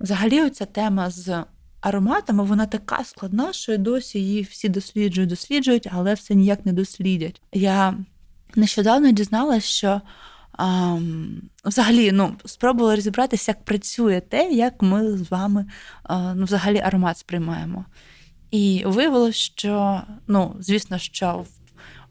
Взагалі, 0.00 0.42
оця 0.42 0.64
тема 0.64 1.10
з 1.10 1.44
ароматами, 1.80 2.44
вона 2.44 2.66
така 2.66 3.04
складна, 3.04 3.52
що 3.52 3.72
і 3.72 3.78
досі 3.78 4.18
її 4.18 4.42
всі 4.42 4.68
досліджують, 4.68 5.30
досліджують, 5.30 5.88
але 5.92 6.14
все 6.14 6.34
ніяк 6.34 6.66
не 6.66 6.72
дослідять. 6.72 7.42
Я 7.52 7.94
нещодавно 8.54 9.10
дізналася, 9.10 9.66
що 9.66 10.00
а, 10.52 10.98
взагалі 11.64 12.12
ну, 12.12 12.36
спробувала 12.44 12.96
розібратися, 12.96 13.50
як 13.50 13.64
працює 13.64 14.20
те, 14.20 14.50
як 14.50 14.82
ми 14.82 15.18
з 15.18 15.30
вами 15.30 15.66
а, 16.02 16.34
ну, 16.34 16.44
взагалі 16.44 16.78
аромат 16.78 17.18
сприймаємо. 17.18 17.84
І 18.50 18.82
виявилося, 18.86 19.38
що, 19.38 20.02
ну, 20.26 20.56
звісно, 20.60 20.98
що 20.98 21.44
в 21.50 21.66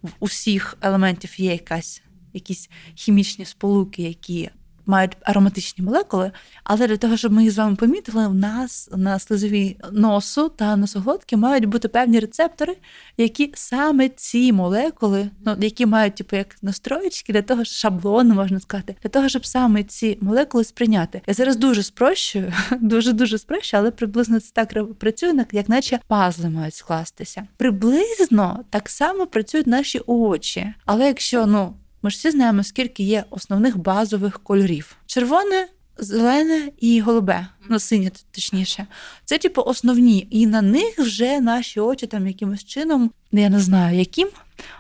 в 0.06 0.10
усіх 0.20 0.78
елементів 0.82 1.40
є 1.40 1.52
якась 1.52 2.02
якісь 2.34 2.70
хімічні 2.96 3.46
сполуки, 3.46 4.02
які 4.04 4.50
мають 4.86 5.18
ароматичні 5.22 5.84
молекули, 5.86 6.32
але 6.64 6.88
для 6.88 6.98
того, 6.98 7.18
щоб 7.18 7.32
ми 7.32 7.44
їх 7.44 7.52
з 7.52 7.58
вами 7.58 7.76
помітили, 7.76 8.28
у 8.28 8.34
нас 8.34 8.90
на 8.96 9.20
слизовій 9.20 9.78
носу 9.92 10.50
та 10.50 10.76
носоглотки 10.76 11.38
мають 11.38 11.66
бути 11.66 11.88
певні 11.88 12.20
рецептори, 12.20 12.78
які 13.18 13.52
саме 13.56 14.10
ці 14.10 14.54
молекули, 14.54 15.30
ну 15.46 15.56
які 15.60 15.86
мають 15.86 16.16
типу 16.16 16.36
як 16.36 16.56
настроєчки 16.62 17.34
для 17.34 17.42
того, 17.42 17.66
шаблони 17.66 18.34
можна 18.34 18.60
сказати, 18.60 18.96
для 19.04 19.10
того, 19.10 19.30
щоб 19.30 19.46
саме 19.46 19.84
ці 19.84 20.18
молекули 20.22 20.64
сприйняти. 20.64 21.22
Я 21.28 21.34
зараз 21.34 21.56
дуже 21.56 21.84
спрощую, 21.84 22.54
дуже 22.82 23.14
дуже 23.14 23.38
спрощую, 23.38 23.82
але 23.82 23.92
приблизно 23.92 24.40
це 24.40 24.52
так 24.54 24.94
працює, 24.94 25.46
як 25.52 25.70
наче 25.70 26.00
пазли 26.08 26.50
мають 26.50 26.76
скластися. 26.76 27.48
Приблизно 27.58 28.64
так 28.70 28.90
само 28.90 29.28
працюють 29.28 29.68
наші 29.68 30.02
очі, 30.08 30.74
але 30.86 31.08
якщо 31.08 31.46
ну. 31.46 31.74
Ми 32.06 32.12
ж 32.12 32.18
всі 32.18 32.32
знаємо, 32.32 32.64
скільки 32.64 33.03
є 33.03 33.24
основних 33.30 33.78
базових 33.78 34.43
кольорів: 34.43 34.95
червоне, 35.06 35.68
зелене 35.97 36.70
і 36.80 37.01
голубе, 37.01 37.47
ну 37.70 37.80
синє 37.80 38.12
точніше. 38.32 38.88
Це, 39.24 39.38
типу, 39.38 39.62
основні. 39.62 40.28
І 40.32 40.47
на 40.47 40.62
них 40.62 40.99
вже 40.99 41.39
наші 41.39 41.80
очі 41.80 42.08
там 42.08 42.28
якимось 42.28 42.66
чином, 42.66 43.12
я 43.32 43.49
не 43.49 43.60
знаю 43.60 43.99
яким. 43.99 44.30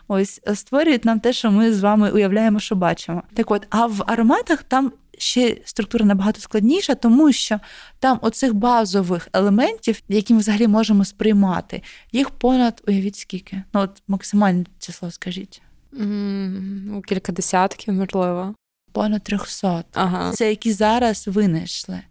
Ось 0.07 0.41
створюють 0.53 1.05
нам 1.05 1.19
те, 1.19 1.33
що 1.33 1.51
ми 1.51 1.73
з 1.73 1.79
вами 1.79 2.11
уявляємо, 2.11 2.59
що 2.59 2.75
бачимо. 2.75 3.23
Так 3.33 3.51
от, 3.51 3.67
а 3.69 3.85
в 3.85 4.03
ароматах 4.07 4.63
там 4.63 4.91
ще 5.17 5.57
структура 5.65 6.05
набагато 6.05 6.41
складніша, 6.41 6.95
тому 6.95 7.31
що 7.31 7.59
там 7.99 8.19
оцих 8.21 8.53
базових 8.53 9.27
елементів, 9.33 10.01
які 10.09 10.33
ми 10.33 10.39
взагалі 10.39 10.67
можемо 10.67 11.05
сприймати, 11.05 11.81
їх 12.11 12.29
понад 12.29 12.81
уявіть 12.87 13.15
скільки. 13.15 13.63
Ну 13.73 13.79
от 13.79 14.03
максимальне 14.07 14.65
число, 14.79 15.11
скажіть. 15.11 15.61
Mm, 15.99 17.01
кілька 17.01 17.31
десятків, 17.31 17.93
можливо. 17.93 18.55
Понад 18.91 19.23
300. 19.23 19.83
Ага. 19.93 20.31
Це 20.31 20.49
які 20.49 20.73
зараз 20.73 21.27
винайшли. 21.27 22.01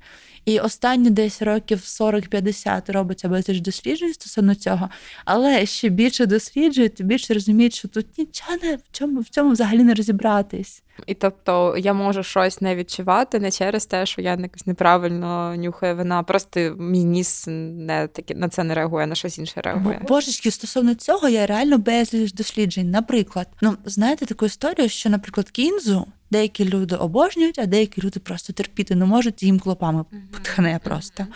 І 0.45 0.61
останні 0.61 1.11
десь 1.11 1.43
років 1.43 1.79
40-50 1.79 2.93
робиться 2.93 3.29
безліч 3.29 3.61
досліджень 3.61 4.15
стосовно 4.15 4.55
цього, 4.55 4.91
але 5.25 5.67
ще 5.67 5.89
більше 5.89 6.27
досліджують, 6.27 7.03
більше 7.03 7.35
розуміють, 7.35 7.75
що 7.75 7.89
тут 7.89 8.19
нічого 8.19 8.57
не 8.63 8.77
в 8.77 8.83
чому 8.93 9.21
в 9.21 9.29
цьому 9.29 9.51
взагалі 9.51 9.85
не 9.85 9.95
розібратись. 9.95 10.83
І 11.07 11.15
тобто 11.15 11.77
я 11.79 11.93
можу 11.93 12.23
щось 12.23 12.61
не 12.61 12.77
відчувати 12.77 13.41
не 13.41 13.51
через 13.51 13.87
те, 13.87 14.07
що 14.07 14.23
я 14.23 14.35
якось 14.35 14.67
неправильно 14.67 15.57
нюхаю 15.57 15.97
вина, 15.97 16.23
просто 16.23 16.61
мій 16.79 17.05
ніс 17.05 17.45
не 17.49 18.07
таки 18.07 18.35
на 18.35 18.49
це 18.49 18.65
не 18.65 18.75
реагує, 18.75 19.07
на 19.07 19.15
щось 19.15 19.39
інше 19.39 19.61
реагує. 19.61 20.01
Божечки, 20.09 20.51
стосовно 20.51 20.95
цього 20.95 21.29
я 21.29 21.47
реально 21.47 21.79
безліч 21.79 22.33
досліджень. 22.33 22.91
Наприклад, 22.91 23.49
ну 23.61 23.77
знаєте 23.85 24.27
таку 24.27 24.47
історію, 24.47 24.89
що, 24.89 25.11
наприклад, 25.11 25.51
кінзу 25.51 26.07
деякі 26.31 26.65
люди 26.65 26.97
обожнюють, 26.97 27.59
а 27.59 27.67
деякі 27.67 28.03
люди 28.03 28.21
просто 28.21 28.53
терпіти 28.53 28.95
не 28.95 29.05
можуть 29.05 29.43
їм 29.43 29.59
клопами 29.59 30.05
потхне 30.33 30.81
просто. 30.85 31.27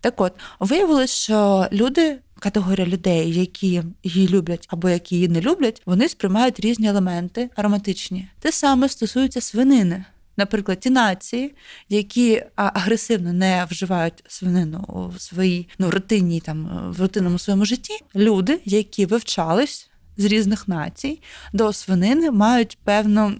Так 0.00 0.20
от 0.20 0.32
виявилось, 0.60 1.10
що 1.10 1.68
люди. 1.72 2.18
Категорія 2.38 2.86
людей, 2.86 3.34
які 3.34 3.82
її 4.02 4.28
люблять 4.28 4.66
або 4.68 4.88
які 4.88 5.14
її 5.14 5.28
не 5.28 5.40
люблять, 5.40 5.82
вони 5.86 6.08
сприймають 6.08 6.60
різні 6.60 6.88
елементи 6.88 7.50
ароматичні. 7.56 8.28
Те 8.40 8.52
саме 8.52 8.88
стосується 8.88 9.40
свинини. 9.40 10.04
Наприклад, 10.36 10.80
ті 10.80 10.90
нації, 10.90 11.54
які 11.88 12.42
агресивно 12.56 13.32
не 13.32 13.66
вживають 13.70 14.24
свинину 14.28 15.10
в 15.16 15.20
своїй 15.20 15.68
ну, 15.78 15.90
рутинній 15.90 16.40
там 16.40 16.90
в 16.96 17.00
рутинному 17.00 17.38
своєму 17.38 17.64
житті, 17.64 17.98
люди, 18.14 18.60
які 18.64 19.06
вивчались 19.06 19.90
з 20.16 20.24
різних 20.24 20.68
націй 20.68 21.20
до 21.52 21.72
свинини, 21.72 22.30
мають 22.30 22.78
певну 22.84 23.32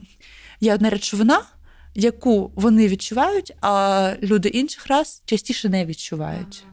є 0.61 0.75
одна 0.75 0.91
речовина, 0.91 1.43
яку 1.97 2.51
вони 2.55 2.89
відчувають, 2.89 3.53
а 3.61 4.13
люди 4.23 4.49
інших 4.49 4.87
рас 4.87 5.23
частіше 5.27 5.69
не 5.69 5.87
відчувають. 5.87 6.65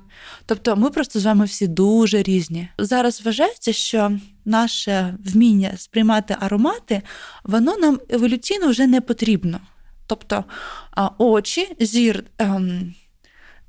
Тобто 0.46 0.76
ми 0.76 0.90
просто 0.90 1.20
з 1.20 1.26
вами 1.26 1.46
всі 1.46 1.68
дуже 1.68 2.24
різні. 2.24 2.68
Зараз 2.78 3.22
вважається, 3.22 3.74
що 3.74 4.20
наше 4.46 5.18
вміння 5.26 5.74
сприймати 5.78 6.36
аромати, 6.40 7.02
воно 7.44 7.78
нам 7.78 8.00
еволюційно 8.10 8.68
вже 8.68 8.88
не 8.88 9.02
потрібно. 9.02 9.60
Тобто 10.08 10.44
очі, 11.18 11.76
зір, 11.80 12.24
ем, 12.38 12.94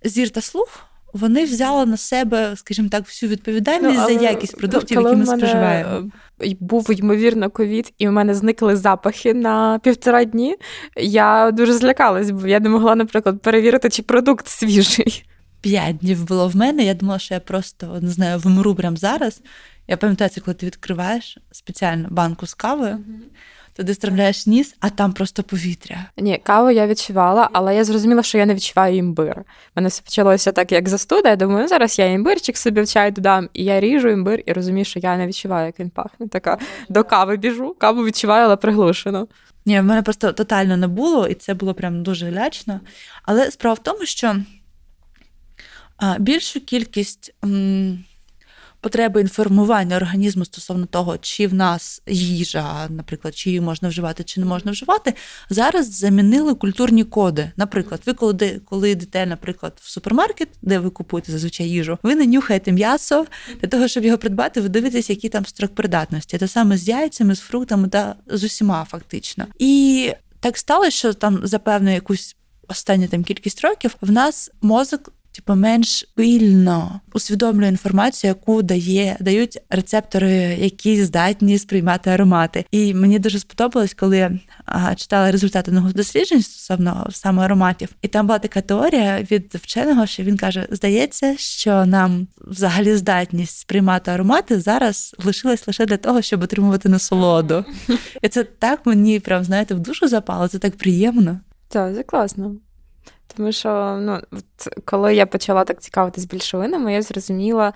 зір 0.04 0.30
та 0.30 0.40
слух 0.40 0.86
вони 1.14 1.44
взяли 1.44 1.86
на 1.86 1.96
себе, 1.96 2.56
скажімо 2.56 2.88
так, 2.88 3.04
всю 3.04 3.30
відповідальність 3.30 3.98
ну, 3.98 4.06
за 4.06 4.12
якість 4.12 4.56
продуктів, 4.56 5.02
які 5.02 5.16
ми 5.16 5.26
споживаємо. 5.26 6.10
Був 6.60 6.90
ймовірно 6.98 7.50
ковід, 7.50 7.92
і 7.98 8.08
у 8.08 8.12
мене 8.12 8.34
зникли 8.34 8.76
запахи 8.76 9.34
на 9.34 9.78
півтора 9.78 10.24
дні. 10.24 10.56
Я 10.96 11.50
дуже 11.50 11.72
злякалась, 11.72 12.30
бо 12.30 12.46
я 12.46 12.60
не 12.60 12.68
могла, 12.68 12.94
наприклад, 12.94 13.42
перевірити, 13.42 13.90
чи 13.90 14.02
продукт 14.02 14.48
свіжий. 14.48 15.24
П'ять 15.60 15.96
днів 15.96 16.24
було 16.24 16.48
в 16.48 16.56
мене. 16.56 16.84
Я 16.84 16.94
думала, 16.94 17.18
що 17.18 17.34
я 17.34 17.40
просто 17.40 17.98
не 18.00 18.10
знаю, 18.10 18.38
вмру 18.38 18.74
прямо 18.74 18.96
зараз. 18.96 19.40
Я 19.88 19.96
пам'ятаю, 19.96 20.30
це 20.30 20.40
коли 20.40 20.54
ти 20.54 20.66
відкриваєш 20.66 21.38
спеціальну 21.50 22.08
банку 22.10 22.46
з 22.46 22.54
кавою. 22.54 22.94
Mm-hmm. 22.94 23.20
Туди 23.76 23.92
вставляєш 23.92 24.46
ніс, 24.46 24.74
а 24.80 24.90
там 24.90 25.12
просто 25.12 25.42
повітря. 25.42 26.04
Ні, 26.16 26.40
каву 26.42 26.70
я 26.70 26.86
відчувала, 26.86 27.48
але 27.52 27.76
я 27.76 27.84
зрозуміла, 27.84 28.22
що 28.22 28.38
я 28.38 28.46
не 28.46 28.54
відчуваю 28.54 28.96
імбир. 28.96 29.38
У 29.38 29.44
мене 29.76 29.88
все 29.88 30.02
почалося 30.02 30.52
так, 30.52 30.72
як 30.72 30.88
застуда. 30.88 31.28
Я 31.28 31.36
думаю, 31.36 31.62
«Ну, 31.62 31.68
зараз 31.68 31.98
я 31.98 32.06
імбирчик 32.06 32.56
собі 32.56 32.80
в 32.82 32.88
чай 32.88 33.10
додам, 33.10 33.48
і 33.52 33.64
я 33.64 33.80
ріжу 33.80 34.08
імбир 34.08 34.42
і 34.46 34.52
розумію, 34.52 34.84
що 34.84 35.00
я 35.00 35.16
не 35.16 35.26
відчуваю, 35.26 35.66
як 35.66 35.80
він 35.80 35.90
пахне. 35.90 36.28
Така 36.28 36.58
до 36.88 37.04
кави 37.04 37.36
біжу, 37.36 37.76
каву 37.78 38.04
відчуваю, 38.04 38.44
але 38.44 38.56
приглушено. 38.56 39.26
Ні, 39.66 39.80
в 39.80 39.84
мене 39.84 40.02
просто 40.02 40.32
тотально 40.32 40.76
не 40.76 40.88
було, 40.88 41.26
і 41.26 41.34
це 41.34 41.54
було 41.54 41.74
прям 41.74 42.02
дуже 42.02 42.32
лячно. 42.32 42.80
Але 43.22 43.50
справа 43.50 43.74
в 43.74 43.82
тому, 43.82 44.06
що 44.06 44.36
більшу 46.18 46.60
кількість. 46.60 47.34
М- 47.44 48.04
потреби 48.84 49.20
інформування 49.20 49.96
організму 49.96 50.44
стосовно 50.44 50.86
того, 50.86 51.18
чи 51.18 51.46
в 51.46 51.54
нас 51.54 52.02
їжа, 52.06 52.88
наприклад, 52.88 53.36
чи 53.36 53.50
її 53.50 53.60
можна 53.60 53.88
вживати, 53.88 54.24
чи 54.24 54.40
не 54.40 54.46
можна 54.46 54.72
вживати, 54.72 55.14
зараз 55.50 55.92
замінили 55.92 56.54
культурні 56.54 57.04
коди. 57.04 57.50
Наприклад, 57.56 58.00
ви 58.06 58.12
коли 58.12 58.60
коли 58.64 58.90
йдете, 58.90 59.26
наприклад, 59.26 59.72
в 59.82 59.90
супермаркет, 59.90 60.48
де 60.62 60.78
ви 60.78 60.90
купуєте 60.90 61.32
зазвичай 61.32 61.68
їжу, 61.68 61.98
ви 62.02 62.14
не 62.14 62.26
нюхаєте 62.26 62.72
м'ясо 62.72 63.26
для 63.60 63.68
того, 63.68 63.88
щоб 63.88 64.04
його 64.04 64.18
придбати, 64.18 64.60
ви 64.60 64.68
дивитесь, 64.68 65.10
який 65.10 65.30
там 65.30 65.46
строк 65.46 65.74
придатності. 65.74 66.38
Те 66.38 66.48
саме 66.48 66.76
з 66.76 66.88
яйцями, 66.88 67.34
з 67.34 67.40
фруктами 67.40 67.88
та 67.88 68.14
з 68.26 68.44
усіма 68.44 68.86
фактично. 68.90 69.46
І 69.58 70.12
так 70.40 70.58
сталося, 70.58 70.90
що 70.90 71.12
там 71.12 71.40
за 71.42 71.58
певну 71.58 71.94
якусь 71.94 72.36
останню 72.68 73.08
там 73.08 73.24
кількість 73.24 73.60
років 73.60 73.96
в 74.00 74.10
нас 74.10 74.50
мозок 74.62 75.12
типу, 75.34 75.54
менш 75.54 76.08
пильно 76.14 77.00
усвідомлює 77.14 77.68
інформацію, 77.68 78.28
яку 78.28 78.62
дає 78.62 79.16
дають 79.20 79.58
рецептори, 79.70 80.32
які 80.60 81.04
здатні 81.04 81.58
сприймати 81.58 82.10
аромати. 82.10 82.64
І 82.70 82.94
мені 82.94 83.18
дуже 83.18 83.38
сподобалось, 83.38 83.94
коли 83.94 84.16
я 84.16 84.38
читала 84.96 85.32
результати 85.32 85.70
одного 85.70 85.92
досліджень 85.92 86.42
стосовно 86.42 87.06
саме 87.10 87.42
ароматів, 87.42 87.88
і 88.02 88.08
там 88.08 88.26
була 88.26 88.38
така 88.38 88.60
теорія 88.60 89.26
від 89.30 89.54
вченого, 89.54 90.06
що 90.06 90.22
він 90.22 90.36
каже: 90.36 90.66
здається, 90.70 91.36
що 91.36 91.86
нам 91.86 92.26
взагалі 92.38 92.96
здатність 92.96 93.58
сприймати 93.58 94.10
аромати 94.10 94.60
зараз 94.60 95.14
лишилась 95.24 95.66
лише 95.66 95.86
для 95.86 95.96
того, 95.96 96.22
щоб 96.22 96.42
отримувати 96.42 96.88
насолоду. 96.88 97.64
І 98.22 98.28
це 98.28 98.44
так 98.44 98.86
мені 98.86 99.20
прям 99.20 99.44
знаєте 99.44 99.74
в 99.74 99.80
душу 99.80 100.08
запало. 100.08 100.48
Це 100.48 100.58
так 100.58 100.76
приємно. 100.76 101.40
Так, 101.68 101.94
це 101.94 102.02
класно. 102.02 102.56
Тому 103.36 103.52
що 103.52 103.98
ну, 104.00 104.20
от, 104.32 104.84
коли 104.84 105.14
я 105.14 105.26
почала 105.26 105.64
так 105.64 105.80
цікавитись 105.80 106.24
більшовинами, 106.24 106.92
я 106.92 107.02
зрозуміла, 107.02 107.72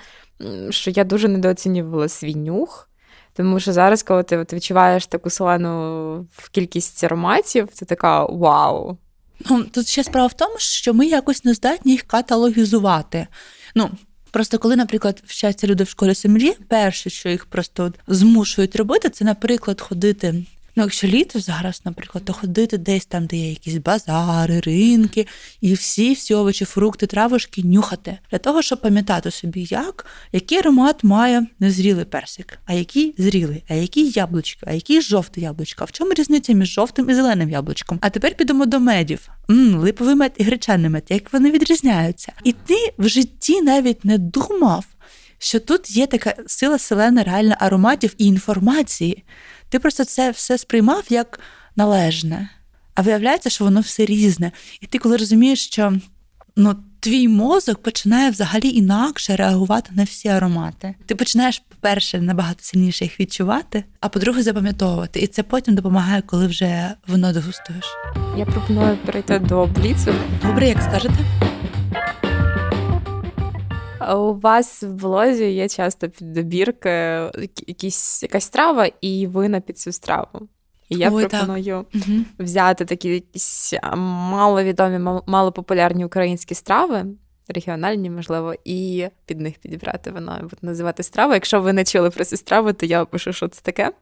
що 0.71 0.91
я 0.91 1.05
дуже 1.05 1.29
недооцінювала 1.29 2.09
свій 2.09 2.35
нюх. 2.35 2.89
Тому 3.35 3.61
що 3.61 3.73
зараз, 3.73 4.03
коли 4.03 4.23
ти 4.23 4.37
от 4.39 4.53
відчуваєш 4.53 5.07
таку 5.07 5.31
солену 5.31 6.27
кількість 6.51 7.05
ароматів, 7.05 7.69
ти 7.69 7.85
така 7.85 8.25
вау. 8.25 8.99
Ну, 9.51 9.65
Тут 9.65 9.87
ще 9.87 10.05
справа 10.05 10.27
в 10.27 10.35
тому, 10.35 10.55
що 10.59 10.95
ми 10.95 11.07
якось 11.07 11.45
не 11.45 11.55
здатні 11.55 11.93
їх 11.93 12.03
каталогізувати. 12.03 13.27
Ну, 13.75 13.91
Просто 14.31 14.59
коли, 14.59 14.77
наприклад, 14.77 15.23
вчаться 15.27 15.67
люди 15.67 15.85
в 15.85 15.89
школі 15.89 16.15
сім'ї, 16.15 16.57
перше, 16.69 17.11
що 17.11 17.29
їх 17.29 17.47
просто 17.47 17.93
змушують 18.07 18.77
робити, 18.77 19.11
це, 19.11 19.25
наприклад, 19.25 19.81
ходити 19.81 20.45
Ну, 20.79 20.85
якщо 20.85 21.07
літо 21.07 21.41
зараз, 21.41 21.83
наприклад, 21.85 22.24
то 22.24 22.33
ходити 22.33 22.79
десь 22.79 23.07
там, 23.07 23.26
де 23.26 23.37
є 23.37 23.51
якісь 23.51 23.76
базари, 23.76 24.61
ринки, 24.61 25.26
і 25.61 25.74
всі 25.74 26.12
всі 26.12 26.35
овочі, 26.35 26.64
фрукти, 26.64 27.07
травушки 27.07 27.62
нюхати 27.62 28.18
для 28.31 28.39
того, 28.39 28.62
щоб 28.62 28.81
пам'ятати 28.81 29.31
собі, 29.31 29.66
як 29.70 30.07
який 30.33 30.59
аромат 30.59 31.05
має 31.05 31.47
незрілий 31.61 32.05
персик, 32.05 32.59
а 32.66 32.72
який 32.72 33.14
зрілий, 33.18 33.64
а 33.68 33.74
який 33.74 34.11
яблучко, 34.11 34.66
а 34.66 34.72
який 34.72 35.01
жовтий 35.01 35.45
яблучко. 35.45 35.85
В 35.85 35.93
чому 35.93 36.12
різниця 36.12 36.53
між 36.53 36.68
жовтим 36.68 37.11
і 37.11 37.14
зеленим 37.14 37.51
яблучком? 37.51 37.99
А 38.03 38.11
тепер 38.11 38.35
підемо 38.35 38.66
до 38.66 38.81
медів. 38.81 39.29
М-м, 39.51 39.81
Липовий 39.81 40.14
мед 40.14 40.33
і 40.37 40.43
гречаний 40.43 40.91
мед, 40.91 41.05
як 41.09 41.33
вони 41.33 41.51
відрізняються. 41.51 42.33
І 42.45 42.53
ти 42.53 42.74
в 42.99 43.09
житті 43.09 43.62
навіть 43.62 44.05
не 44.05 44.18
думав, 44.18 44.85
що 45.39 45.61
тут 45.61 45.91
є 45.91 46.07
така 46.07 46.35
сила 46.47 46.79
селена 46.79 47.22
реальна 47.22 47.57
ароматів 47.61 48.14
і 48.18 48.26
інформації. 48.26 49.24
Ти 49.69 49.79
просто 49.79 50.05
це 50.05 50.31
все 50.31 50.59
сприймав 50.59 51.05
як 51.09 51.41
належне, 51.77 52.51
а 52.95 53.03
виявляється, 53.03 53.51
що 53.51 53.64
воно 53.64 53.81
все 53.81 54.05
різне. 54.05 54.53
І 54.81 54.87
ти, 54.87 54.99
коли 54.99 55.16
розумієш, 55.16 55.66
що 55.66 55.93
ну, 56.57 56.77
твій 57.01 57.29
мозок 57.29 57.83
починає 57.83 58.31
взагалі 58.31 58.69
інакше 58.69 59.37
реагувати 59.37 59.91
на 59.95 60.05
всі 60.05 60.29
аромати. 60.29 60.95
Ти 61.07 61.14
починаєш, 61.14 61.62
по-перше, 61.69 62.21
набагато 62.21 62.59
сильніше 62.62 63.05
їх 63.05 63.21
відчувати, 63.21 63.85
а 64.01 64.09
по-друге, 64.09 64.43
запам'ятовувати. 64.43 65.21
І 65.21 65.27
це 65.27 65.43
потім 65.43 65.75
допомагає, 65.75 66.23
коли 66.23 66.47
вже 66.47 66.95
воно 67.07 67.33
дегустуєш. 67.33 67.85
Я 68.39 68.47
пропоную 68.47 68.97
перейти 69.07 69.39
до 69.39 69.66
бліцу. 69.66 70.14
Добре, 70.43 70.69
як 70.69 70.83
скажете. 70.83 71.19
У 74.01 74.35
вас 74.35 74.83
в 74.83 74.93
блозі 74.93 75.45
є 75.45 75.69
часто 75.69 76.09
піддобірки, 76.09 76.91
якісь 77.67 78.23
якась 78.23 78.45
страва, 78.45 78.89
і 79.01 79.27
ви 79.27 79.49
на 79.49 79.61
під 79.61 79.79
цю 79.79 79.93
страву. 79.93 80.49
І 80.89 80.97
я 80.97 81.11
Ой, 81.11 81.27
пропоную 81.27 81.87
так. 81.93 82.03
взяти 82.39 82.85
такі 82.85 83.09
якісь 83.09 83.75
маловідомі, 83.97 85.21
малопопулярні 85.27 86.05
українські 86.05 86.55
страви, 86.55 87.05
регіональні, 87.49 88.11
можливо, 88.11 88.55
і 88.65 89.09
під 89.27 89.41
них 89.41 89.59
підібрати 89.59 90.11
вона 90.11 90.49
називати 90.63 91.03
страву. 91.03 91.35
Якщо 91.35 91.61
ви 91.61 91.73
не 91.73 91.85
чули 91.85 92.11
про 92.11 92.25
цю 92.25 92.37
страву, 92.37 92.73
то 92.73 92.87
я 92.87 93.03
опишу, 93.03 93.33
що 93.33 93.49
це 93.49 93.61
таке. 93.63 93.93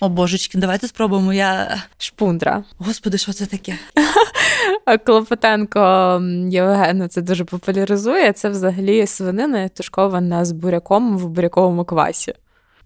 О, 0.00 0.08
божечки, 0.08 0.58
давайте 0.58 0.88
спробуємо. 0.88 1.32
Я 1.32 1.82
шпундра. 1.98 2.64
Господи, 2.78 3.18
що 3.18 3.32
це 3.32 3.46
таке? 3.46 3.78
Клопотенко 5.06 5.80
Євгена 6.48 7.08
це 7.08 7.22
дуже 7.22 7.44
популяризує. 7.44 8.32
Це 8.32 8.48
взагалі 8.48 9.06
свинина 9.06 9.68
тушкована 9.68 10.44
з 10.44 10.52
буряком 10.52 11.18
в 11.18 11.28
буряковому 11.28 11.84
квасі. 11.84 12.34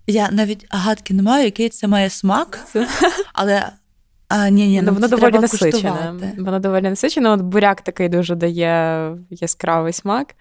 Я 0.07 0.29
навіть 0.31 0.67
гадки 0.71 1.15
не 1.15 1.23
маю, 1.23 1.45
який 1.45 1.69
це 1.69 1.89
має 1.89 2.11
смак, 2.11 2.67
але 3.33 3.73
а, 4.29 4.49
ні, 4.49 4.67
ні, 4.67 4.83
ну, 4.83 4.93
воно 4.93 5.09
доволі 5.09 5.39
насичене. 5.39 6.13
Воно 6.39 6.59
доволі 6.59 6.83
насичене. 6.83 7.31
От 7.31 7.41
буряк 7.41 7.81
такий 7.81 8.09
дуже 8.09 8.35
дає 8.35 9.17
яскравий 9.31 9.93
смак. 9.93 10.35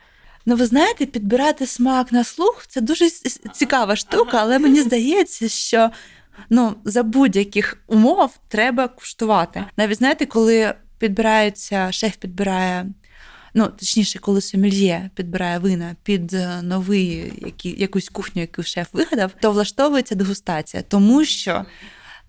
Ну, 0.45 0.55
ви 0.55 0.65
знаєте, 0.65 1.05
підбирати 1.05 1.65
смак 1.65 2.11
на 2.11 2.24
слух 2.24 2.65
це 2.67 2.82
дуже 2.82 3.09
цікава 3.53 3.95
штука, 3.95 4.38
але 4.41 4.59
мені 4.59 4.82
здається, 4.82 5.49
що 5.49 5.89
ну, 6.50 6.76
за 6.86 7.04
будь-яких 7.04 7.78
умов 7.88 8.40
треба 8.48 8.88
куштувати. 8.88 9.66
Навіть 9.78 9.98
знаєте, 9.98 10.26
коли 10.26 10.74
підбирається, 10.98 11.92
шеф 11.92 12.16
підбирає. 12.16 12.86
Ну, 13.54 13.68
точніше, 13.68 14.20
коли 14.20 14.42
сомельє 14.42 15.10
підбирає 15.16 15.60
вина 15.60 15.96
під 16.04 16.34
е, 16.34 16.62
новий 16.62 17.34
які, 17.38 17.76
якусь 17.78 18.10
кухню, 18.10 18.42
яку 18.42 18.64
шеф 18.64 18.88
вигадав, 18.94 19.32
то 19.42 19.52
влаштовується 19.52 20.16
дегустація, 20.16 20.84
тому 20.84 21.26
що 21.26 21.66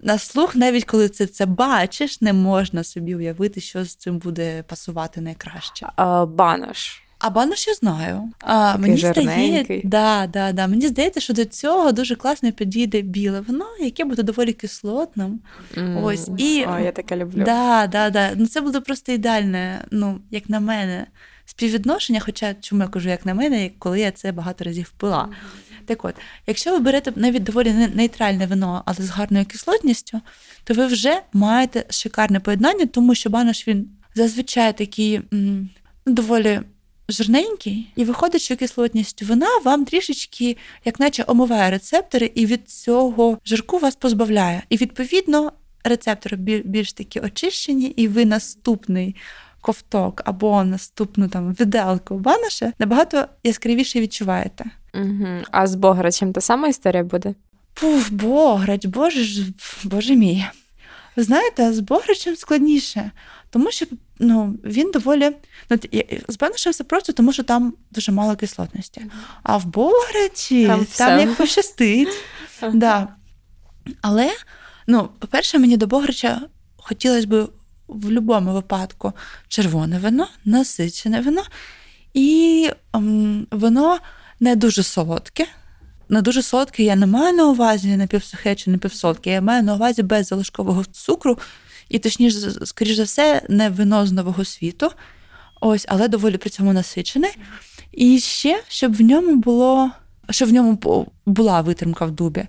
на 0.00 0.18
слух, 0.18 0.56
навіть 0.56 0.84
коли 0.84 1.08
ти 1.08 1.26
це 1.26 1.46
бачиш, 1.46 2.20
не 2.20 2.32
можна 2.32 2.84
собі 2.84 3.14
уявити, 3.14 3.60
що 3.60 3.84
з 3.84 3.94
цим 3.94 4.18
буде 4.18 4.62
пасувати 4.62 5.20
найкраще. 5.20 5.86
А, 5.96 6.26
Банош. 6.26 7.02
А 7.20 7.30
банош 7.30 7.66
я 7.68 7.74
знаю. 7.74 8.32
А, 8.40 8.76
Мені 8.78 8.96
здається, 8.96 9.80
да, 9.84 10.26
да, 10.26 10.52
да. 10.52 10.66
Мені 10.66 10.88
здається, 10.88 11.20
що 11.20 11.34
до 11.34 11.44
цього 11.44 11.92
дуже 11.92 12.16
класно 12.16 12.52
підійде 12.52 13.00
біле 13.02 13.40
вино, 13.40 13.66
яке 13.80 14.04
буде 14.04 14.22
доволі 14.22 14.52
кислотним. 14.52 15.40
Mm. 15.74 16.04
Ось 16.04 16.30
і 16.38 16.64
О, 16.64 16.78
я 16.78 16.92
таке 16.92 17.16
люблю. 17.16 17.44
Да, 17.44 17.86
да, 17.86 18.10
да. 18.10 18.30
Ну 18.36 18.46
це 18.46 18.60
буде 18.60 18.80
просто 18.80 19.12
ідеальне, 19.12 19.84
ну 19.90 20.20
як 20.30 20.48
на 20.48 20.60
мене, 20.60 21.06
співвідношення. 21.44 22.20
Хоча 22.20 22.54
чому 22.54 22.82
я 22.82 22.88
кажу, 22.88 23.08
як 23.08 23.26
на 23.26 23.34
мене, 23.34 23.70
коли 23.78 24.00
я 24.00 24.10
це 24.10 24.32
багато 24.32 24.64
разів 24.64 24.90
пила. 24.96 25.28
Mm. 25.30 25.86
Так 25.86 26.04
от, 26.04 26.14
якщо 26.46 26.72
ви 26.72 26.78
берете 26.78 27.12
навіть 27.16 27.42
доволі 27.42 27.72
нейтральне 27.94 28.46
вино, 28.46 28.82
але 28.86 28.96
з 29.00 29.10
гарною 29.10 29.44
кислотністю, 29.44 30.20
то 30.64 30.74
ви 30.74 30.86
вже 30.86 31.20
маєте 31.32 31.84
шикарне 31.90 32.40
поєднання, 32.40 32.86
тому 32.86 33.14
що 33.14 33.30
банош 33.30 33.68
він 33.68 33.88
зазвичай 34.14 34.76
такий 34.78 35.20
м, 35.32 35.68
доволі 36.06 36.60
жирненький, 37.10 37.92
і 37.96 38.04
виходить, 38.04 38.42
що 38.42 38.56
кислотність 38.56 39.22
вина 39.22 39.48
вам 39.64 39.84
трішечки, 39.84 40.56
як 40.84 41.00
наче 41.00 41.24
омиває 41.26 41.70
рецептори, 41.70 42.32
і 42.34 42.46
від 42.46 42.70
цього 42.70 43.38
жирку 43.44 43.78
вас 43.78 43.96
позбавляє. 43.96 44.62
І 44.68 44.76
відповідно 44.76 45.52
рецептори 45.84 46.36
більш 46.64 46.92
такі 46.92 47.20
очищені, 47.20 47.86
і 47.86 48.08
ви 48.08 48.24
наступний. 48.24 49.16
Ковток 49.62 50.22
або 50.24 50.64
наступну 50.64 51.28
там 51.28 51.54
виделку 51.54 52.18
банаша 52.18 52.72
набагато 52.78 53.24
яскравіше 53.44 54.00
відчуваєте. 54.00 54.64
Угу. 54.94 55.26
А 55.50 55.66
з 55.66 55.74
Бограчем 55.74 56.32
та 56.32 56.40
сама 56.40 56.68
історія 56.68 57.04
буде? 57.04 57.34
Пуф, 57.74 58.10
Бограч, 58.10 58.86
боже 58.86 59.24
ж, 59.24 59.44
боже 59.84 60.16
мій. 60.16 60.44
Ви 61.20 61.24
знаєте, 61.24 61.72
з 61.72 61.80
Бограчем 61.80 62.36
складніше, 62.36 63.10
тому 63.50 63.70
що 63.70 63.86
ну, 64.18 64.58
він 64.64 64.90
доволі. 64.90 65.30
Ну, 65.70 65.78
З 66.28 66.36
Бенешем 66.36 66.72
все 66.72 66.84
просто, 66.84 67.12
тому 67.12 67.32
що 67.32 67.42
там 67.42 67.74
дуже 67.90 68.12
мало 68.12 68.36
кислотності. 68.36 69.06
А 69.42 69.56
в 69.56 69.66
Бограчі 69.66 70.66
там, 70.66 70.86
там 70.96 71.20
як 71.20 71.36
пощастить. 71.36 72.08
Да. 72.72 73.08
Але, 74.00 74.30
ну, 74.86 75.08
по-перше, 75.18 75.58
мені 75.58 75.76
до 75.76 75.86
Бограча 75.86 76.40
хотілося 76.76 77.26
б 77.26 77.42
в 77.88 77.94
будь-якому 77.94 78.52
випадку 78.52 79.12
червоне 79.48 79.98
вино, 79.98 80.28
насичене 80.44 81.20
вино, 81.20 81.42
і 82.14 82.70
ем, 82.94 83.46
воно 83.50 83.98
не 84.40 84.56
дуже 84.56 84.82
солодке. 84.82 85.46
Не 86.10 86.22
дуже 86.22 86.42
солодке 86.42 86.82
я 86.82 86.96
не 86.96 87.06
маю 87.06 87.36
на 87.36 87.48
увазі 87.48 87.96
напівсухе 87.96 88.54
чи 88.54 88.70
напівсолодке, 88.70 89.30
я 89.30 89.40
маю 89.40 89.62
на 89.62 89.74
увазі 89.74 90.02
без 90.02 90.26
залишкового 90.26 90.84
цукру, 90.84 91.38
і 91.88 91.98
точніше, 91.98 92.66
скоріш 92.66 92.96
за 92.96 93.02
все, 93.02 93.42
не 93.48 93.68
вино 93.68 94.06
з 94.06 94.12
нового 94.12 94.44
світу, 94.44 94.90
ось, 95.60 95.84
але 95.88 96.08
доволі 96.08 96.36
при 96.36 96.50
цьому 96.50 96.72
насичене. 96.72 97.30
І 97.92 98.18
ще, 98.18 98.62
щоб 98.68 98.96
в 98.96 99.00
ньому 99.00 99.36
було, 99.36 99.90
щоб 100.30 100.48
в 100.48 100.52
ньому 100.52 101.06
була 101.26 101.60
витримка 101.60 102.04
в 102.04 102.10
дубі. 102.10 102.44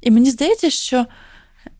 І 0.00 0.10
мені 0.10 0.30
здається, 0.30 0.70
що. 0.70 1.06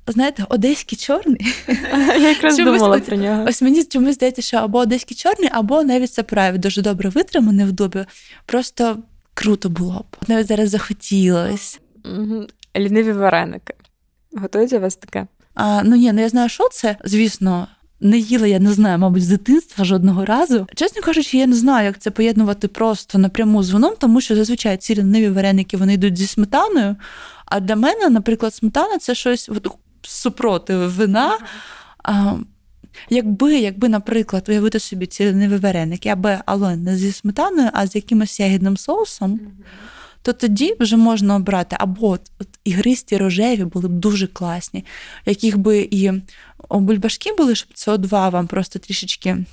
Знаєте, 0.06 0.44
одеський 0.48 0.98
чорний. 0.98 1.54
Я 1.96 2.28
якраз 2.28 2.56
думала 2.56 2.98
про 2.98 3.16
нього. 3.16 3.44
Ось 3.48 3.62
мені 3.62 3.84
чомусь 3.84 4.14
здається, 4.14 4.42
що 4.42 4.56
або 4.56 4.78
одеський 4.78 5.16
чорний, 5.16 5.48
або 5.52 5.82
навіть 5.82 6.12
це 6.12 6.22
праві 6.22 6.58
дуже 6.58 6.82
добре 6.82 7.08
витриманий 7.08 7.66
в 7.66 7.72
дубі. 7.72 8.04
Просто 8.46 8.98
круто 9.34 9.68
було 9.68 10.04
б. 10.12 10.16
Навіть 10.28 10.46
зараз 10.46 10.70
захотілось. 10.70 11.80
Ліниві 12.76 13.12
вареники. 13.12 13.74
Готують 14.32 14.72
у 14.72 14.80
вас 14.80 14.96
таке? 14.96 15.26
А, 15.54 15.82
Ну 15.84 15.96
ні, 15.96 16.12
ну 16.12 16.20
я 16.20 16.28
знаю, 16.28 16.48
що 16.48 16.68
це. 16.68 16.96
Звісно, 17.04 17.68
не 18.00 18.18
їла, 18.18 18.46
я 18.46 18.58
не 18.58 18.72
знаю, 18.72 18.98
мабуть, 18.98 19.24
з 19.24 19.28
дитинства 19.28 19.84
жодного 19.84 20.24
разу. 20.24 20.66
Чесно 20.74 21.02
кажучи, 21.02 21.38
я 21.38 21.46
не 21.46 21.56
знаю, 21.56 21.86
як 21.86 21.98
це 21.98 22.10
поєднувати 22.10 22.68
просто 22.68 23.18
напряму 23.18 23.62
з 23.62 23.70
вином, 23.70 23.94
тому 23.98 24.20
що 24.20 24.36
зазвичай 24.36 24.76
ці 24.76 24.94
ліниві 24.94 25.28
вареники 25.28 25.76
вони 25.76 25.94
йдуть 25.94 26.16
зі 26.16 26.26
сметаною. 26.26 26.96
А 27.46 27.60
для 27.60 27.76
мене, 27.76 28.08
наприклад, 28.08 28.54
сметана 28.54 28.98
це 28.98 29.14
щось 29.14 29.50
супроти 30.02 30.76
вина. 30.76 31.38
А, 32.04 32.34
Якби, 33.10 33.58
якби, 33.58 33.88
наприклад, 33.88 34.48
уявити 34.48 34.78
собі 34.78 35.06
ці 35.06 35.32
вареники, 35.32 36.08
аби 36.08 36.38
але 36.46 36.76
не 36.76 36.96
зі 36.96 37.12
сметаною, 37.12 37.70
а 37.72 37.86
з 37.86 37.94
якимось 37.94 38.40
ягідним 38.40 38.76
соусом 38.76 39.40
то 40.22 40.32
тоді 40.32 40.76
вже 40.80 40.96
можна 40.96 41.36
обрати. 41.36 41.76
Або 41.78 42.08
от, 42.08 42.20
от 42.40 42.48
ігристі 42.64 43.16
рожеві 43.16 43.64
були 43.64 43.88
б 43.88 43.92
дуже 43.92 44.26
класні, 44.26 44.84
яких 45.26 45.58
би 45.58 45.88
і 45.90 46.10
бульбашки 46.70 47.32
були, 47.32 47.54
щоб 47.54 47.70
СО2 47.72 48.30
вам 48.30 48.46
просто 48.46 48.78
трішечки 48.78 49.44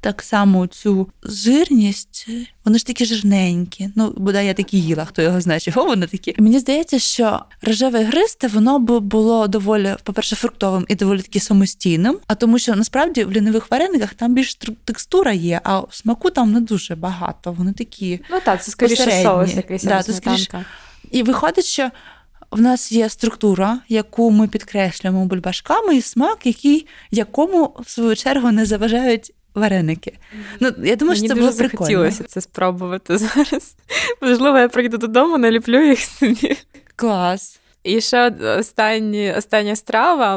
так 0.00 0.22
само 0.22 0.66
цю 0.66 1.08
жирність, 1.22 2.28
вони 2.64 2.78
ж 2.78 2.86
такі 2.86 3.04
жирненькі. 3.04 3.90
Ну, 3.94 4.14
бодай 4.16 4.46
я 4.46 4.54
такі 4.54 4.80
їла, 4.80 5.04
хто 5.04 5.22
його 5.22 5.40
знає, 5.40 5.60
чого 5.60 5.84
вони 5.84 6.06
такі. 6.06 6.34
Мені 6.38 6.58
здається, 6.58 6.98
що 6.98 7.40
рожеве 7.62 8.04
гристе 8.04 8.48
воно 8.48 8.78
б 8.78 9.00
було 9.00 9.48
доволі, 9.48 9.96
по-перше, 10.02 10.36
фруктовим 10.36 10.86
і 10.88 10.94
доволі 10.94 11.22
таки 11.22 11.40
самостійним. 11.40 12.18
А 12.26 12.34
тому, 12.34 12.58
що 12.58 12.74
насправді 12.74 13.24
в 13.24 13.32
лінивих 13.32 13.70
варениках 13.70 14.14
там 14.14 14.34
більш 14.34 14.58
текстура 14.84 15.32
є, 15.32 15.60
а 15.64 15.82
смаку 15.90 16.30
там 16.30 16.52
не 16.52 16.60
дуже 16.60 16.94
багато. 16.94 17.52
Вони 17.52 17.72
такі. 17.72 18.20
Ну 18.30 18.38
так, 18.44 18.64
це 18.64 18.70
скоріше 18.70 19.22
соус 19.22 19.54
якийсь. 19.54 19.82
Да, 19.82 20.02
це 20.02 20.12
скоріше... 20.12 20.64
І 21.10 21.22
виходить, 21.22 21.64
що. 21.64 21.90
В 22.50 22.60
нас 22.60 22.92
є 22.92 23.08
структура, 23.08 23.78
яку 23.88 24.30
ми 24.30 24.48
підкреслюємо 24.48 25.24
бульбашками, 25.24 25.96
і 25.96 26.02
смак, 26.02 26.38
який 26.44 26.86
якому 27.10 27.76
в 27.80 27.90
свою 27.90 28.16
чергу 28.16 28.52
не 28.52 28.66
заважають 28.66 29.32
вареники. 29.54 30.18
Ну, 30.60 30.70
я 30.84 30.96
думаю, 30.96 31.18
що 31.18 31.28
це 31.28 31.34
було 31.34 31.52
прикольно. 31.52 31.70
захотілося 31.70 32.24
це 32.24 32.40
спробувати 32.40 33.18
зараз. 33.18 33.76
Можливо, 34.22 34.58
я 34.58 34.68
прийду 34.68 34.98
додому, 34.98 35.38
наліплю 35.38 35.86
їх 35.86 36.00
собі. 36.00 36.56
Клас. 36.96 37.60
І 37.84 38.00
ще 38.00 38.28
останні, 38.58 39.32
остання 39.32 39.76
страва, 39.76 40.34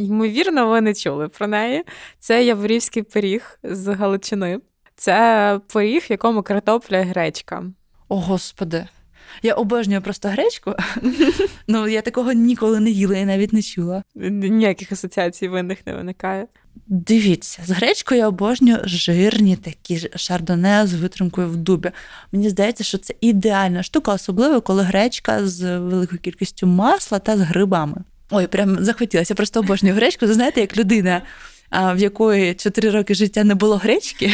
ймовірно, 0.00 0.68
ви 0.68 0.80
не 0.80 0.94
чули 0.94 1.28
про 1.28 1.46
неї. 1.46 1.84
Це 2.18 2.44
яворівський 2.44 3.02
пиріг 3.02 3.58
з 3.62 3.86
Галичини. 3.94 4.58
Це 4.94 5.60
пиріг, 5.72 6.02
в 6.08 6.10
якому 6.10 6.42
картопля 6.42 6.98
і 6.98 7.02
гречка. 7.02 7.64
О, 8.08 8.16
Господи. 8.20 8.86
Я 9.42 9.54
обожнюю 9.54 10.02
просто 10.02 10.28
гречку. 10.28 10.74
Ну, 11.68 11.88
я 11.88 12.02
такого 12.02 12.32
ніколи 12.32 12.80
не 12.80 12.90
їла 12.90 13.16
і 13.16 13.24
навіть 13.24 13.52
не 13.52 13.62
чула. 13.62 14.02
Ніяких 14.14 14.92
асоціацій 14.92 15.48
винних 15.48 15.86
не 15.86 15.94
виникає. 15.94 16.46
Дивіться, 16.86 17.62
з 17.66 17.70
гречкою 17.70 18.20
я 18.20 18.28
обожнюю 18.28 18.80
жирні 18.84 19.56
такі 19.56 20.08
шардоне 20.16 20.86
з 20.86 20.94
витримкою 20.94 21.48
в 21.48 21.56
дубі. 21.56 21.90
Мені 22.32 22.50
здається, 22.50 22.84
що 22.84 22.98
це 22.98 23.14
ідеальна 23.20 23.82
штука, 23.82 24.12
особливо 24.12 24.60
коли 24.60 24.82
гречка 24.82 25.46
з 25.46 25.78
великою 25.78 26.20
кількістю 26.20 26.66
масла 26.66 27.18
та 27.18 27.36
з 27.36 27.40
грибами. 27.40 27.96
Ой, 28.30 28.46
прям 28.46 28.84
захотілося. 28.84 29.34
Просто 29.34 29.60
обожнюю 29.60 29.94
гречку. 29.94 30.26
Ви 30.26 30.34
знаєте, 30.34 30.60
як 30.60 30.76
людина 30.76 31.22
в 31.72 31.98
якої 31.98 32.54
4 32.54 32.90
роки 32.90 33.14
життя 33.14 33.44
не 33.44 33.54
було 33.54 33.76
гречки. 33.76 34.32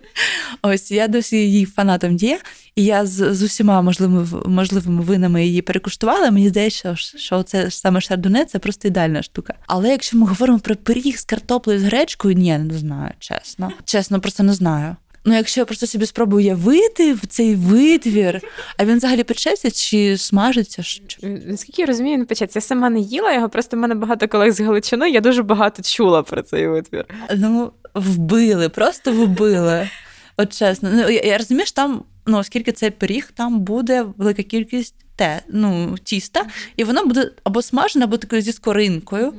Ось 0.62 0.90
я 0.90 1.08
досі 1.08 1.36
її 1.36 1.64
фанатом 1.64 2.16
є, 2.16 2.40
і 2.76 2.84
я 2.84 3.06
з, 3.06 3.34
з 3.34 3.42
усіма 3.42 3.82
можливими 3.82 4.26
можливими 4.46 5.02
винами 5.02 5.46
її 5.46 5.62
перекуштувала. 5.62 6.30
Мені 6.30 6.48
здається, 6.48 6.96
що 6.96 7.42
це 7.42 7.70
саме 7.70 8.00
шардоне 8.00 8.44
це 8.44 8.58
просто 8.58 8.88
ідеальна 8.88 9.22
штука. 9.22 9.54
Але 9.66 9.88
якщо 9.88 10.18
ми 10.18 10.26
говоримо 10.26 10.58
про 10.58 10.76
пиріг 10.76 11.18
з 11.18 11.24
картоплею 11.24 11.80
з 11.80 11.82
гречкою, 11.82 12.34
ні, 12.34 12.58
не 12.58 12.78
знаю, 12.78 13.12
чесно. 13.18 13.72
Чесно, 13.84 14.20
просто 14.20 14.42
не 14.42 14.52
знаю. 14.52 14.96
Ну, 15.24 15.34
якщо 15.34 15.60
я 15.60 15.64
просто 15.64 15.86
собі 15.86 16.06
спробую 16.06 16.44
уявити 16.44 17.12
в 17.12 17.26
цей 17.26 17.54
витвір, 17.54 18.40
а 18.76 18.84
він 18.84 18.96
взагалі 18.96 19.22
печеться 19.24 19.70
чи 19.70 20.18
смажиться? 20.18 20.82
Наскільки 21.22 21.82
я 21.82 21.86
розумію, 21.86 22.18
він 22.18 22.26
печеться. 22.26 22.58
Я 22.58 22.60
сама 22.60 22.90
не 22.90 23.00
їла 23.00 23.32
його, 23.32 23.48
просто 23.48 23.76
в 23.76 23.80
мене 23.80 23.94
багато 23.94 24.28
колег 24.28 24.52
з 24.52 24.60
Галичини, 24.60 25.10
я 25.10 25.20
дуже 25.20 25.42
багато 25.42 25.82
чула 25.82 26.22
про 26.22 26.42
цей 26.42 26.68
витвір. 26.68 27.04
Ну, 27.36 27.72
вбили, 27.94 28.68
просто 28.68 29.12
вбили. 29.12 29.88
От 30.36 30.58
чесно. 30.58 30.90
Ну, 30.92 31.10
я, 31.10 31.20
я 31.20 31.38
розумію, 31.38 31.66
що 31.66 31.74
там, 31.74 32.04
ну, 32.26 32.38
оскільки 32.38 32.72
це 32.72 32.90
пиріг, 32.90 33.30
там 33.34 33.60
буде 33.60 34.06
велика 34.16 34.42
кількість 34.42 34.94
те, 35.16 35.42
ну, 35.48 35.98
тіста, 36.04 36.46
і 36.76 36.84
воно 36.84 37.06
буде 37.06 37.30
або 37.44 37.62
смажене, 37.62 38.04
або 38.04 38.18
такою 38.18 38.42
зі 38.42 38.52
скоринкою. 38.52 39.34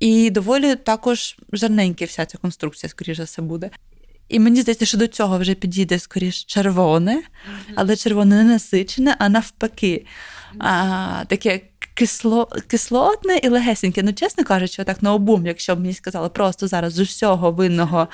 І 0.00 0.30
доволі 0.30 0.76
також 0.76 1.36
жарненька 1.52 2.04
вся 2.04 2.26
ця 2.26 2.38
конструкція, 2.38 2.90
скоріше 2.90 3.14
за 3.14 3.24
все, 3.24 3.42
буде. 3.42 3.70
І 4.28 4.40
мені 4.40 4.60
здається, 4.60 4.86
що 4.86 4.98
до 4.98 5.06
цього 5.06 5.38
вже 5.38 5.54
підійде 5.54 5.98
скоріш 5.98 6.44
червоне, 6.44 7.22
але 7.74 7.96
червоне 7.96 8.36
не 8.36 8.44
насичене, 8.44 9.16
а 9.18 9.28
навпаки, 9.28 10.06
а, 10.58 11.24
таке 11.28 11.60
кисло, 11.94 12.48
кислотне 12.66 13.36
і 13.36 13.48
легесеньке. 13.48 14.02
Ну, 14.02 14.12
чесно 14.12 14.44
кажучи, 14.44 14.84
так 14.84 15.02
на 15.02 15.14
обум, 15.14 15.46
якщо 15.46 15.76
б 15.76 15.80
мені 15.80 15.94
сказали, 15.94 16.28
просто 16.28 16.68
зараз 16.68 16.92
з 16.92 16.98
усього 16.98 17.52
винного 17.52 18.08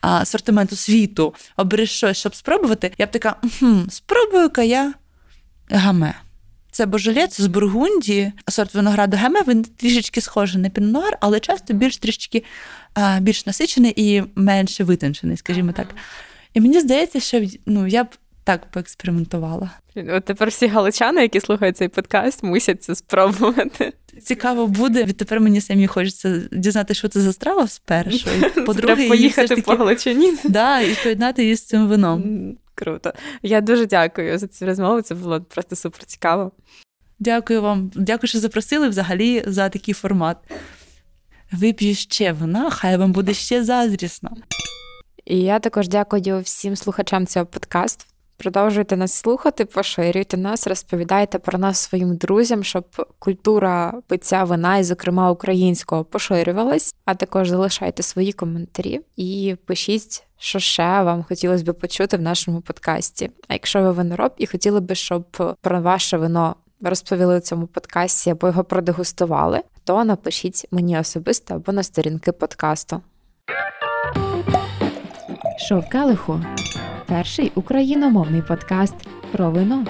асортименту 0.00 0.76
світу 0.76 1.34
обереш 1.56 1.90
щось, 1.90 2.16
щоб 2.16 2.34
спробувати, 2.34 2.92
я 2.98 3.06
б 3.06 3.10
така, 3.10 3.36
спробую-ка 3.88 4.62
я 4.62 4.94
гаме. 5.70 6.14
Це 6.74 6.86
божолець 6.86 7.40
з 7.40 7.46
Бургундії, 7.46 8.32
сорт 8.48 8.74
винограду 8.74 9.16
геме, 9.16 9.40
він 9.48 9.64
трішечки 9.64 10.20
схожий 10.20 10.62
на 10.62 10.68
піннуар, 10.68 11.18
але 11.20 11.40
часто 11.40 11.74
більш 11.74 11.96
трішечки 11.96 12.44
більш 13.20 13.46
насичений 13.46 13.92
і 13.96 14.22
менше 14.34 14.84
витончений, 14.84 15.36
скажімо 15.36 15.72
так. 15.72 15.86
І 16.54 16.60
мені 16.60 16.80
здається, 16.80 17.20
що 17.20 17.46
ну, 17.66 17.86
я 17.86 18.04
б 18.04 18.08
так 18.44 18.70
поекспериментувала. 18.70 19.70
От 19.96 20.24
тепер 20.24 20.48
всі 20.48 20.66
галичани, 20.66 21.22
які 21.22 21.40
слухають 21.40 21.76
цей 21.76 21.88
подкаст, 21.88 22.42
мусять 22.42 22.82
це 22.82 22.94
спробувати. 22.94 23.92
Цікаво 24.22 24.66
буде. 24.66 25.04
Відтепер 25.04 25.40
мені 25.40 25.60
самі 25.60 25.86
хочеться 25.86 26.42
дізнати, 26.52 26.94
що 26.94 27.08
це 27.08 27.20
за 27.20 27.32
страва 27.32 27.68
спершу. 27.68 28.28
По-друге, 28.66 29.08
поїхати 29.08 29.56
по 29.56 29.74
Галичині. 29.74 30.32
Да, 30.44 30.80
і 30.80 30.96
поєднати 31.02 31.42
її 31.42 31.56
з 31.56 31.62
цим 31.62 31.88
вином. 31.88 32.56
Круто. 32.74 33.12
Я 33.42 33.60
дуже 33.60 33.86
дякую 33.86 34.38
за 34.38 34.46
цю 34.46 34.66
розмову. 34.66 35.02
Це 35.02 35.14
було 35.14 35.40
просто 35.40 35.76
супер 35.76 36.04
цікаво. 36.04 36.52
Дякую 37.18 37.62
вам. 37.62 37.90
Дякую, 37.94 38.28
що 38.28 38.38
запросили 38.38 38.88
взагалі 38.88 39.44
за 39.46 39.68
такий 39.68 39.94
формат. 39.94 40.36
Вип'ю 41.52 41.94
ще 41.94 42.32
вона, 42.32 42.70
хай 42.70 42.96
вам 42.96 43.12
буде 43.12 43.34
ще 43.34 43.64
заздрісно. 43.64 44.30
І 45.24 45.38
я 45.40 45.58
також 45.58 45.88
дякую 45.88 46.40
всім 46.40 46.76
слухачам 46.76 47.26
цього 47.26 47.46
подкасту. 47.46 48.13
Продовжуйте 48.36 48.96
нас 48.96 49.12
слухати, 49.12 49.64
поширюйте 49.64 50.36
нас, 50.36 50.66
розповідайте 50.66 51.38
про 51.38 51.58
нас 51.58 51.78
своїм 51.78 52.16
друзям, 52.16 52.64
щоб 52.64 52.84
культура 53.18 53.94
пиття 54.06 54.44
вина, 54.44 54.78
і, 54.78 54.84
зокрема, 54.84 55.30
українського, 55.30 56.04
поширювалась. 56.04 56.94
А 57.04 57.14
також 57.14 57.48
залишайте 57.48 58.02
свої 58.02 58.32
коментарі 58.32 59.00
і 59.16 59.56
пишіть, 59.66 60.24
що 60.38 60.58
ще 60.58 61.02
вам 61.02 61.24
хотілося 61.28 61.64
б 61.64 61.74
почути 61.74 62.16
в 62.16 62.20
нашому 62.20 62.60
подкасті. 62.60 63.30
А 63.48 63.52
якщо 63.52 63.82
ви 63.82 63.92
винороб 63.92 64.32
і 64.38 64.46
хотіли 64.46 64.80
би, 64.80 64.94
щоб 64.94 65.24
про 65.60 65.80
ваше 65.80 66.16
вино 66.16 66.56
розповіли 66.82 67.36
у 67.36 67.40
цьому 67.40 67.66
подкасті 67.66 68.30
або 68.30 68.46
його 68.46 68.64
продегустували, 68.64 69.60
то 69.84 70.04
напишіть 70.04 70.66
мені 70.70 70.98
особисто 70.98 71.54
або 71.54 71.72
на 71.72 71.82
сторінки 71.82 72.32
подкасту. 72.32 73.00
Шов 75.68 75.88
Келиху 75.88 76.40
перший 77.06 77.52
україномовний 77.54 78.42
подкаст 78.42 78.94
про 79.32 79.50
вино. 79.50 79.84